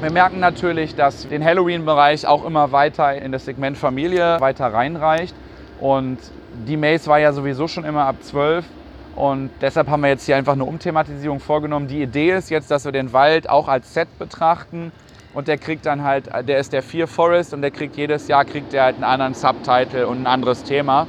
wir 0.00 0.10
merken 0.10 0.40
natürlich, 0.40 0.94
dass 0.94 1.28
den 1.28 1.44
Halloween-Bereich 1.44 2.26
auch 2.26 2.44
immer 2.46 2.72
weiter 2.72 3.14
in 3.14 3.32
das 3.32 3.44
Segment 3.44 3.76
Familie 3.76 4.40
weiter 4.40 4.72
reinreicht. 4.72 5.34
Und 5.78 6.18
die 6.66 6.78
Maze 6.78 7.08
war 7.08 7.18
ja 7.18 7.34
sowieso 7.34 7.68
schon 7.68 7.84
immer 7.84 8.06
ab 8.06 8.16
12 8.22 8.64
und 9.16 9.50
deshalb 9.60 9.88
haben 9.88 10.02
wir 10.02 10.08
jetzt 10.08 10.26
hier 10.26 10.36
einfach 10.36 10.54
eine 10.54 10.64
Umthematisierung 10.64 11.38
vorgenommen. 11.38 11.86
Die 11.86 12.02
Idee 12.02 12.32
ist 12.32 12.50
jetzt, 12.50 12.70
dass 12.70 12.84
wir 12.84 12.92
den 12.92 13.12
Wald 13.12 13.48
auch 13.48 13.68
als 13.68 13.94
Set 13.94 14.08
betrachten. 14.18 14.92
Und 15.34 15.48
der 15.48 15.58
kriegt 15.58 15.84
dann 15.86 16.04
halt, 16.04 16.30
der 16.48 16.58
ist 16.58 16.72
der 16.72 16.82
Fear 16.82 17.08
Forest 17.08 17.54
und 17.54 17.62
der 17.62 17.72
kriegt 17.72 17.96
jedes 17.96 18.28
Jahr 18.28 18.44
kriegt 18.44 18.72
der 18.72 18.84
halt 18.84 18.96
einen 18.96 19.04
anderen 19.04 19.34
Subtitle 19.34 20.06
und 20.06 20.22
ein 20.22 20.26
anderes 20.26 20.62
Thema. 20.62 21.08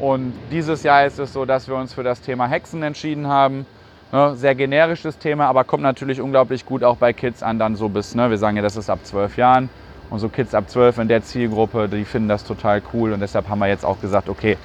Und 0.00 0.34
dieses 0.50 0.82
Jahr 0.82 1.06
ist 1.06 1.18
es 1.18 1.32
so, 1.32 1.44
dass 1.44 1.68
wir 1.68 1.76
uns 1.76 1.94
für 1.94 2.02
das 2.02 2.20
Thema 2.20 2.48
Hexen 2.48 2.82
entschieden 2.82 3.28
haben. 3.28 3.66
Ne, 4.12 4.36
sehr 4.36 4.54
generisches 4.54 5.18
Thema, 5.18 5.46
aber 5.46 5.64
kommt 5.64 5.82
natürlich 5.82 6.20
unglaublich 6.20 6.64
gut 6.64 6.84
auch 6.84 6.96
bei 6.96 7.12
Kids 7.12 7.42
an, 7.42 7.58
dann 7.58 7.74
so 7.74 7.88
bis, 7.88 8.14
ne, 8.14 8.30
wir 8.30 8.38
sagen 8.38 8.56
ja, 8.56 8.62
das 8.62 8.76
ist 8.76 8.88
ab 8.88 9.00
zwölf 9.02 9.36
Jahren. 9.36 9.68
Und 10.10 10.20
so 10.20 10.28
Kids 10.28 10.54
ab 10.54 10.68
zwölf 10.68 10.98
in 10.98 11.08
der 11.08 11.22
Zielgruppe, 11.22 11.88
die 11.88 12.04
finden 12.04 12.28
das 12.28 12.44
total 12.44 12.82
cool. 12.92 13.12
Und 13.12 13.20
deshalb 13.20 13.48
haben 13.48 13.58
wir 13.58 13.66
jetzt 13.66 13.84
auch 13.84 14.00
gesagt, 14.00 14.28
okay, 14.28 14.56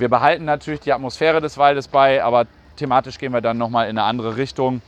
wir 0.00 0.08
behalten 0.08 0.44
natürlich 0.44 0.80
die 0.80 0.92
Atmosphäre 0.92 1.40
des 1.40 1.58
Waldes 1.58 1.88
bei, 1.88 2.24
aber 2.24 2.46
thematisch 2.76 3.18
gehen 3.18 3.32
wir 3.32 3.40
dann 3.40 3.58
nochmal 3.58 3.88
in 3.88 3.98
eine 3.98 4.04
andere 4.04 4.36
Richtung. 4.36 4.80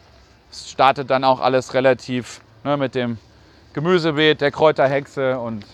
Es 0.50 0.70
startet 0.70 1.10
dann 1.10 1.24
auch 1.24 1.40
alles 1.40 1.74
relativ 1.74 2.40
ne, 2.64 2.76
mit 2.76 2.94
dem 2.94 3.18
Gemüsebeet, 3.74 4.40
der 4.40 4.50
Kräuterhexe 4.50 5.38
und 5.38 5.64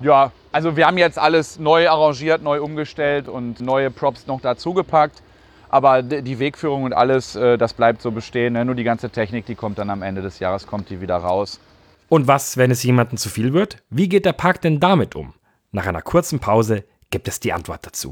ja, 0.00 0.32
also 0.52 0.76
wir 0.76 0.86
haben 0.86 0.98
jetzt 0.98 1.18
alles 1.18 1.58
neu 1.58 1.88
arrangiert, 1.88 2.42
neu 2.42 2.62
umgestellt 2.62 3.28
und 3.28 3.60
neue 3.60 3.90
Props 3.90 4.26
noch 4.26 4.40
dazugepackt. 4.40 5.22
Aber 5.70 6.02
die 6.02 6.38
Wegführung 6.38 6.84
und 6.84 6.94
alles, 6.94 7.36
äh, 7.36 7.58
das 7.58 7.74
bleibt 7.74 8.00
so 8.00 8.10
bestehen. 8.10 8.54
Ne? 8.54 8.64
Nur 8.64 8.74
die 8.74 8.84
ganze 8.84 9.10
Technik, 9.10 9.44
die 9.44 9.54
kommt 9.54 9.78
dann 9.78 9.90
am 9.90 10.02
Ende 10.02 10.22
des 10.22 10.38
Jahres, 10.38 10.66
kommt 10.66 10.88
die 10.88 11.02
wieder 11.02 11.16
raus. 11.16 11.60
Und 12.08 12.26
was, 12.26 12.56
wenn 12.56 12.70
es 12.70 12.82
jemandem 12.82 13.18
zu 13.18 13.28
viel 13.28 13.52
wird? 13.52 13.82
Wie 13.90 14.08
geht 14.08 14.24
der 14.24 14.32
Park 14.32 14.62
denn 14.62 14.80
damit 14.80 15.14
um? 15.14 15.34
Nach 15.72 15.86
einer 15.86 16.00
kurzen 16.00 16.38
Pause 16.38 16.84
gibt 17.10 17.28
es 17.28 17.40
die 17.40 17.52
Antwort 17.52 17.86
dazu. 17.86 18.10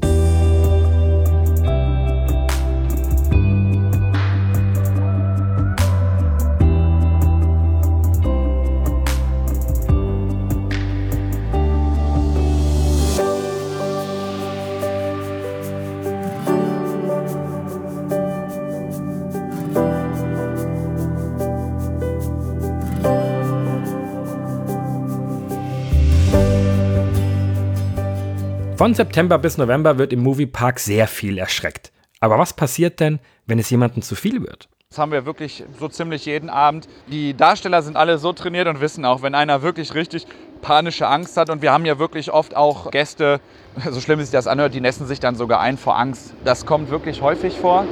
Von 28.87 28.93
September 28.93 29.37
bis 29.37 29.57
November 29.57 29.97
wird 29.97 30.13
im 30.13 30.23
Moviepark 30.23 30.79
sehr 30.79 31.09
viel 31.09 31.37
erschreckt. 31.37 31.91
Aber 32.21 32.39
was 32.39 32.53
passiert 32.53 33.01
denn, 33.01 33.19
wenn 33.45 33.59
es 33.59 33.69
jemandem 33.69 34.01
zu 34.01 34.15
viel 34.15 34.41
wird? 34.41 34.69
Das 34.89 34.97
haben 34.97 35.11
wir 35.11 35.25
wirklich 35.25 35.65
so 35.77 35.89
ziemlich 35.89 36.25
jeden 36.25 36.49
Abend. 36.49 36.87
Die 37.07 37.33
Darsteller 37.33 37.81
sind 37.81 37.97
alle 37.97 38.17
so 38.17 38.31
trainiert 38.31 38.65
und 38.69 38.79
wissen 38.79 39.03
auch, 39.03 39.21
wenn 39.23 39.35
einer 39.35 39.61
wirklich 39.61 39.93
richtig 39.93 40.25
panische 40.61 41.05
Angst 41.05 41.35
hat. 41.35 41.49
Und 41.49 41.61
wir 41.61 41.73
haben 41.73 41.83
ja 41.83 41.99
wirklich 41.99 42.31
oft 42.31 42.55
auch 42.55 42.89
Gäste, 42.89 43.41
so 43.91 43.99
schlimm 43.99 44.21
sich 44.21 44.31
das 44.31 44.47
anhört, 44.47 44.73
die 44.73 44.79
nässen 44.79 45.05
sich 45.05 45.19
dann 45.19 45.35
sogar 45.35 45.59
ein 45.59 45.77
vor 45.77 45.99
Angst. 45.99 46.33
Das 46.45 46.65
kommt 46.65 46.89
wirklich 46.89 47.21
häufig 47.21 47.59
vor. 47.59 47.83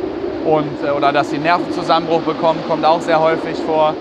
Und, 0.45 0.81
äh, 0.81 0.91
oder 0.91 1.12
dass 1.12 1.29
sie 1.29 1.39
Nervenzusammenbruch 1.39 2.21
bekommen, 2.21 2.62
kommt 2.69 2.86
auch 2.86 3.01
sehr 3.01 3.19
häufig 3.19 3.58
vor. 3.58 3.95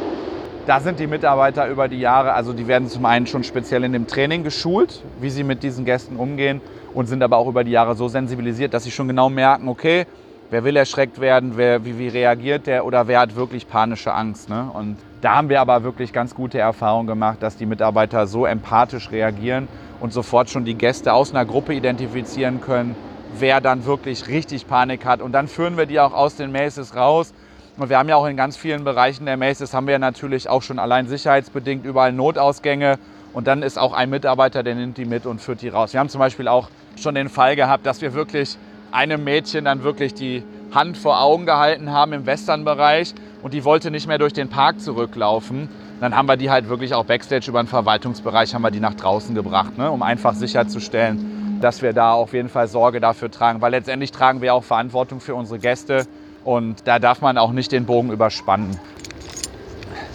Da 0.66 0.78
sind 0.78 1.00
die 1.00 1.08
Mitarbeiter 1.08 1.68
über 1.68 1.88
die 1.88 1.98
Jahre, 1.98 2.34
also 2.34 2.52
die 2.52 2.68
werden 2.68 2.88
zum 2.88 3.04
einen 3.04 3.26
schon 3.26 3.42
speziell 3.42 3.82
in 3.82 3.92
dem 3.92 4.06
Training 4.06 4.44
geschult, 4.44 5.02
wie 5.20 5.28
sie 5.28 5.42
mit 5.42 5.64
diesen 5.64 5.84
Gästen 5.84 6.16
umgehen 6.16 6.62
und 6.94 7.06
sind 7.06 7.22
aber 7.22 7.36
auch 7.36 7.48
über 7.48 7.64
die 7.64 7.72
Jahre 7.72 7.94
so 7.94 8.08
sensibilisiert, 8.08 8.72
dass 8.72 8.84
sie 8.84 8.90
schon 8.90 9.08
genau 9.08 9.28
merken, 9.28 9.68
okay, 9.68 10.06
wer 10.50 10.64
will 10.64 10.76
erschreckt 10.76 11.20
werden, 11.20 11.56
wer, 11.56 11.84
wie, 11.84 11.98
wie 11.98 12.08
reagiert 12.08 12.66
der 12.66 12.86
oder 12.86 13.08
wer 13.08 13.20
hat 13.20 13.36
wirklich 13.36 13.68
panische 13.68 14.14
Angst. 14.14 14.48
Ne? 14.48 14.70
Und 14.72 14.96
da 15.20 15.36
haben 15.36 15.48
wir 15.48 15.60
aber 15.60 15.82
wirklich 15.82 16.12
ganz 16.12 16.34
gute 16.34 16.58
Erfahrungen 16.58 17.06
gemacht, 17.06 17.42
dass 17.42 17.56
die 17.56 17.66
Mitarbeiter 17.66 18.26
so 18.26 18.46
empathisch 18.46 19.10
reagieren 19.10 19.68
und 20.00 20.12
sofort 20.12 20.50
schon 20.50 20.64
die 20.64 20.74
Gäste 20.74 21.12
aus 21.12 21.32
einer 21.32 21.44
Gruppe 21.44 21.74
identifizieren 21.74 22.60
können, 22.60 22.94
wer 23.38 23.60
dann 23.60 23.84
wirklich 23.84 24.28
richtig 24.28 24.66
Panik 24.66 25.04
hat. 25.04 25.20
Und 25.20 25.32
dann 25.32 25.48
führen 25.48 25.76
wir 25.76 25.86
die 25.86 25.98
auch 25.98 26.12
aus 26.12 26.36
den 26.36 26.52
Maces 26.52 26.94
raus 26.94 27.34
und 27.76 27.88
wir 27.88 27.98
haben 27.98 28.08
ja 28.08 28.14
auch 28.14 28.26
in 28.26 28.36
ganz 28.36 28.56
vielen 28.56 28.84
Bereichen 28.84 29.26
der 29.26 29.36
Maces 29.36 29.74
haben 29.74 29.88
wir 29.88 29.98
natürlich 29.98 30.48
auch 30.48 30.62
schon 30.62 30.78
allein 30.78 31.08
sicherheitsbedingt 31.08 31.84
überall 31.84 32.12
Notausgänge. 32.12 32.98
Und 33.34 33.48
dann 33.48 33.62
ist 33.62 33.78
auch 33.78 33.92
ein 33.92 34.10
Mitarbeiter, 34.10 34.62
der 34.62 34.76
nimmt 34.76 34.96
die 34.96 35.04
mit 35.04 35.26
und 35.26 35.40
führt 35.40 35.60
die 35.60 35.68
raus. 35.68 35.92
Wir 35.92 36.00
haben 36.00 36.08
zum 36.08 36.20
Beispiel 36.20 36.46
auch 36.46 36.70
schon 36.96 37.16
den 37.16 37.28
Fall 37.28 37.56
gehabt, 37.56 37.84
dass 37.84 38.00
wir 38.00 38.14
wirklich 38.14 38.56
einem 38.92 39.24
Mädchen 39.24 39.64
dann 39.64 39.82
wirklich 39.82 40.14
die 40.14 40.44
Hand 40.72 40.96
vor 40.96 41.20
Augen 41.20 41.44
gehalten 41.44 41.90
haben 41.90 42.12
im 42.12 42.26
Westernbereich 42.26 43.12
und 43.42 43.52
die 43.52 43.64
wollte 43.64 43.90
nicht 43.90 44.06
mehr 44.06 44.18
durch 44.18 44.32
den 44.32 44.48
Park 44.48 44.80
zurücklaufen. 44.80 45.68
Dann 46.00 46.16
haben 46.16 46.26
wir 46.26 46.36
die 46.36 46.48
halt 46.48 46.68
wirklich 46.68 46.94
auch 46.94 47.04
backstage 47.04 47.46
über 47.48 47.60
den 47.62 47.66
Verwaltungsbereich 47.66 48.54
haben 48.54 48.62
wir 48.62 48.70
die 48.70 48.80
nach 48.80 48.94
draußen 48.94 49.34
gebracht, 49.34 49.78
ne, 49.78 49.90
um 49.90 50.02
einfach 50.02 50.34
sicherzustellen, 50.34 51.58
dass 51.60 51.82
wir 51.82 51.92
da 51.92 52.12
auf 52.12 52.34
jeden 52.34 52.48
Fall 52.48 52.68
Sorge 52.68 53.00
dafür 53.00 53.30
tragen, 53.30 53.60
weil 53.60 53.72
letztendlich 53.72 54.12
tragen 54.12 54.42
wir 54.42 54.54
auch 54.54 54.64
Verantwortung 54.64 55.20
für 55.20 55.34
unsere 55.34 55.58
Gäste 55.58 56.06
und 56.44 56.86
da 56.86 57.00
darf 57.00 57.20
man 57.20 57.36
auch 57.36 57.52
nicht 57.52 57.72
den 57.72 57.84
Bogen 57.86 58.12
überspannen. 58.12 58.78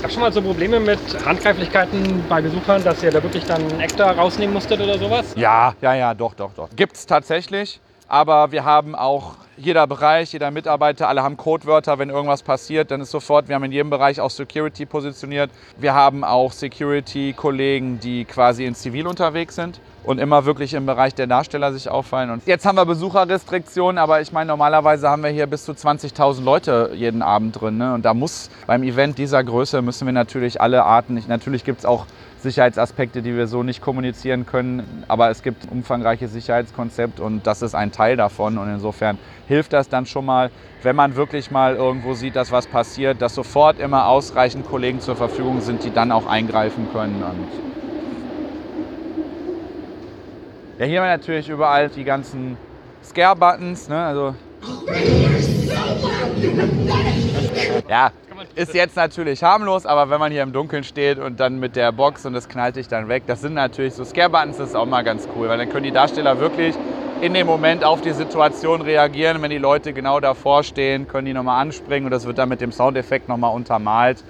Gab 0.01 0.11
schon 0.13 0.21
mal 0.21 0.31
so 0.31 0.41
Probleme 0.41 0.79
mit 0.79 0.99
Handgreiflichkeiten 1.25 2.23
bei 2.29 2.41
Besuchern, 2.41 2.81
dass 2.85 3.03
ihr 3.03 3.11
da 3.11 3.21
wirklich 3.21 3.43
dann 3.43 3.61
einen 3.61 3.81
Ektar 3.81 4.17
rausnehmen 4.17 4.53
musstet 4.53 4.79
oder 4.79 4.97
sowas? 4.97 5.33
Ja, 5.35 5.73
ja, 5.81 5.93
ja, 5.93 6.13
doch, 6.13 6.33
doch, 6.35 6.53
doch. 6.53 6.69
Gibt 6.73 6.95
es 6.95 7.05
tatsächlich. 7.05 7.81
Aber 8.07 8.53
wir 8.53 8.63
haben 8.63 8.95
auch 8.95 9.35
jeder 9.59 9.87
Bereich, 9.87 10.31
jeder 10.31 10.51
Mitarbeiter, 10.51 11.09
alle 11.09 11.21
haben 11.21 11.37
Codewörter, 11.37 11.99
wenn 11.99 12.09
irgendwas 12.09 12.43
passiert, 12.43 12.91
dann 12.91 13.01
ist 13.01 13.11
sofort, 13.11 13.47
wir 13.47 13.55
haben 13.55 13.63
in 13.65 13.71
jedem 13.71 13.89
Bereich 13.89 14.21
auch 14.21 14.29
Security 14.29 14.85
positioniert. 14.85 15.51
Wir 15.77 15.93
haben 15.93 16.23
auch 16.23 16.51
Security-Kollegen, 16.51 17.99
die 17.99 18.25
quasi 18.25 18.65
in 18.65 18.75
Zivil 18.75 19.05
unterwegs 19.05 19.55
sind 19.55 19.79
und 20.03 20.17
immer 20.19 20.45
wirklich 20.45 20.73
im 20.73 20.85
Bereich 20.85 21.13
der 21.13 21.27
Darsteller 21.27 21.73
sich 21.73 21.89
auffallen. 21.89 22.29
Und 22.29 22.47
jetzt 22.47 22.65
haben 22.65 22.77
wir 22.77 22.85
Besucherrestriktionen, 22.85 23.97
aber 23.97 24.21
ich 24.21 24.31
meine, 24.31 24.47
normalerweise 24.47 25.09
haben 25.09 25.23
wir 25.23 25.29
hier 25.29 25.47
bis 25.47 25.65
zu 25.65 25.73
20.000 25.73 26.43
Leute 26.43 26.91
jeden 26.95 27.21
Abend 27.21 27.59
drin. 27.59 27.77
Ne? 27.77 27.93
Und 27.93 28.05
da 28.05 28.13
muss 28.13 28.49
beim 28.65 28.83
Event 28.83 29.17
dieser 29.17 29.43
Größe 29.43 29.81
müssen 29.81 30.05
wir 30.05 30.13
natürlich 30.13 30.61
alle 30.61 30.83
Arten, 30.83 31.21
natürlich 31.27 31.65
gibt 31.65 31.79
es 31.79 31.85
auch 31.85 32.05
Sicherheitsaspekte, 32.41 33.21
die 33.21 33.35
wir 33.35 33.47
so 33.47 33.63
nicht 33.63 33.81
kommunizieren 33.81 34.45
können, 34.45 35.03
aber 35.07 35.29
es 35.29 35.43
gibt 35.43 35.65
ein 35.65 35.69
umfangreiches 35.69 36.31
Sicherheitskonzept 36.31 37.19
und 37.19 37.45
das 37.45 37.61
ist 37.61 37.75
ein 37.75 37.91
Teil 37.91 38.15
davon. 38.15 38.57
Und 38.57 38.69
insofern 38.69 39.17
hilft 39.49 39.73
das 39.73 39.89
dann 39.89 40.05
schon 40.05 40.25
mal, 40.25 40.51
wenn 40.83 40.95
man 40.95 41.15
wirklich 41.15 41.49
mal 41.49 41.75
irgendwo 41.75 42.13
sieht, 42.13 42.35
dass 42.35 42.51
was 42.51 42.67
passiert, 42.67 43.19
dass 43.21 43.33
sofort 43.33 43.79
immer 43.79 44.07
ausreichend 44.07 44.65
Kollegen 44.69 45.01
zur 45.01 45.15
Verfügung 45.15 45.59
sind, 45.59 45.83
die 45.83 45.91
dann 45.91 46.11
auch 46.11 46.27
eingreifen 46.27 46.87
können. 46.93 47.21
Ja, 50.77 50.85
hier 50.85 51.01
haben 51.01 51.07
wir 51.07 51.17
natürlich 51.17 51.49
überall 51.49 51.89
die 51.89 52.03
ganzen 52.03 52.57
Scare-Buttons. 53.03 53.89
Ne? 53.89 53.97
Also 53.97 54.35
ja, 57.89 58.11
ist 58.53 58.75
jetzt 58.75 58.95
natürlich 58.95 59.41
harmlos, 59.41 59.87
aber 59.87 60.11
wenn 60.11 60.19
man 60.19 60.31
hier 60.31 60.43
im 60.43 60.53
Dunkeln 60.53 60.83
steht 60.83 61.17
und 61.17 61.39
dann 61.39 61.59
mit 61.59 61.75
der 61.75 61.91
Box 61.91 62.23
und 62.27 62.33
das 62.33 62.47
knallt 62.47 62.75
dich 62.75 62.87
dann 62.87 63.09
weg, 63.09 63.23
das 63.25 63.41
sind 63.41 63.55
natürlich 63.55 63.95
so 63.95 64.05
Scare-Buttons, 64.05 64.57
das 64.57 64.69
ist 64.69 64.75
auch 64.75 64.85
mal 64.85 65.03
ganz 65.03 65.27
cool, 65.35 65.49
weil 65.49 65.57
dann 65.57 65.69
können 65.69 65.85
die 65.85 65.91
Darsteller 65.91 66.39
wirklich 66.39 66.75
in 67.21 67.33
dem 67.33 67.47
Moment 67.47 67.83
auf 67.83 68.01
die 68.01 68.13
Situation 68.13 68.81
reagieren. 68.81 69.41
Wenn 69.41 69.51
die 69.51 69.57
Leute 69.57 69.93
genau 69.93 70.19
davor 70.19 70.63
stehen, 70.63 71.07
können 71.07 71.25
die 71.25 71.33
nochmal 71.33 71.61
anspringen 71.61 72.05
und 72.05 72.11
das 72.11 72.25
wird 72.25 72.37
dann 72.37 72.49
mit 72.49 72.61
dem 72.61 72.71
Soundeffekt 72.71 73.27
nochmal 73.27 73.53
untermalt 73.53 74.23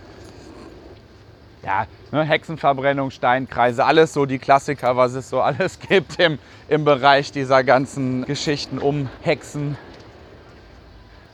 ja, 1.64 1.86
ne, 2.12 2.24
Hexenverbrennung, 2.24 3.12
Steinkreise, 3.12 3.86
alles 3.86 4.14
so 4.14 4.26
die 4.26 4.40
Klassiker, 4.40 4.96
was 4.98 5.14
es 5.14 5.30
so 5.30 5.42
alles 5.50 5.80
gibt 5.80 6.20
im, 6.20 6.40
im 6.68 6.86
Bereich 6.86 7.32
dieser 7.32 7.64
ganzen 7.64 8.26
Geschichten 8.26 8.80
um 8.80 9.10
Hexen. 9.22 9.78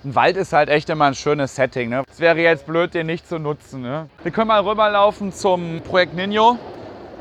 Ein 0.04 0.14
Wald 0.14 0.38
ist 0.38 0.54
halt 0.54 0.70
echt 0.70 0.90
immer 0.90 1.06
ein 1.06 1.16
schönes 1.16 1.56
Setting. 1.56 1.90
Ne? 1.90 2.04
Es 2.12 2.20
wäre 2.20 2.40
jetzt 2.40 2.68
blöd, 2.68 2.94
den 2.94 3.08
nicht 3.08 3.28
zu 3.28 3.40
nutzen. 3.40 3.82
Ne? 3.82 4.08
Wir 4.22 4.32
können 4.32 4.50
mal 4.50 4.62
rüberlaufen 4.62 5.34
zum 5.34 5.82
Projekt 5.82 6.14
Nino. 6.14 6.60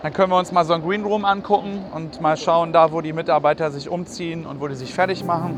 Dann 0.04 0.12
können 0.12 0.30
wir 0.30 0.38
uns 0.38 0.52
mal 0.52 0.66
so 0.66 0.74
ein 0.74 0.82
Green 0.82 1.02
Room 1.02 1.24
angucken 1.24 1.82
und 1.94 2.20
mal 2.20 2.36
schauen, 2.36 2.74
da 2.74 2.92
wo 2.92 3.00
die 3.00 3.14
Mitarbeiter 3.14 3.70
sich 3.70 3.88
umziehen 3.88 4.44
und 4.44 4.60
wo 4.60 4.68
die 4.68 4.74
sich 4.74 4.92
fertig 4.92 5.24
machen. 5.24 5.56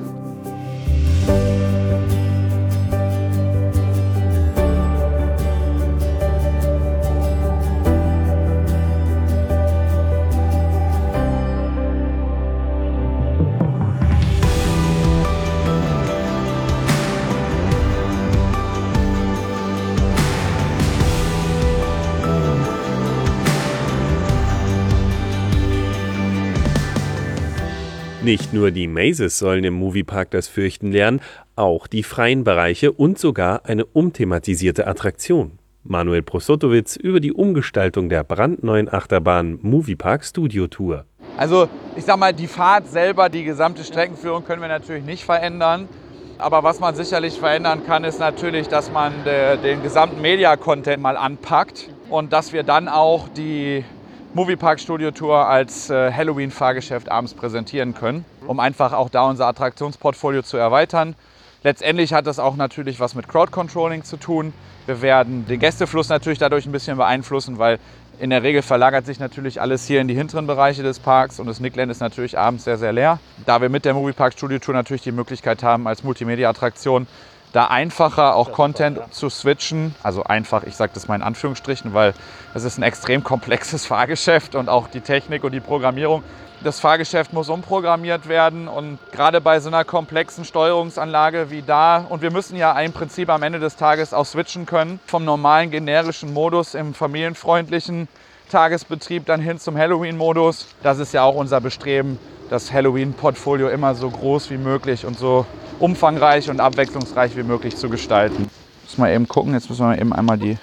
Nicht 28.27 28.53
nur 28.53 28.73
die 28.73 28.89
Mazes 28.89 29.39
sollen 29.39 29.63
im 29.63 29.75
Moviepark 29.75 30.33
das 30.33 30.49
Fürchten 30.49 30.91
lernen, 30.91 31.21
auch 31.55 31.87
die 31.87 32.03
freien 32.03 32.43
Bereiche 32.43 32.91
und 32.91 33.21
sogar 33.21 33.67
eine 33.67 33.85
umthematisierte 33.87 34.89
Attraktion. 34.89 35.61
Manuel 35.85 36.23
Prosotowitz 36.23 36.97
über 36.97 37.21
die 37.21 37.33
Umgestaltung 37.33 38.09
der 38.09 38.25
brandneuen 38.25 38.93
Achterbahn 38.93 39.61
Moviepark 39.63 40.25
Studio 40.25 40.67
Tour. 40.67 41.05
Also 41.37 41.69
ich 41.95 42.05
sag 42.05 42.19
mal, 42.19 42.33
die 42.33 42.49
Fahrt 42.49 42.89
selber, 42.89 43.29
die 43.29 43.45
gesamte 43.45 43.85
Streckenführung 43.85 44.45
können 44.45 44.61
wir 44.61 44.67
natürlich 44.67 45.05
nicht 45.05 45.23
verändern. 45.23 45.89
Aber 46.39 46.65
was 46.65 46.81
man 46.81 46.97
sicherlich 46.97 47.39
verändern 47.39 47.87
kann, 47.87 48.03
ist 48.03 48.19
natürlich, 48.19 48.67
dass 48.67 48.91
man 48.91 49.13
den 49.25 49.85
gesamten 49.85 50.21
Media-Content 50.21 51.01
mal 51.01 51.17
anpackt 51.17 51.91
und 52.11 52.33
dass 52.33 52.53
wir 52.53 52.65
dann 52.65 52.89
auch 52.89 53.29
die 53.29 53.85
Moviepark 54.37 54.79
Studio 54.81 55.13
Tour 55.13 55.47
als 55.47 55.89
äh, 55.89 56.13
Halloween-Fahrgeschäft 56.13 57.11
abends 57.11 57.33
präsentieren 57.33 57.95
können, 57.95 58.27
um 58.47 58.61
einfach 58.61 58.93
auch 58.93 59.09
da 59.09 59.23
unser 59.23 59.47
Attraktionsportfolio 59.47 60.43
zu 60.43 60.59
erweitern. 60.59 61.15
Letztendlich 61.63 62.13
hat 62.13 62.27
das 62.27 62.39
auch 62.39 62.55
natürlich 62.55 63.01
was 63.01 63.15
mit 63.15 63.29
Crowd-Controlling 63.29 64.05
zu 64.05 64.19
tun. 64.19 64.53
Wir 64.85 65.01
werden 65.01 65.47
den 65.47 65.59
Gästefluss 65.59 66.11
natürlich 66.11 66.39
dadurch 66.39 66.67
ein 66.67 66.73
bisschen 66.73 66.99
beeinflussen, 66.99 67.59
weil 67.59 67.79
in 68.21 68.29
der 68.29 68.43
Regel 68.43 68.61
verlagert 68.61 69.07
sich 69.07 69.19
natürlich 69.21 69.59
alles 69.59 69.87
hier 69.87 70.03
in 70.03 70.07
die 70.07 70.15
hinteren 70.15 70.47
Bereiche 70.47 70.83
des 70.83 70.99
Parks 70.99 71.41
und 71.41 71.47
das 71.47 71.59
Nickland 71.59 71.91
ist 71.91 72.01
natürlich 72.01 72.37
abends 72.37 72.65
sehr, 72.65 72.77
sehr 72.77 72.93
leer. 72.93 73.19
Da 73.47 73.63
wir 73.63 73.71
mit 73.71 73.87
der 73.87 73.95
Moviepark 73.95 74.35
Studio 74.35 74.59
Tour 74.59 74.75
natürlich 74.75 75.03
die 75.03 75.13
Möglichkeit 75.13 75.63
haben, 75.63 75.89
als 75.89 76.05
Multimedia-Attraktion 76.05 77.07
da 77.57 77.69
einfacher 77.69 78.35
auch 78.35 78.53
Content 78.53 79.01
zu 79.13 79.31
switchen. 79.31 79.95
Also 80.03 80.25
einfach, 80.25 80.65
ich 80.65 80.77
sage 80.77 80.93
das 80.93 81.09
mal 81.09 81.15
in 81.15 81.23
Anführungsstrichen, 81.23 81.95
weil 81.95 82.13
es 82.53 82.65
ist 82.65 82.77
ein 82.77 82.83
extrem 82.83 83.25
komplexes 83.25 83.87
Fahrgeschäft 83.87 84.55
und 84.55 84.69
auch 84.69 84.89
die 84.89 85.01
Technik 85.01 85.43
und 85.43 85.53
die 85.53 85.61
Programmierung. 85.61 86.23
Das 86.63 86.81
Fahrgeschäft 86.81 87.33
muss 87.33 87.49
umprogrammiert 87.49 88.29
werden 88.29 88.69
und 88.69 88.99
gerade 89.11 89.41
bei 89.41 89.59
so 89.61 89.69
einer 89.69 89.85
komplexen 89.85 90.45
Steuerungsanlage 90.45 91.51
wie 91.51 91.63
da, 91.63 92.05
und 92.09 92.21
wir 92.21 92.31
müssen 92.31 92.57
ja 92.57 92.79
im 92.79 92.93
Prinzip 92.93 93.31
am 93.31 93.43
Ende 93.43 93.59
des 93.59 93.77
Tages 93.77 94.13
auch 94.13 94.27
switchen 94.27 94.67
können 94.67 95.01
vom 95.07 95.25
normalen 95.25 95.71
generischen 95.71 96.35
Modus 96.35 96.75
im 96.75 96.93
familienfreundlichen 96.93 98.09
Tagesbetrieb 98.51 99.25
dann 99.25 99.41
hin 99.41 99.59
zum 99.59 99.79
Halloween-Modus. 99.79 100.69
Das 100.83 100.99
ist 100.99 101.15
ja 101.15 101.23
auch 101.23 101.35
unser 101.35 101.61
Bestreben, 101.63 102.19
das 102.51 102.73
Halloween-Portfolio 102.73 103.69
immer 103.69 103.95
so 103.95 104.11
groß 104.11 104.51
wie 104.51 104.59
möglich 104.59 105.05
und 105.05 105.19
so 105.19 105.47
umfangreich 105.79 106.49
und 106.51 106.61
abwechslungsreich 106.61 107.37
wie 107.37 107.43
möglich 107.43 107.77
zu 107.77 107.89
gestalten. 107.89 108.49
Muss 108.85 108.99
mal 108.99 109.13
eben 109.13 109.29
gucken, 109.29 109.53
jetzt 109.53 109.69
müssen 109.69 109.89
wir 109.89 109.99
eben 109.99 110.13
einmal 110.13 110.39
die 110.39 110.59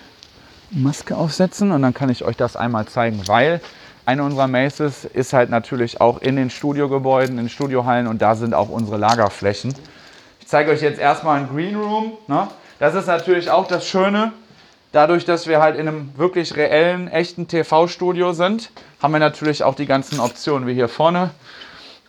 Maske 0.72 1.16
aufsetzen 1.16 1.72
und 1.72 1.82
dann 1.82 1.94
kann 1.94 2.10
ich 2.10 2.24
euch 2.24 2.38
das 2.38 2.56
einmal 2.56 2.86
zeigen, 2.88 3.22
weil 3.28 3.62
eine 4.06 4.24
unserer 4.24 4.48
Maces 4.48 5.06
ist 5.06 5.34
halt 5.34 5.50
natürlich 5.50 6.02
auch 6.02 6.22
in 6.22 6.36
den 6.36 6.50
Studiogebäuden, 6.50 7.38
in 7.38 7.48
Studiohallen 7.48 8.08
und 8.08 8.22
da 8.22 8.36
sind 8.36 8.54
auch 8.54 8.70
unsere 8.70 8.98
Lagerflächen. 8.98 9.74
Ich 10.42 10.48
zeige 10.48 10.72
euch 10.72 10.82
jetzt 10.82 11.00
erstmal 11.00 11.40
einen 11.40 11.50
Green 11.50 11.76
Room. 11.76 12.14
Ne? 12.28 12.48
Das 12.80 12.96
ist 12.96 13.08
natürlich 13.08 13.50
auch 13.50 13.68
das 13.68 13.88
Schöne. 13.88 14.34
Dadurch, 14.92 15.26
dass 15.26 15.48
wir 15.48 15.62
halt 15.62 15.76
in 15.76 15.88
einem 15.88 16.12
wirklich 16.18 16.56
reellen, 16.56 17.08
echten 17.08 17.48
TV-Studio 17.48 18.34
sind, 18.34 18.72
haben 19.02 19.14
wir 19.14 19.20
natürlich 19.20 19.64
auch 19.64 19.74
die 19.74 19.86
ganzen 19.86 20.20
Optionen 20.20 20.68
wie 20.68 20.74
hier 20.74 20.90
vorne. 20.90 21.32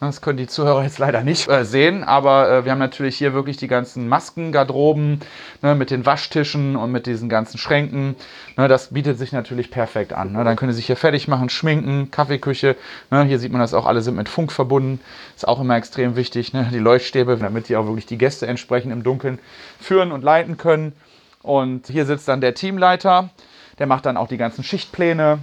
Das 0.00 0.20
können 0.20 0.36
die 0.36 0.48
Zuhörer 0.48 0.82
jetzt 0.82 0.98
leider 0.98 1.22
nicht 1.22 1.48
äh, 1.48 1.64
sehen, 1.64 2.04
aber 2.04 2.50
äh, 2.50 2.64
wir 2.64 2.72
haben 2.72 2.78
natürlich 2.78 3.16
hier 3.16 3.32
wirklich 3.32 3.56
die 3.56 3.68
ganzen 3.68 4.08
Masken, 4.08 4.50
Garderoben 4.50 5.20
ne, 5.62 5.74
mit 5.74 5.90
den 5.90 6.04
Waschtischen 6.04 6.76
und 6.76 6.90
mit 6.90 7.06
diesen 7.06 7.28
ganzen 7.28 7.58
Schränken. 7.58 8.16
Ne, 8.56 8.66
das 8.68 8.92
bietet 8.92 9.18
sich 9.18 9.32
natürlich 9.32 9.70
perfekt 9.70 10.12
an. 10.12 10.32
Ne. 10.32 10.44
Dann 10.44 10.56
können 10.56 10.72
Sie 10.72 10.76
sich 10.76 10.86
hier 10.86 10.96
fertig 10.96 11.28
machen, 11.28 11.48
schminken, 11.48 12.10
Kaffeeküche. 12.10 12.76
Ne. 13.10 13.22
Hier 13.24 13.38
sieht 13.38 13.52
man 13.52 13.60
das 13.60 13.72
auch, 13.72 13.86
alle 13.86 14.02
sind 14.02 14.16
mit 14.16 14.28
Funk 14.28 14.52
verbunden. 14.52 15.00
Ist 15.36 15.46
auch 15.46 15.60
immer 15.60 15.76
extrem 15.76 16.16
wichtig, 16.16 16.52
ne. 16.52 16.68
die 16.72 16.78
Leuchtstäbe, 16.78 17.36
damit 17.36 17.68
die 17.68 17.76
auch 17.76 17.86
wirklich 17.86 18.06
die 18.06 18.18
Gäste 18.18 18.46
entsprechend 18.46 18.92
im 18.92 19.04
Dunkeln 19.04 19.38
führen 19.80 20.12
und 20.12 20.24
leiten 20.24 20.58
können. 20.58 20.92
Und 21.42 21.86
hier 21.86 22.04
sitzt 22.04 22.26
dann 22.26 22.40
der 22.40 22.54
Teamleiter, 22.54 23.30
der 23.78 23.86
macht 23.86 24.06
dann 24.06 24.16
auch 24.16 24.28
die 24.28 24.38
ganzen 24.38 24.64
Schichtpläne. 24.64 25.38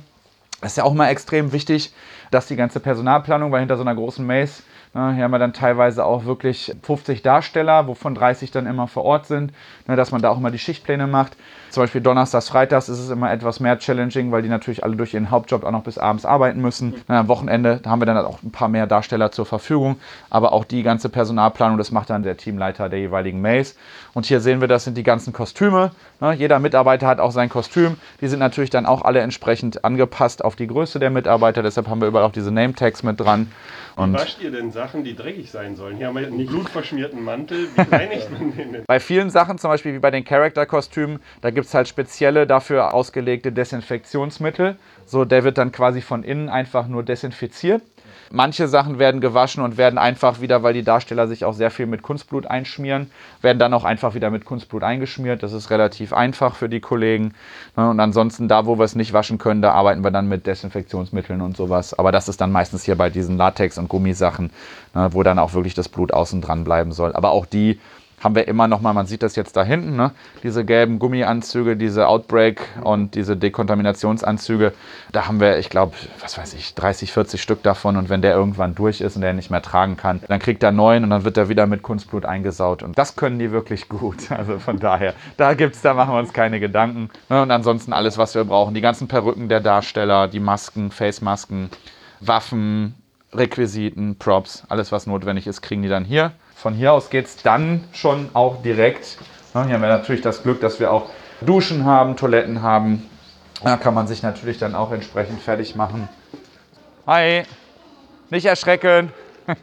Das 0.62 0.74
ist 0.74 0.78
ja 0.78 0.84
auch 0.84 0.94
immer 0.94 1.10
extrem 1.10 1.52
wichtig, 1.52 1.92
dass 2.30 2.48
die 2.48 2.56
ganze 2.56 2.80
Personalplanung, 2.80 3.52
weil 3.52 3.60
hinter 3.60 3.78
so 3.78 3.82
einer 3.82 3.96
großen 3.96 4.26
Maze 4.26 4.64
hier 4.94 5.24
haben 5.24 5.32
wir 5.32 5.40
dann 5.40 5.54
teilweise 5.54 6.04
auch 6.04 6.26
wirklich 6.26 6.76
50 6.84 7.22
Darsteller, 7.22 7.88
wovon 7.88 8.14
30 8.14 8.52
dann 8.52 8.66
immer 8.68 8.90
vor 8.90 9.06
Ort 9.06 9.26
sind, 9.26 9.54
ne, 9.88 9.96
dass 9.96 10.12
man 10.12 10.22
da 10.22 10.30
auch 10.30 10.38
immer 10.38 10.52
die 10.52 10.60
Schichtpläne 10.60 11.08
macht. 11.08 11.38
Zum 11.70 11.84
Beispiel 11.84 12.02
Donnerstags, 12.02 12.50
Freitags 12.50 12.90
ist 12.90 13.00
es 13.00 13.10
immer 13.10 13.32
etwas 13.32 13.62
mehr 13.62 13.80
challenging, 13.80 14.34
weil 14.34 14.42
die 14.42 14.50
natürlich 14.50 14.84
alle 14.84 14.98
durch 14.98 15.14
ihren 15.14 15.32
Hauptjob 15.32 15.64
auch 15.64 15.72
noch 15.72 15.84
bis 15.84 15.98
abends 15.98 16.26
arbeiten 16.26 16.60
müssen. 16.60 16.96
Ne, 17.08 17.18
am 17.20 17.30
Wochenende 17.30 17.80
haben 17.86 18.02
wir 18.02 18.06
dann 18.06 18.18
auch 18.18 18.44
ein 18.44 18.52
paar 18.52 18.68
mehr 18.68 18.86
Darsteller 18.86 19.32
zur 19.32 19.46
Verfügung, 19.46 19.96
aber 20.30 20.52
auch 20.52 20.66
die 20.66 20.84
ganze 20.84 21.08
Personalplanung, 21.08 21.78
das 21.78 21.92
macht 21.92 22.10
dann 22.10 22.24
der 22.24 22.36
Teamleiter 22.36 22.90
der 22.90 23.00
jeweiligen 23.00 23.40
Maze. 23.40 23.76
Und 24.14 24.26
hier 24.26 24.42
sehen 24.42 24.60
wir, 24.60 24.68
das 24.68 24.84
sind 24.84 24.98
die 24.98 25.04
ganzen 25.04 25.32
Kostüme. 25.32 25.92
Ne, 26.20 26.34
jeder 26.34 26.60
Mitarbeiter 26.60 27.08
hat 27.08 27.22
auch 27.22 27.32
sein 27.32 27.48
Kostüm. 27.48 27.96
Die 28.20 28.28
sind 28.28 28.40
natürlich 28.40 28.72
dann 28.72 28.86
auch 28.86 29.04
alle 29.04 29.22
entsprechend 29.22 29.86
angepasst 29.86 30.44
auf 30.44 30.58
die 30.58 30.68
Größe 30.68 31.00
der 31.00 31.12
Mitarbeiter. 31.12 31.64
Deshalb 31.64 31.88
haben 31.88 32.02
wir 32.02 32.10
überall 32.10 32.26
auch 32.26 32.34
diese 32.34 32.52
Name-Tags 32.52 33.04
mit 33.04 33.22
dran. 33.22 33.50
Und 33.96 34.14
Wie 34.14 34.18
wascht 34.18 34.42
ihr 34.42 34.52
denn 34.52 34.72
Sachen, 34.82 35.04
die 35.04 35.16
dreckig 35.16 35.52
sein 35.52 35.76
sollen? 35.76 35.98
Hier 35.98 36.08
haben 36.08 36.16
wir 36.16 36.26
einen 36.26 36.44
blutverschmierten 36.44 37.24
Mantel. 37.24 37.68
Wie 37.76 37.82
reinigt 37.96 38.32
man 38.32 38.56
den 38.56 38.74
denn? 38.74 38.84
Bei 38.88 39.00
vielen 39.00 39.30
Sachen, 39.30 39.60
zum 39.60 39.70
Beispiel 39.70 39.94
wie 39.94 40.00
bei 40.00 40.10
den 40.10 40.26
Charakterkostümen, 40.26 41.20
da 41.42 41.52
gibt 41.52 41.68
es 41.68 41.74
halt 41.76 41.88
spezielle 41.88 42.48
dafür 42.48 42.92
ausgelegte 42.96 43.52
Desinfektionsmittel. 43.52 44.78
So, 45.06 45.24
der 45.24 45.44
wird 45.44 45.60
dann 45.60 45.72
quasi 45.72 46.02
von 46.02 46.24
innen 46.24 46.50
einfach 46.50 46.88
nur 46.88 47.04
desinfiziert. 47.04 47.84
Manche 48.34 48.70
Sachen 48.70 48.98
werden 48.98 49.20
gewaschen 49.20 49.62
und 49.62 49.78
werden 49.78 49.98
einfach 49.98 50.40
wieder, 50.40 50.64
weil 50.64 50.74
die 50.74 50.84
Darsteller 50.84 51.28
sich 51.28 51.44
auch 51.44 51.54
sehr 51.54 51.70
viel 51.70 51.86
mit 51.86 52.02
Kunstblut 52.02 52.48
einschmieren, 52.48 53.12
werden 53.42 53.60
dann 53.60 53.74
auch 53.74 53.84
einfach 53.84 54.14
wieder 54.14 54.30
mit 54.30 54.46
Kunstblut 54.46 54.84
eingeschmiert. 54.84 55.44
Das 55.44 55.52
ist 55.52 55.70
relativ 55.70 56.14
einfach 56.14 56.56
für 56.56 56.70
die 56.70 56.80
Kollegen. 56.80 57.34
Ne, 57.76 57.90
und 57.90 58.00
ansonsten, 58.00 58.48
da 58.48 58.66
wo 58.66 58.80
wir 58.80 58.86
es 58.86 58.96
nicht 58.96 59.12
waschen 59.12 59.38
können, 59.38 59.62
da 59.62 59.74
arbeiten 59.74 60.04
wir 60.04 60.12
dann 60.12 60.30
mit 60.30 60.48
Desinfektionsmitteln 60.48 61.42
und 61.42 61.58
sowas. 61.58 61.94
Aber 61.94 62.12
das 62.14 62.30
ist 62.30 62.40
dann 62.40 62.52
meistens 62.52 62.84
hier 62.84 62.96
bei 62.96 63.10
diesen 63.10 63.38
Latex- 63.38 63.78
und 63.78 63.90
Gummisachen, 63.90 64.52
ne, 64.94 65.10
wo 65.12 65.24
dann 65.24 65.38
auch 65.38 65.54
wirklich 65.54 65.74
das 65.74 65.90
Blut 65.90 66.14
außen 66.14 66.42
dran 66.42 66.64
bleiben 66.64 66.94
soll. 66.94 67.14
Aber 67.14 67.32
auch 67.32 67.46
die 67.46 67.80
haben 68.22 68.36
wir 68.36 68.48
immer 68.48 68.68
noch 68.68 68.82
mal, 68.82 68.94
man 68.94 69.08
sieht 69.08 69.24
das 69.24 69.36
jetzt 69.36 69.58
da 69.58 69.64
hinten, 69.64 69.96
ne? 69.96 70.12
diese 70.44 70.64
gelben 70.64 71.00
Gummianzüge, 71.00 71.76
diese 71.76 72.08
Outbreak 72.08 72.62
und 72.84 73.16
diese 73.16 73.36
Dekontaminationsanzüge. 73.36 74.74
Da 75.12 75.28
haben 75.28 75.40
wir, 75.40 75.58
ich 75.58 75.70
glaube, 75.70 75.96
was 76.22 76.38
weiß 76.38 76.54
ich, 76.54 76.76
30, 76.76 77.12
40 77.12 77.42
Stück 77.42 77.64
davon. 77.64 77.98
Und 77.98 78.10
wenn 78.10 78.22
der 78.22 78.36
irgendwann 78.36 78.76
durch 78.76 79.02
ist 79.02 79.16
und 79.16 79.24
der 79.24 79.34
nicht 79.34 79.50
mehr 79.50 79.62
tragen 79.62 79.98
kann, 79.98 80.22
dann 80.28 80.40
kriegt 80.40 80.62
er 80.64 80.72
neun 80.72 81.04
und 81.04 81.10
dann 81.10 81.24
wird 81.24 81.38
er 81.38 81.50
wieder 81.50 81.66
mit 81.66 81.82
Kunstblut 81.82 82.26
eingesaut. 82.26 82.84
Und 82.84 82.98
das 82.98 83.16
können 83.16 83.40
die 83.40 83.52
wirklich 83.52 83.90
gut. 83.90 84.30
Also 84.42 84.58
von 84.58 84.80
daher, 84.80 85.14
da 85.38 85.54
gibt's, 85.54 85.82
da 85.82 85.94
machen 85.94 86.16
wir 86.16 86.20
uns 86.20 86.34
keine 86.34 86.60
Gedanken. 86.60 87.12
Ne? 87.30 87.44
Und 87.44 87.52
ansonsten 87.52 87.94
alles, 87.94 88.18
was 88.18 88.34
wir 88.34 88.44
brauchen. 88.44 88.74
Die 88.74 88.82
ganzen 88.82 89.08
Perücken 89.08 89.50
der 89.50 89.60
Darsteller, 89.60 90.28
die 90.28 90.40
Masken, 90.40 90.90
Face-Masken, 90.90 91.70
Waffen, 92.22 92.96
Requisiten, 93.34 94.18
Props, 94.18 94.64
alles 94.68 94.92
was 94.92 95.06
notwendig 95.06 95.46
ist, 95.46 95.62
kriegen 95.62 95.84
die 95.84 95.90
dann 95.90 96.06
hier. 96.06 96.32
Von 96.62 96.76
hier 96.76 96.94
aus 96.94 97.10
geht 97.10 97.26
es 97.26 97.38
dann 97.38 97.84
schon 97.92 98.30
auch 98.34 98.62
direkt. 98.62 99.18
hier 99.52 99.62
haben 99.62 99.72
wir 99.72 99.80
natürlich 99.80 100.22
das 100.22 100.44
Glück, 100.44 100.62
dass 100.62 100.80
wir 100.80 100.92
auch 100.92 101.10
Duschen 101.44 101.86
haben, 101.86 102.16
Toiletten 102.16 102.62
haben. 102.62 103.10
Da 103.64 103.78
kann 103.78 103.96
man 103.96 104.06
sich 104.06 104.22
natürlich 104.22 104.60
dann 104.60 104.76
auch 104.76 104.92
entsprechend 104.92 105.42
fertig 105.42 105.76
machen. 105.76 106.08
Hi, 107.08 107.46
nicht 108.30 108.46
erschrecken. 108.46 109.12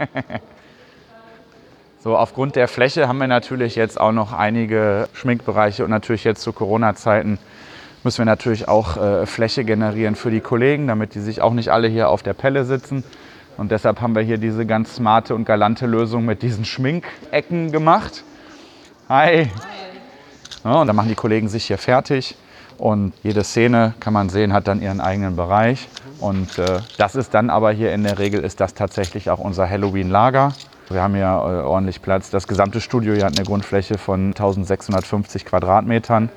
so, 2.03 2.17
aufgrund 2.17 2.57
der 2.57 2.67
Fläche 2.67 3.07
haben 3.07 3.19
wir 3.19 3.29
natürlich 3.29 3.77
jetzt 3.77 4.01
auch 4.01 4.11
noch 4.11 4.33
einige 4.33 5.09
Schminkbereiche 5.13 5.85
und 5.85 5.91
natürlich 5.91 6.25
jetzt 6.25 6.43
zu 6.43 6.53
Corona-Zeiten 6.53 7.39
müssen 8.03 8.19
wir 8.19 8.25
natürlich 8.25 8.67
auch 8.67 8.97
äh, 8.97 9.25
Fläche 9.25 9.63
generieren 9.63 10.17
für 10.17 10.33
die 10.33 10.41
Kollegen, 10.41 10.89
damit 10.89 11.15
die 11.15 11.21
sich 11.21 11.43
auch 11.43 11.53
nicht 11.53 11.69
alle 11.69 11.87
hier 11.87 12.09
auf 12.09 12.25
der 12.25 12.35
Pelle 12.35 12.65
sitzen. 12.65 13.05
Und 13.59 13.73
deshalb 13.73 14.01
haben 14.01 14.15
wir 14.15 14.23
hier 14.23 14.39
diese 14.39 14.65
ganz 14.65 14.95
smarte 14.95 15.35
und 15.35 15.45
galante 15.45 15.87
Lösung 15.87 16.25
mit 16.25 16.43
diesen 16.43 16.65
Schminkecken 16.65 17.73
gemacht. 17.73 18.23
Hi. 19.09 19.51
Ja, 20.65 20.81
und 20.81 20.87
dann 20.87 20.95
machen 20.95 21.09
die 21.09 21.17
Kollegen 21.17 21.49
sich 21.49 21.65
hier 21.65 21.77
fertig. 21.77 22.37
Und 22.79 23.13
jede 23.25 23.43
Szene, 23.43 23.95
kann 23.99 24.13
man 24.13 24.29
sehen, 24.29 24.53
hat 24.53 24.69
dann 24.69 24.81
ihren 24.81 25.01
eigenen 25.01 25.35
Bereich. 25.35 25.89
Und 26.21 26.57
äh, 26.59 26.79
das 26.99 27.17
ist 27.17 27.35
dann 27.35 27.51
aber 27.51 27.73
hier 27.73 27.93
in 27.93 28.05
der 28.05 28.21
Regel, 28.21 28.45
ist 28.45 28.61
das 28.61 28.75
tatsächlich 28.75 29.29
auch 29.29 29.41
unser 29.41 29.69
Halloween-Lager. 29.69 30.53
Wir 30.89 31.03
haben 31.03 31.17
hier 31.17 31.25
äh, 31.25 31.67
ordentlich 31.67 32.01
Platz. 32.01 32.31
Das 32.31 32.47
gesamte 32.47 32.81
Studio 32.81 33.15
hier 33.15 33.25
hat 33.25 33.37
eine 33.37 33.47
Grundfläche 33.47 33.99
von 33.99 34.29
1650 34.29 35.45
Quadratmetern 35.45 36.31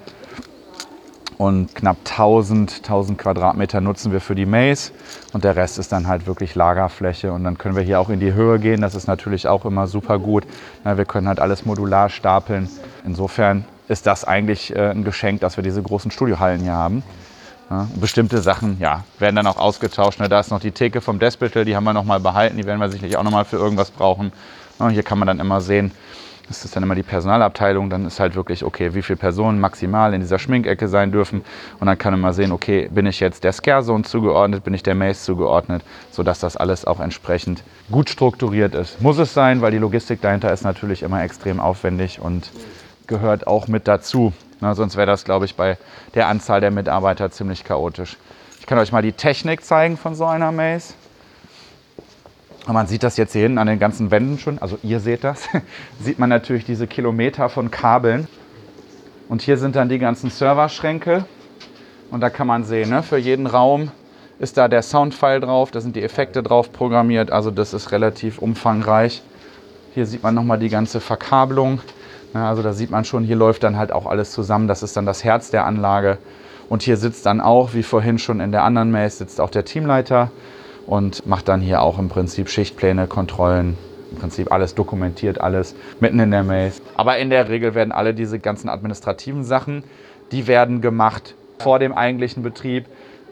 und 1.42 1.74
knapp 1.74 1.98
1000, 2.06 2.82
1000 2.84 3.18
Quadratmeter 3.18 3.82
nutzen 3.82 4.12
wir 4.12 4.22
für 4.22 4.36
die 4.36 4.46
Maze 4.46 4.92
und 5.34 5.44
der 5.44 5.56
Rest 5.56 5.80
ist 5.80 5.92
dann 5.92 6.06
halt 6.06 6.28
wirklich 6.28 6.54
Lagerfläche 6.54 7.34
und 7.34 7.44
dann 7.44 7.58
können 7.58 7.76
wir 7.76 7.82
hier 7.82 8.00
auch 8.00 8.10
in 8.10 8.20
die 8.20 8.34
Höhe 8.34 8.60
gehen. 8.60 8.82
Das 8.82 8.94
ist 8.94 9.08
natürlich 9.08 9.48
auch 9.48 9.66
immer 9.66 9.88
super 9.88 10.20
gut. 10.20 10.44
wir 10.84 11.04
können 11.06 11.28
halt 11.28 11.40
alles 11.40 11.66
modular 11.66 12.10
stapeln. 12.10 12.70
Insofern 13.04 13.66
ist 13.88 14.06
das 14.06 14.24
eigentlich 14.24 14.76
äh, 14.76 14.92
ein 14.92 15.04
Geschenk, 15.04 15.42
dass 15.42 15.58
wir 15.58 15.64
diese 15.64 15.82
großen 15.82 16.12
Studiohallen 16.12 16.62
hier 16.62 16.74
haben. 16.74 17.02
bestimmte 17.96 18.40
Sachen 18.44 18.78
ja, 18.80 19.04
werden 19.18 19.36
dann 19.36 19.48
auch 19.48 19.58
ausgetauscht. 19.58 20.20
Da 20.20 20.40
ist 20.40 20.52
noch 20.52 20.60
die 20.60 20.72
Theke 20.72 21.02
vom 21.02 21.18
Despital, 21.18 21.66
die 21.66 21.76
haben 21.76 21.86
wir 21.86 21.94
noch 21.94 22.04
mal 22.04 22.20
behalten. 22.20 22.58
Die 22.58 22.66
werden 22.66 22.80
wir 22.80 22.92
sicherlich 22.92 23.18
auch 23.18 23.24
noch 23.24 23.32
mal 23.32 23.46
für 23.46 23.58
irgendwas 23.58 23.90
brauchen. 23.90 24.32
hier 24.92 25.02
kann 25.02 25.18
man 25.18 25.28
dann 25.28 25.40
immer 25.40 25.60
sehen, 25.60 25.92
das 26.52 26.66
ist 26.66 26.76
dann 26.76 26.84
immer 26.84 26.96
die 26.96 27.04
Personalabteilung, 27.04 27.90
dann 27.90 28.06
ist 28.06 28.20
halt 28.20 28.36
wirklich, 28.36 28.64
okay, 28.64 28.94
wie 28.94 29.02
viele 29.02 29.18
Personen 29.18 29.60
maximal 29.60 30.14
in 30.14 30.22
dieser 30.22 30.38
Schminkecke 30.38 30.88
sein 30.88 31.12
dürfen. 31.12 31.44
Und 31.80 31.88
dann 31.88 31.98
kann 31.98 32.14
man 32.14 32.20
mal 32.20 32.34
sehen, 32.34 32.52
okay, 32.52 32.90
bin 32.92 33.06
ich 33.06 33.20
jetzt 33.20 33.44
der 33.44 33.54
Scare-Zone 33.54 34.04
zugeordnet, 34.04 34.64
bin 34.64 34.74
ich 34.74 34.84
der 34.84 34.96
Maze 34.96 35.24
zugeordnet, 35.24 35.84
sodass 36.12 36.40
das 36.40 36.58
alles 36.58 36.86
auch 36.86 37.00
entsprechend 37.00 37.64
gut 37.90 38.10
strukturiert 38.10 38.76
ist. 38.76 39.02
Muss 39.02 39.18
es 39.18 39.34
sein, 39.34 39.62
weil 39.62 39.72
die 39.72 39.78
Logistik 39.78 40.22
dahinter 40.22 40.52
ist 40.52 40.64
natürlich 40.64 41.04
immer 41.04 41.24
extrem 41.24 41.60
aufwendig 41.60 42.20
und 42.22 42.52
gehört 43.08 43.48
auch 43.48 43.68
mit 43.68 43.88
dazu. 43.88 44.34
Na, 44.60 44.76
sonst 44.76 44.96
wäre 44.96 45.08
das, 45.08 45.24
glaube 45.24 45.46
ich, 45.46 45.56
bei 45.56 45.78
der 46.14 46.28
Anzahl 46.28 46.62
der 46.62 46.72
Mitarbeiter 46.72 47.32
ziemlich 47.32 47.64
chaotisch. 47.64 48.18
Ich 48.60 48.68
kann 48.68 48.78
euch 48.78 48.92
mal 48.92 49.02
die 49.02 49.14
Technik 49.14 49.64
zeigen 49.64 49.98
von 49.98 50.16
so 50.16 50.26
einer 50.26 50.52
Maze. 50.52 50.94
Und 52.68 52.74
man 52.74 52.88
sieht 52.88 53.04
das 53.04 53.18
jetzt 53.18 53.34
hier 53.34 53.44
hinten 53.44 53.58
an 53.58 53.68
den 53.68 53.80
ganzen 53.80 54.12
Wänden 54.12 54.38
schon, 54.38 54.60
also 54.60 54.78
ihr 54.84 55.00
seht 55.00 55.24
das, 55.24 55.48
sieht 56.00 56.20
man 56.20 56.30
natürlich 56.30 56.66
diese 56.66 56.88
Kilometer 56.88 57.50
von 57.50 57.72
Kabeln. 57.72 58.28
Und 59.30 59.42
hier 59.42 59.58
sind 59.58 59.76
dann 59.76 59.90
die 59.90 60.00
ganzen 60.00 60.30
Serverschränke. 60.30 61.26
Und 62.12 62.22
da 62.22 62.30
kann 62.30 62.48
man 62.48 62.64
sehen, 62.64 62.90
ne, 62.90 63.02
für 63.02 63.18
jeden 63.18 63.48
Raum 63.48 63.92
ist 64.38 64.58
da 64.58 64.68
der 64.68 64.82
Soundfile 64.82 65.40
drauf, 65.40 65.72
da 65.72 65.80
sind 65.82 65.96
die 65.96 66.04
Effekte 66.04 66.44
drauf 66.44 66.74
programmiert, 66.74 67.32
also 67.32 67.52
das 67.52 67.74
ist 67.74 67.92
relativ 67.92 68.40
umfangreich. 68.40 69.22
Hier 69.94 70.06
sieht 70.06 70.24
man 70.24 70.36
nochmal 70.36 70.60
die 70.60 70.70
ganze 70.70 71.00
Verkabelung. 71.00 71.82
Ja, 72.34 72.50
also 72.50 72.62
da 72.62 72.74
sieht 72.74 72.92
man 72.92 73.06
schon, 73.06 73.24
hier 73.24 73.36
läuft 73.36 73.64
dann 73.64 73.78
halt 73.78 73.92
auch 73.92 74.06
alles 74.06 74.32
zusammen. 74.32 74.68
Das 74.68 74.84
ist 74.84 74.96
dann 74.96 75.06
das 75.06 75.24
Herz 75.24 75.52
der 75.52 75.66
Anlage. 75.66 76.18
Und 76.70 76.82
hier 76.82 76.96
sitzt 76.96 77.26
dann 77.26 77.42
auch, 77.42 77.74
wie 77.74 77.84
vorhin 77.84 78.18
schon 78.18 78.40
in 78.40 78.52
der 78.52 78.64
anderen 78.64 78.92
Maze, 78.92 79.18
sitzt 79.18 79.42
auch 79.42 79.50
der 79.50 79.66
Teamleiter 79.66 80.32
und 80.88 81.26
macht 81.26 81.48
dann 81.48 81.62
hier 81.62 81.82
auch 81.82 82.00
im 82.00 82.10
Prinzip 82.10 82.50
Schichtpläne, 82.50 83.08
Kontrollen, 83.08 83.78
im 84.12 84.18
Prinzip 84.18 84.52
alles 84.52 84.76
dokumentiert, 84.76 85.40
alles 85.40 85.76
mitten 86.00 86.20
in 86.20 86.32
der 86.32 86.44
Maze. 86.44 86.82
Aber 86.96 87.18
in 87.18 87.30
der 87.30 87.50
Regel 87.50 87.76
werden 87.76 87.92
alle 87.92 88.14
diese 88.14 88.40
ganzen 88.40 88.70
administrativen 88.70 89.44
Sachen, 89.44 89.84
die 90.32 90.48
werden 90.48 90.82
gemacht 90.82 91.36
vor 91.60 91.80
dem 91.80 91.94
eigentlichen 91.94 92.44
Betrieb, 92.44 92.86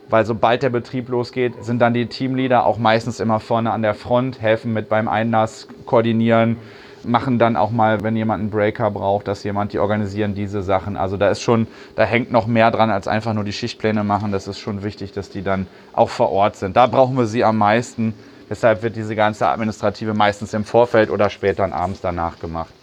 weil 0.10 0.26
sobald 0.26 0.64
der 0.64 0.70
Betrieb 0.70 1.10
losgeht, 1.10 1.64
sind 1.64 1.80
dann 1.80 1.94
die 1.94 2.08
Teamleader 2.08 2.66
auch 2.66 2.78
meistens 2.78 3.20
immer 3.20 3.40
vorne 3.40 3.72
an 3.72 3.82
der 3.82 3.94
Front, 3.94 4.42
helfen 4.42 4.74
mit 4.74 4.90
beim 4.90 5.08
Einlass, 5.08 5.68
koordinieren, 5.86 6.58
machen 7.04 7.40
dann 7.40 7.56
auch 7.56 7.72
mal, 7.72 8.04
wenn 8.04 8.16
jemand 8.16 8.42
einen 8.42 8.50
Breaker 8.50 8.92
braucht, 8.92 9.28
dass 9.28 9.44
jemand, 9.44 9.74
die 9.74 9.80
organisieren 9.80 10.36
diese 10.36 10.62
Sachen. 10.62 10.98
Also 10.98 11.18
da 11.18 11.30
ist 11.30 11.42
schon, 11.42 11.68
da 11.96 12.04
hängt 12.04 12.32
noch 12.32 12.48
mehr 12.48 12.72
dran, 12.72 12.90
als 12.90 13.08
einfach 13.08 13.34
nur 13.34 13.44
die 13.44 13.54
Schichtpläne 13.54 14.04
machen. 14.04 14.32
Das 14.32 14.48
ist 14.48 14.60
schon 14.60 14.84
wichtig, 14.84 15.12
dass 15.12 15.30
die 15.30 15.44
dann 15.44 15.68
auch 15.94 16.10
vor 16.10 16.32
Ort 16.32 16.56
sind. 16.56 16.76
Da 16.76 16.88
brauchen 16.88 17.18
wir 17.18 17.26
sie 17.26 17.44
am 17.44 17.58
meisten. 17.58 18.14
Deshalb 18.50 18.82
wird 18.82 18.96
diese 18.96 19.16
ganze 19.16 19.48
Administrative 19.48 20.14
meistens 20.14 20.54
im 20.54 20.66
Vorfeld 20.66 21.10
oder 21.10 21.30
später 21.30 21.72
abends 21.72 22.02
danach 22.02 22.40
gemacht. 22.40 22.74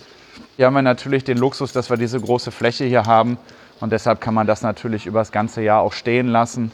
Hier 0.57 0.67
haben 0.67 0.75
wir 0.75 0.83
natürlich 0.83 1.25
den 1.25 1.39
Luxus, 1.39 1.73
dass 1.73 1.91
wir 1.91 1.97
diese 1.97 2.21
große 2.21 2.51
Fläche 2.51 2.85
hier 2.85 3.05
haben 3.05 3.37
Und 3.81 3.93
deshalb 3.93 4.21
kann 4.21 4.35
man 4.35 4.47
das 4.47 4.63
natürlich 4.63 5.07
über 5.07 5.19
das 5.19 5.33
ganze 5.33 5.63
Jahr 5.63 5.83
auch 5.83 5.93
stehen 5.93 6.29
lassen. 6.29 6.73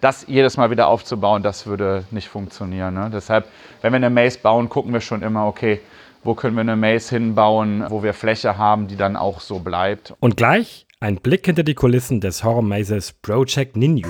Das 0.00 0.24
jedes 0.26 0.56
Mal 0.56 0.70
wieder 0.70 0.88
aufzubauen, 0.88 1.42
das 1.42 1.66
würde 1.66 2.04
nicht 2.10 2.28
funktionieren. 2.28 2.94
Ne? 2.94 3.10
Deshalb, 3.12 3.46
wenn 3.82 3.92
wir 3.92 3.98
eine 3.98 4.10
Maze 4.10 4.38
bauen, 4.38 4.68
gucken 4.68 4.92
wir 4.92 5.00
schon 5.00 5.22
immer, 5.22 5.46
okay, 5.46 5.80
wo 6.22 6.34
können 6.34 6.56
wir 6.56 6.60
eine 6.60 6.76
Maze 6.76 7.16
hinbauen, 7.16 7.84
wo 7.88 8.02
wir 8.02 8.14
Fläche 8.14 8.58
haben, 8.58 8.88
die 8.88 8.96
dann 8.96 9.16
auch 9.16 9.40
so 9.40 9.58
bleibt. 9.58 10.14
Und 10.20 10.36
gleich 10.36 10.86
ein 11.00 11.16
Blick 11.16 11.46
hinter 11.46 11.62
die 11.62 11.74
Kulissen 11.74 12.20
des 12.20 12.44
Horror 12.44 12.62
Mazes 12.62 13.12
Project 13.12 13.76
Ninju. 13.76 14.08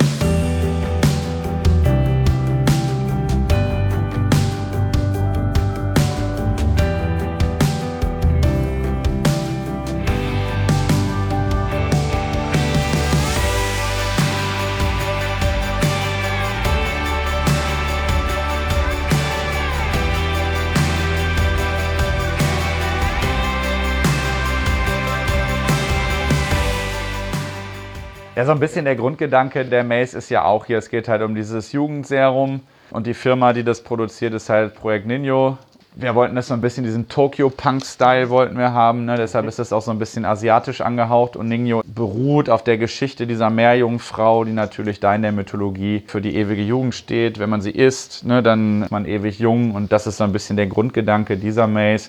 Ja, 28.40 28.46
so 28.46 28.52
ein 28.52 28.58
bisschen 28.58 28.86
der 28.86 28.96
Grundgedanke 28.96 29.66
der 29.66 29.84
Maze 29.84 30.16
ist 30.16 30.30
ja 30.30 30.44
auch 30.44 30.64
hier, 30.64 30.78
es 30.78 30.88
geht 30.88 31.08
halt 31.08 31.20
um 31.20 31.34
dieses 31.34 31.72
Jugendserum 31.72 32.60
und 32.90 33.06
die 33.06 33.12
Firma, 33.12 33.52
die 33.52 33.64
das 33.64 33.82
produziert, 33.82 34.32
ist 34.32 34.48
halt 34.48 34.74
Projekt 34.74 35.06
Ninjo. 35.06 35.58
Wir 35.94 36.14
wollten 36.14 36.36
das 36.36 36.48
so 36.48 36.54
ein 36.54 36.62
bisschen, 36.62 36.84
diesen 36.84 37.06
Tokyo-Punk-Style 37.06 38.30
wollten 38.30 38.56
wir 38.56 38.72
haben, 38.72 39.04
ne? 39.04 39.16
deshalb 39.18 39.46
ist 39.46 39.58
das 39.58 39.74
auch 39.74 39.82
so 39.82 39.90
ein 39.90 39.98
bisschen 39.98 40.24
asiatisch 40.24 40.80
angehaucht 40.80 41.36
und 41.36 41.48
Ninjo 41.48 41.82
beruht 41.84 42.48
auf 42.48 42.64
der 42.64 42.78
Geschichte 42.78 43.26
dieser 43.26 43.50
Meerjungfrau, 43.50 44.44
die 44.44 44.52
natürlich 44.52 45.00
da 45.00 45.14
in 45.14 45.20
der 45.20 45.32
Mythologie 45.32 46.02
für 46.06 46.22
die 46.22 46.34
ewige 46.34 46.62
Jugend 46.62 46.94
steht. 46.94 47.38
Wenn 47.40 47.50
man 47.50 47.60
sie 47.60 47.72
isst, 47.72 48.24
ne, 48.24 48.42
dann 48.42 48.84
ist 48.84 48.90
man 48.90 49.04
ewig 49.04 49.38
jung 49.38 49.72
und 49.74 49.92
das 49.92 50.06
ist 50.06 50.16
so 50.16 50.24
ein 50.24 50.32
bisschen 50.32 50.56
der 50.56 50.66
Grundgedanke 50.66 51.36
dieser 51.36 51.66
Maze. 51.66 52.08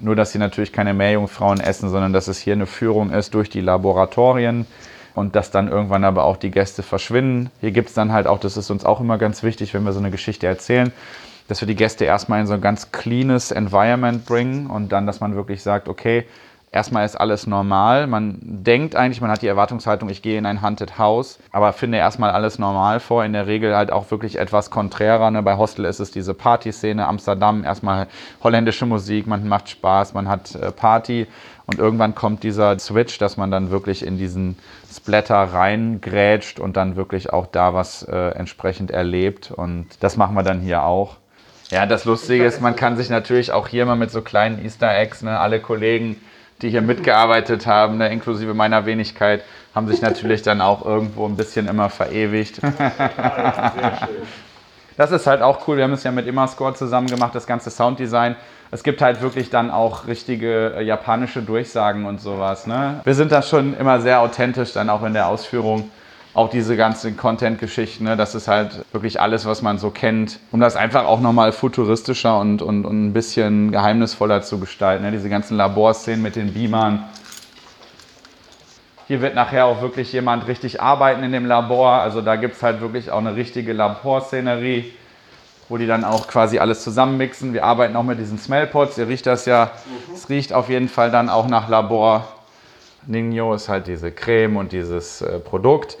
Nur, 0.00 0.16
dass 0.16 0.32
sie 0.32 0.38
natürlich 0.38 0.70
keine 0.70 0.92
Meerjungfrauen 0.92 1.60
essen, 1.60 1.88
sondern 1.88 2.12
dass 2.12 2.28
es 2.28 2.38
hier 2.38 2.52
eine 2.52 2.66
Führung 2.66 3.10
ist 3.10 3.32
durch 3.32 3.48
die 3.48 3.62
Laboratorien 3.62 4.66
und 5.14 5.36
dass 5.36 5.50
dann 5.50 5.68
irgendwann 5.68 6.04
aber 6.04 6.24
auch 6.24 6.36
die 6.36 6.50
Gäste 6.50 6.82
verschwinden. 6.82 7.50
Hier 7.60 7.70
gibt 7.70 7.88
es 7.88 7.94
dann 7.94 8.12
halt 8.12 8.26
auch, 8.26 8.38
das 8.38 8.56
ist 8.56 8.70
uns 8.70 8.84
auch 8.84 9.00
immer 9.00 9.18
ganz 9.18 9.42
wichtig, 9.42 9.74
wenn 9.74 9.84
wir 9.84 9.92
so 9.92 9.98
eine 9.98 10.10
Geschichte 10.10 10.46
erzählen, 10.46 10.92
dass 11.48 11.60
wir 11.60 11.66
die 11.68 11.74
Gäste 11.74 12.04
erstmal 12.04 12.40
in 12.40 12.46
so 12.46 12.54
ein 12.54 12.60
ganz 12.60 12.92
cleanes 12.92 13.50
Environment 13.50 14.24
bringen 14.24 14.68
und 14.68 14.90
dann, 14.90 15.06
dass 15.06 15.20
man 15.20 15.34
wirklich 15.34 15.62
sagt, 15.62 15.88
okay, 15.88 16.24
erstmal 16.72 17.04
ist 17.04 17.16
alles 17.16 17.46
normal. 17.46 18.06
Man 18.06 18.38
denkt 18.40 18.96
eigentlich, 18.96 19.20
man 19.20 19.30
hat 19.30 19.42
die 19.42 19.46
Erwartungshaltung, 19.46 20.08
ich 20.08 20.22
gehe 20.22 20.38
in 20.38 20.46
ein 20.46 20.62
Haunted 20.62 20.98
House, 20.98 21.38
aber 21.52 21.72
finde 21.72 21.98
erstmal 21.98 22.30
alles 22.30 22.58
normal 22.58 22.98
vor. 22.98 23.24
In 23.24 23.34
der 23.34 23.46
Regel 23.46 23.76
halt 23.76 23.92
auch 23.92 24.10
wirklich 24.10 24.38
etwas 24.38 24.70
konträrer. 24.70 25.30
Ne? 25.30 25.42
Bei 25.42 25.58
Hostel 25.58 25.84
ist 25.84 26.00
es 26.00 26.10
diese 26.10 26.34
Partyszene, 26.34 27.06
Amsterdam, 27.06 27.62
erstmal 27.62 28.08
holländische 28.42 28.86
Musik, 28.86 29.26
man 29.26 29.46
macht 29.46 29.68
Spaß, 29.68 30.14
man 30.14 30.28
hat 30.28 30.54
äh, 30.54 30.72
Party 30.72 31.26
und 31.72 31.78
irgendwann 31.78 32.14
kommt 32.14 32.42
dieser 32.42 32.78
Switch, 32.78 33.18
dass 33.18 33.36
man 33.36 33.50
dann 33.50 33.70
wirklich 33.70 34.06
in 34.06 34.18
diesen 34.18 34.58
Splatter 34.94 35.36
reingrätscht 35.36 36.60
und 36.60 36.76
dann 36.76 36.96
wirklich 36.96 37.32
auch 37.32 37.46
da 37.46 37.72
was 37.72 38.02
äh, 38.02 38.14
entsprechend 38.30 38.90
erlebt. 38.90 39.50
Und 39.50 39.86
das 40.00 40.18
machen 40.18 40.34
wir 40.34 40.42
dann 40.42 40.60
hier 40.60 40.84
auch. 40.84 41.16
Ja, 41.70 41.86
das 41.86 42.04
Lustige 42.04 42.44
ist, 42.44 42.60
man 42.60 42.76
kann 42.76 42.98
sich 42.98 43.08
natürlich 43.08 43.52
auch 43.52 43.68
hier 43.68 43.86
mal 43.86 43.96
mit 43.96 44.10
so 44.10 44.20
kleinen 44.20 44.62
Easter 44.62 44.94
Eggs, 44.94 45.22
ne, 45.22 45.40
alle 45.40 45.58
Kollegen, 45.60 46.20
die 46.60 46.68
hier 46.68 46.82
mitgearbeitet 46.82 47.66
haben, 47.66 47.96
ne, 47.96 48.12
inklusive 48.12 48.52
meiner 48.52 48.84
Wenigkeit, 48.84 49.42
haben 49.74 49.88
sich 49.88 50.02
natürlich 50.02 50.42
dann 50.42 50.60
auch 50.60 50.84
irgendwo 50.84 51.26
ein 51.26 51.36
bisschen 51.36 51.68
immer 51.68 51.88
verewigt. 51.88 52.60
Das 55.02 55.10
ist 55.10 55.26
halt 55.26 55.42
auch 55.42 55.66
cool. 55.66 55.78
Wir 55.78 55.82
haben 55.82 55.94
es 55.94 56.04
ja 56.04 56.12
mit 56.12 56.28
Immerscore 56.28 56.74
zusammen 56.74 57.08
gemacht, 57.08 57.34
das 57.34 57.48
ganze 57.48 57.70
Sounddesign. 57.70 58.36
Es 58.70 58.84
gibt 58.84 59.02
halt 59.02 59.20
wirklich 59.20 59.50
dann 59.50 59.72
auch 59.72 60.06
richtige 60.06 60.76
äh, 60.76 60.84
japanische 60.84 61.42
Durchsagen 61.42 62.06
und 62.06 62.20
sowas. 62.20 62.68
Ne? 62.68 63.00
Wir 63.02 63.16
sind 63.16 63.32
da 63.32 63.42
schon 63.42 63.76
immer 63.76 64.00
sehr 64.00 64.20
authentisch, 64.20 64.72
dann 64.74 64.88
auch 64.88 65.02
in 65.02 65.12
der 65.12 65.26
Ausführung. 65.26 65.90
Auch 66.34 66.50
diese 66.50 66.76
ganzen 66.76 67.16
Content-Geschichten, 67.16 68.04
ne? 68.04 68.16
das 68.16 68.36
ist 68.36 68.46
halt 68.46 68.84
wirklich 68.92 69.20
alles, 69.20 69.44
was 69.44 69.60
man 69.60 69.78
so 69.78 69.90
kennt, 69.90 70.38
um 70.52 70.60
das 70.60 70.76
einfach 70.76 71.04
auch 71.04 71.20
nochmal 71.20 71.50
futuristischer 71.50 72.38
und, 72.38 72.62
und, 72.62 72.84
und 72.84 73.08
ein 73.08 73.12
bisschen 73.12 73.72
geheimnisvoller 73.72 74.42
zu 74.42 74.60
gestalten. 74.60 75.02
Ne? 75.04 75.10
Diese 75.10 75.28
ganzen 75.28 75.56
Laborszenen 75.56 76.22
mit 76.22 76.36
den 76.36 76.54
Beamern, 76.54 77.08
hier 79.08 79.20
wird 79.20 79.34
nachher 79.34 79.66
auch 79.66 79.82
wirklich 79.82 80.12
jemand 80.12 80.46
richtig 80.46 80.80
arbeiten 80.80 81.22
in 81.22 81.32
dem 81.32 81.46
Labor. 81.46 81.92
Also 81.94 82.20
da 82.20 82.36
gibt 82.36 82.56
es 82.56 82.62
halt 82.62 82.80
wirklich 82.80 83.10
auch 83.10 83.18
eine 83.18 83.36
richtige 83.36 83.72
Laborszenerie, 83.72 84.92
wo 85.68 85.76
die 85.76 85.86
dann 85.86 86.04
auch 86.04 86.28
quasi 86.28 86.58
alles 86.58 86.82
zusammenmixen. 86.82 87.52
Wir 87.52 87.64
arbeiten 87.64 87.96
auch 87.96 88.04
mit 88.04 88.18
diesen 88.18 88.38
Smellpots. 88.38 88.98
Ihr 88.98 89.08
riecht 89.08 89.26
das 89.26 89.46
ja. 89.46 89.70
Es 90.14 90.28
riecht 90.28 90.52
auf 90.52 90.68
jeden 90.68 90.88
Fall 90.88 91.10
dann 91.10 91.28
auch 91.28 91.48
nach 91.48 91.68
Labor. 91.68 92.26
Nino 93.06 93.54
ist 93.54 93.68
halt 93.68 93.86
diese 93.86 94.12
Creme 94.12 94.56
und 94.56 94.72
dieses 94.72 95.22
äh, 95.22 95.40
Produkt. 95.40 95.98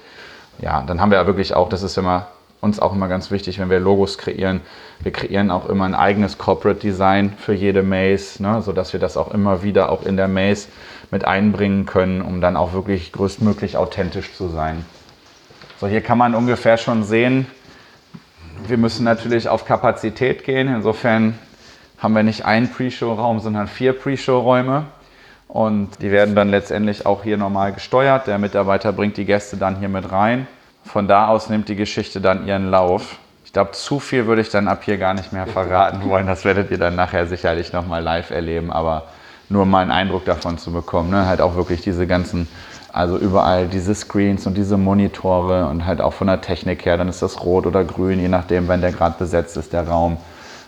Ja, 0.60 0.82
dann 0.82 1.00
haben 1.00 1.10
wir 1.10 1.18
ja 1.18 1.26
wirklich 1.26 1.54
auch, 1.54 1.68
das 1.68 1.82
ist 1.82 1.98
immer 1.98 2.28
uns 2.60 2.78
auch 2.78 2.92
immer 2.92 3.08
ganz 3.08 3.32
wichtig, 3.32 3.58
wenn 3.58 3.70
wir 3.70 3.80
Logos 3.80 4.18
kreieren. 4.18 4.60
Wir 5.00 5.10
kreieren 5.10 5.50
auch 5.50 5.68
immer 5.68 5.84
ein 5.84 5.96
eigenes 5.96 6.38
Corporate 6.38 6.78
Design 6.78 7.34
für 7.36 7.52
jede 7.52 7.82
Maze, 7.82 8.40
ne, 8.40 8.62
sodass 8.62 8.92
wir 8.92 9.00
das 9.00 9.16
auch 9.16 9.34
immer 9.34 9.64
wieder 9.64 9.90
auch 9.90 10.04
in 10.04 10.16
der 10.16 10.28
Maze 10.28 10.68
mit 11.12 11.24
einbringen 11.24 11.86
können, 11.86 12.22
um 12.22 12.40
dann 12.40 12.56
auch 12.56 12.72
wirklich 12.72 13.12
größtmöglich 13.12 13.76
authentisch 13.76 14.34
zu 14.34 14.48
sein. 14.48 14.84
So, 15.78 15.86
hier 15.86 16.00
kann 16.00 16.18
man 16.18 16.34
ungefähr 16.34 16.78
schon 16.78 17.04
sehen, 17.04 17.46
wir 18.66 18.78
müssen 18.78 19.04
natürlich 19.04 19.48
auf 19.48 19.64
Kapazität 19.64 20.44
gehen. 20.44 20.68
Insofern 20.68 21.38
haben 21.98 22.14
wir 22.14 22.22
nicht 22.22 22.44
einen 22.44 22.70
Pre-Show-Raum, 22.70 23.40
sondern 23.40 23.66
vier 23.66 23.92
Pre-Show-Räume. 23.92 24.84
Und 25.48 26.00
die 26.00 26.10
werden 26.10 26.34
dann 26.34 26.48
letztendlich 26.48 27.04
auch 27.04 27.24
hier 27.24 27.36
normal 27.36 27.72
gesteuert. 27.72 28.26
Der 28.26 28.38
Mitarbeiter 28.38 28.92
bringt 28.92 29.16
die 29.16 29.24
Gäste 29.24 29.56
dann 29.56 29.76
hier 29.76 29.88
mit 29.88 30.10
rein. 30.10 30.46
Von 30.84 31.08
da 31.08 31.28
aus 31.28 31.50
nimmt 31.50 31.68
die 31.68 31.76
Geschichte 31.76 32.20
dann 32.20 32.46
ihren 32.46 32.70
Lauf. 32.70 33.18
Ich 33.44 33.52
glaube, 33.52 33.72
zu 33.72 34.00
viel 34.00 34.26
würde 34.26 34.40
ich 34.40 34.48
dann 34.48 34.68
ab 34.68 34.82
hier 34.84 34.96
gar 34.96 35.12
nicht 35.12 35.32
mehr 35.32 35.46
verraten 35.46 36.08
wollen. 36.08 36.26
Das 36.26 36.44
werdet 36.44 36.70
ihr 36.70 36.78
dann 36.78 36.94
nachher 36.94 37.26
sicherlich 37.26 37.72
nochmal 37.72 38.02
live 38.02 38.30
erleben. 38.30 38.72
Aber 38.72 39.04
nur 39.52 39.66
mal 39.66 39.82
einen 39.82 39.90
Eindruck 39.90 40.24
davon 40.24 40.58
zu 40.58 40.72
bekommen. 40.72 41.10
Ne? 41.10 41.26
Halt 41.26 41.40
auch 41.40 41.54
wirklich 41.54 41.80
diese 41.82 42.06
ganzen, 42.06 42.48
also 42.92 43.18
überall 43.18 43.68
diese 43.68 43.94
Screens 43.94 44.46
und 44.46 44.56
diese 44.56 44.76
Monitore 44.76 45.66
und 45.66 45.86
halt 45.86 46.00
auch 46.00 46.12
von 46.12 46.26
der 46.26 46.40
Technik 46.40 46.84
her, 46.84 46.96
dann 46.96 47.08
ist 47.08 47.22
das 47.22 47.44
rot 47.44 47.66
oder 47.66 47.84
grün, 47.84 48.18
je 48.18 48.28
nachdem, 48.28 48.68
wenn 48.68 48.80
der 48.80 48.92
gerade 48.92 49.16
besetzt 49.18 49.56
ist, 49.56 49.72
der 49.72 49.86
Raum. 49.86 50.16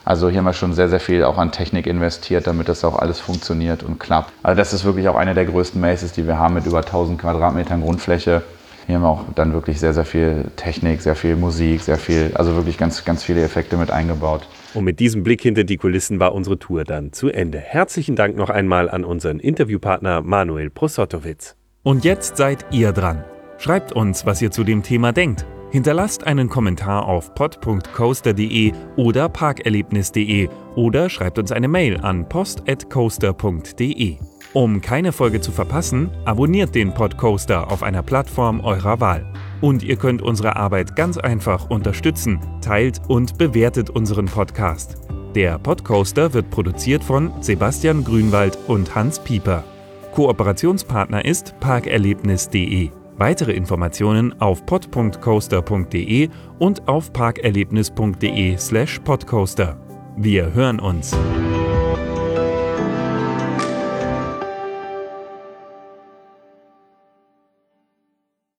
Also 0.05 0.29
hier 0.29 0.39
haben 0.39 0.45
wir 0.45 0.53
schon 0.53 0.75
sehr, 0.75 0.91
sehr 0.91 1.01
viel 1.01 1.25
auch 1.25 1.39
an 1.39 1.51
Technik 1.51 1.87
investiert, 1.87 2.47
damit 2.47 2.69
das 2.69 2.85
auch 2.85 2.99
alles 2.99 3.21
funktioniert 3.21 3.83
und 3.83 3.99
klappt. 3.99 4.33
Also 4.43 4.57
das 4.57 4.75
ist 4.75 4.85
wirklich 4.85 5.09
auch 5.09 5.17
eine 5.17 5.33
der 5.33 5.47
größten 5.47 5.81
Maces, 5.81 6.13
die 6.13 6.27
wir 6.27 6.39
haben 6.39 6.55
mit 6.55 6.67
über 6.67 6.79
1000 6.79 7.19
Quadratmetern 7.19 7.81
Grundfläche. 7.81 8.43
Hier 8.87 8.97
haben 8.97 9.03
wir 9.03 9.09
auch 9.09 9.25
dann 9.35 9.55
wirklich 9.55 9.81
sehr, 9.81 9.95
sehr 9.95 10.05
viel 10.05 10.51
Technik, 10.57 11.01
sehr 11.01 11.17
viel 11.17 11.37
Musik, 11.37 11.81
sehr 11.81 11.97
viel, 11.97 12.33
also 12.35 12.55
wirklich 12.55 12.77
ganz, 12.77 13.03
ganz 13.07 13.23
viele 13.23 13.43
Effekte 13.43 13.79
mit 13.79 13.91
eingebaut. 13.91 14.47
Und 14.75 14.85
mit 14.85 15.01
diesem 15.01 15.23
Blick 15.23 15.41
hinter 15.41 15.65
die 15.65 15.77
Kulissen 15.77 16.19
war 16.19 16.35
unsere 16.35 16.59
Tour 16.59 16.85
dann 16.85 17.13
zu 17.13 17.29
Ende. 17.29 17.59
Herzlichen 17.59 18.17
Dank 18.17 18.37
noch 18.37 18.51
einmal 18.51 18.91
an 18.91 19.05
unseren 19.05 19.39
Interviewpartner 19.39 20.21
Manuel 20.23 20.69
Prosotowitz. 20.71 21.57
Und 21.85 22.05
jetzt 22.05 22.37
seid 22.37 22.67
ihr 22.73 22.93
dran. 22.93 23.25
Schreibt 23.59 23.93
uns, 23.93 24.27
was 24.27 24.43
ihr 24.43 24.51
zu 24.51 24.65
dem 24.65 24.83
Thema 24.83 25.13
denkt. 25.13 25.47
Hinterlasst 25.71 26.27
einen 26.27 26.49
Kommentar 26.49 27.07
auf 27.07 27.35
pod.coaster.de 27.35 28.73
oder 28.97 29.29
parkerlebnis.de 29.29 30.49
oder 30.77 31.09
schreibt 31.09 31.39
uns 31.39 31.53
eine 31.53 31.69
Mail 31.69 31.99
an 32.01 32.29
post.coaster.de. 32.29 34.19
Um 34.55 34.81
keine 34.81 35.11
Folge 35.11 35.41
zu 35.41 35.51
verpassen, 35.51 36.13
abonniert 36.25 36.77
den 36.77 36.95
Podcoaster 36.95 37.73
auf 37.73 37.83
einer 37.83 38.05
Plattform 38.05 38.61
eurer 38.61 39.01
Wahl. 39.01 39.27
Und 39.61 39.83
ihr 39.83 39.97
könnt 39.97 40.23
unsere 40.23 40.55
Arbeit 40.55 40.95
ganz 40.95 41.19
einfach 41.19 41.71
unterstützen, 41.71 42.39
teilt 42.61 43.01
und 43.09 43.37
bewertet 43.37 43.91
unseren 43.91 44.27
Podcast. 44.27 44.99
Der 45.35 45.59
Podcoaster 45.59 46.35
wird 46.35 46.51
produziert 46.51 47.03
von 47.03 47.33
Sebastian 47.41 48.05
Grünwald 48.05 48.57
und 48.69 48.95
Hans 48.95 49.19
Pieper. 49.19 49.65
Kooperationspartner 50.13 51.25
ist 51.25 51.59
parkerlebnis.de. 51.59 52.91
Weitere 53.17 53.53
Informationen 53.53 54.41
auf 54.41 54.65
pod.coaster.de 54.67 56.29
und 56.61 56.87
auf 56.87 57.13
parkerlebnis.de/podcoaster. 57.13 59.81
Wir 60.17 60.55
hören 60.55 60.79
uns. 60.79 61.17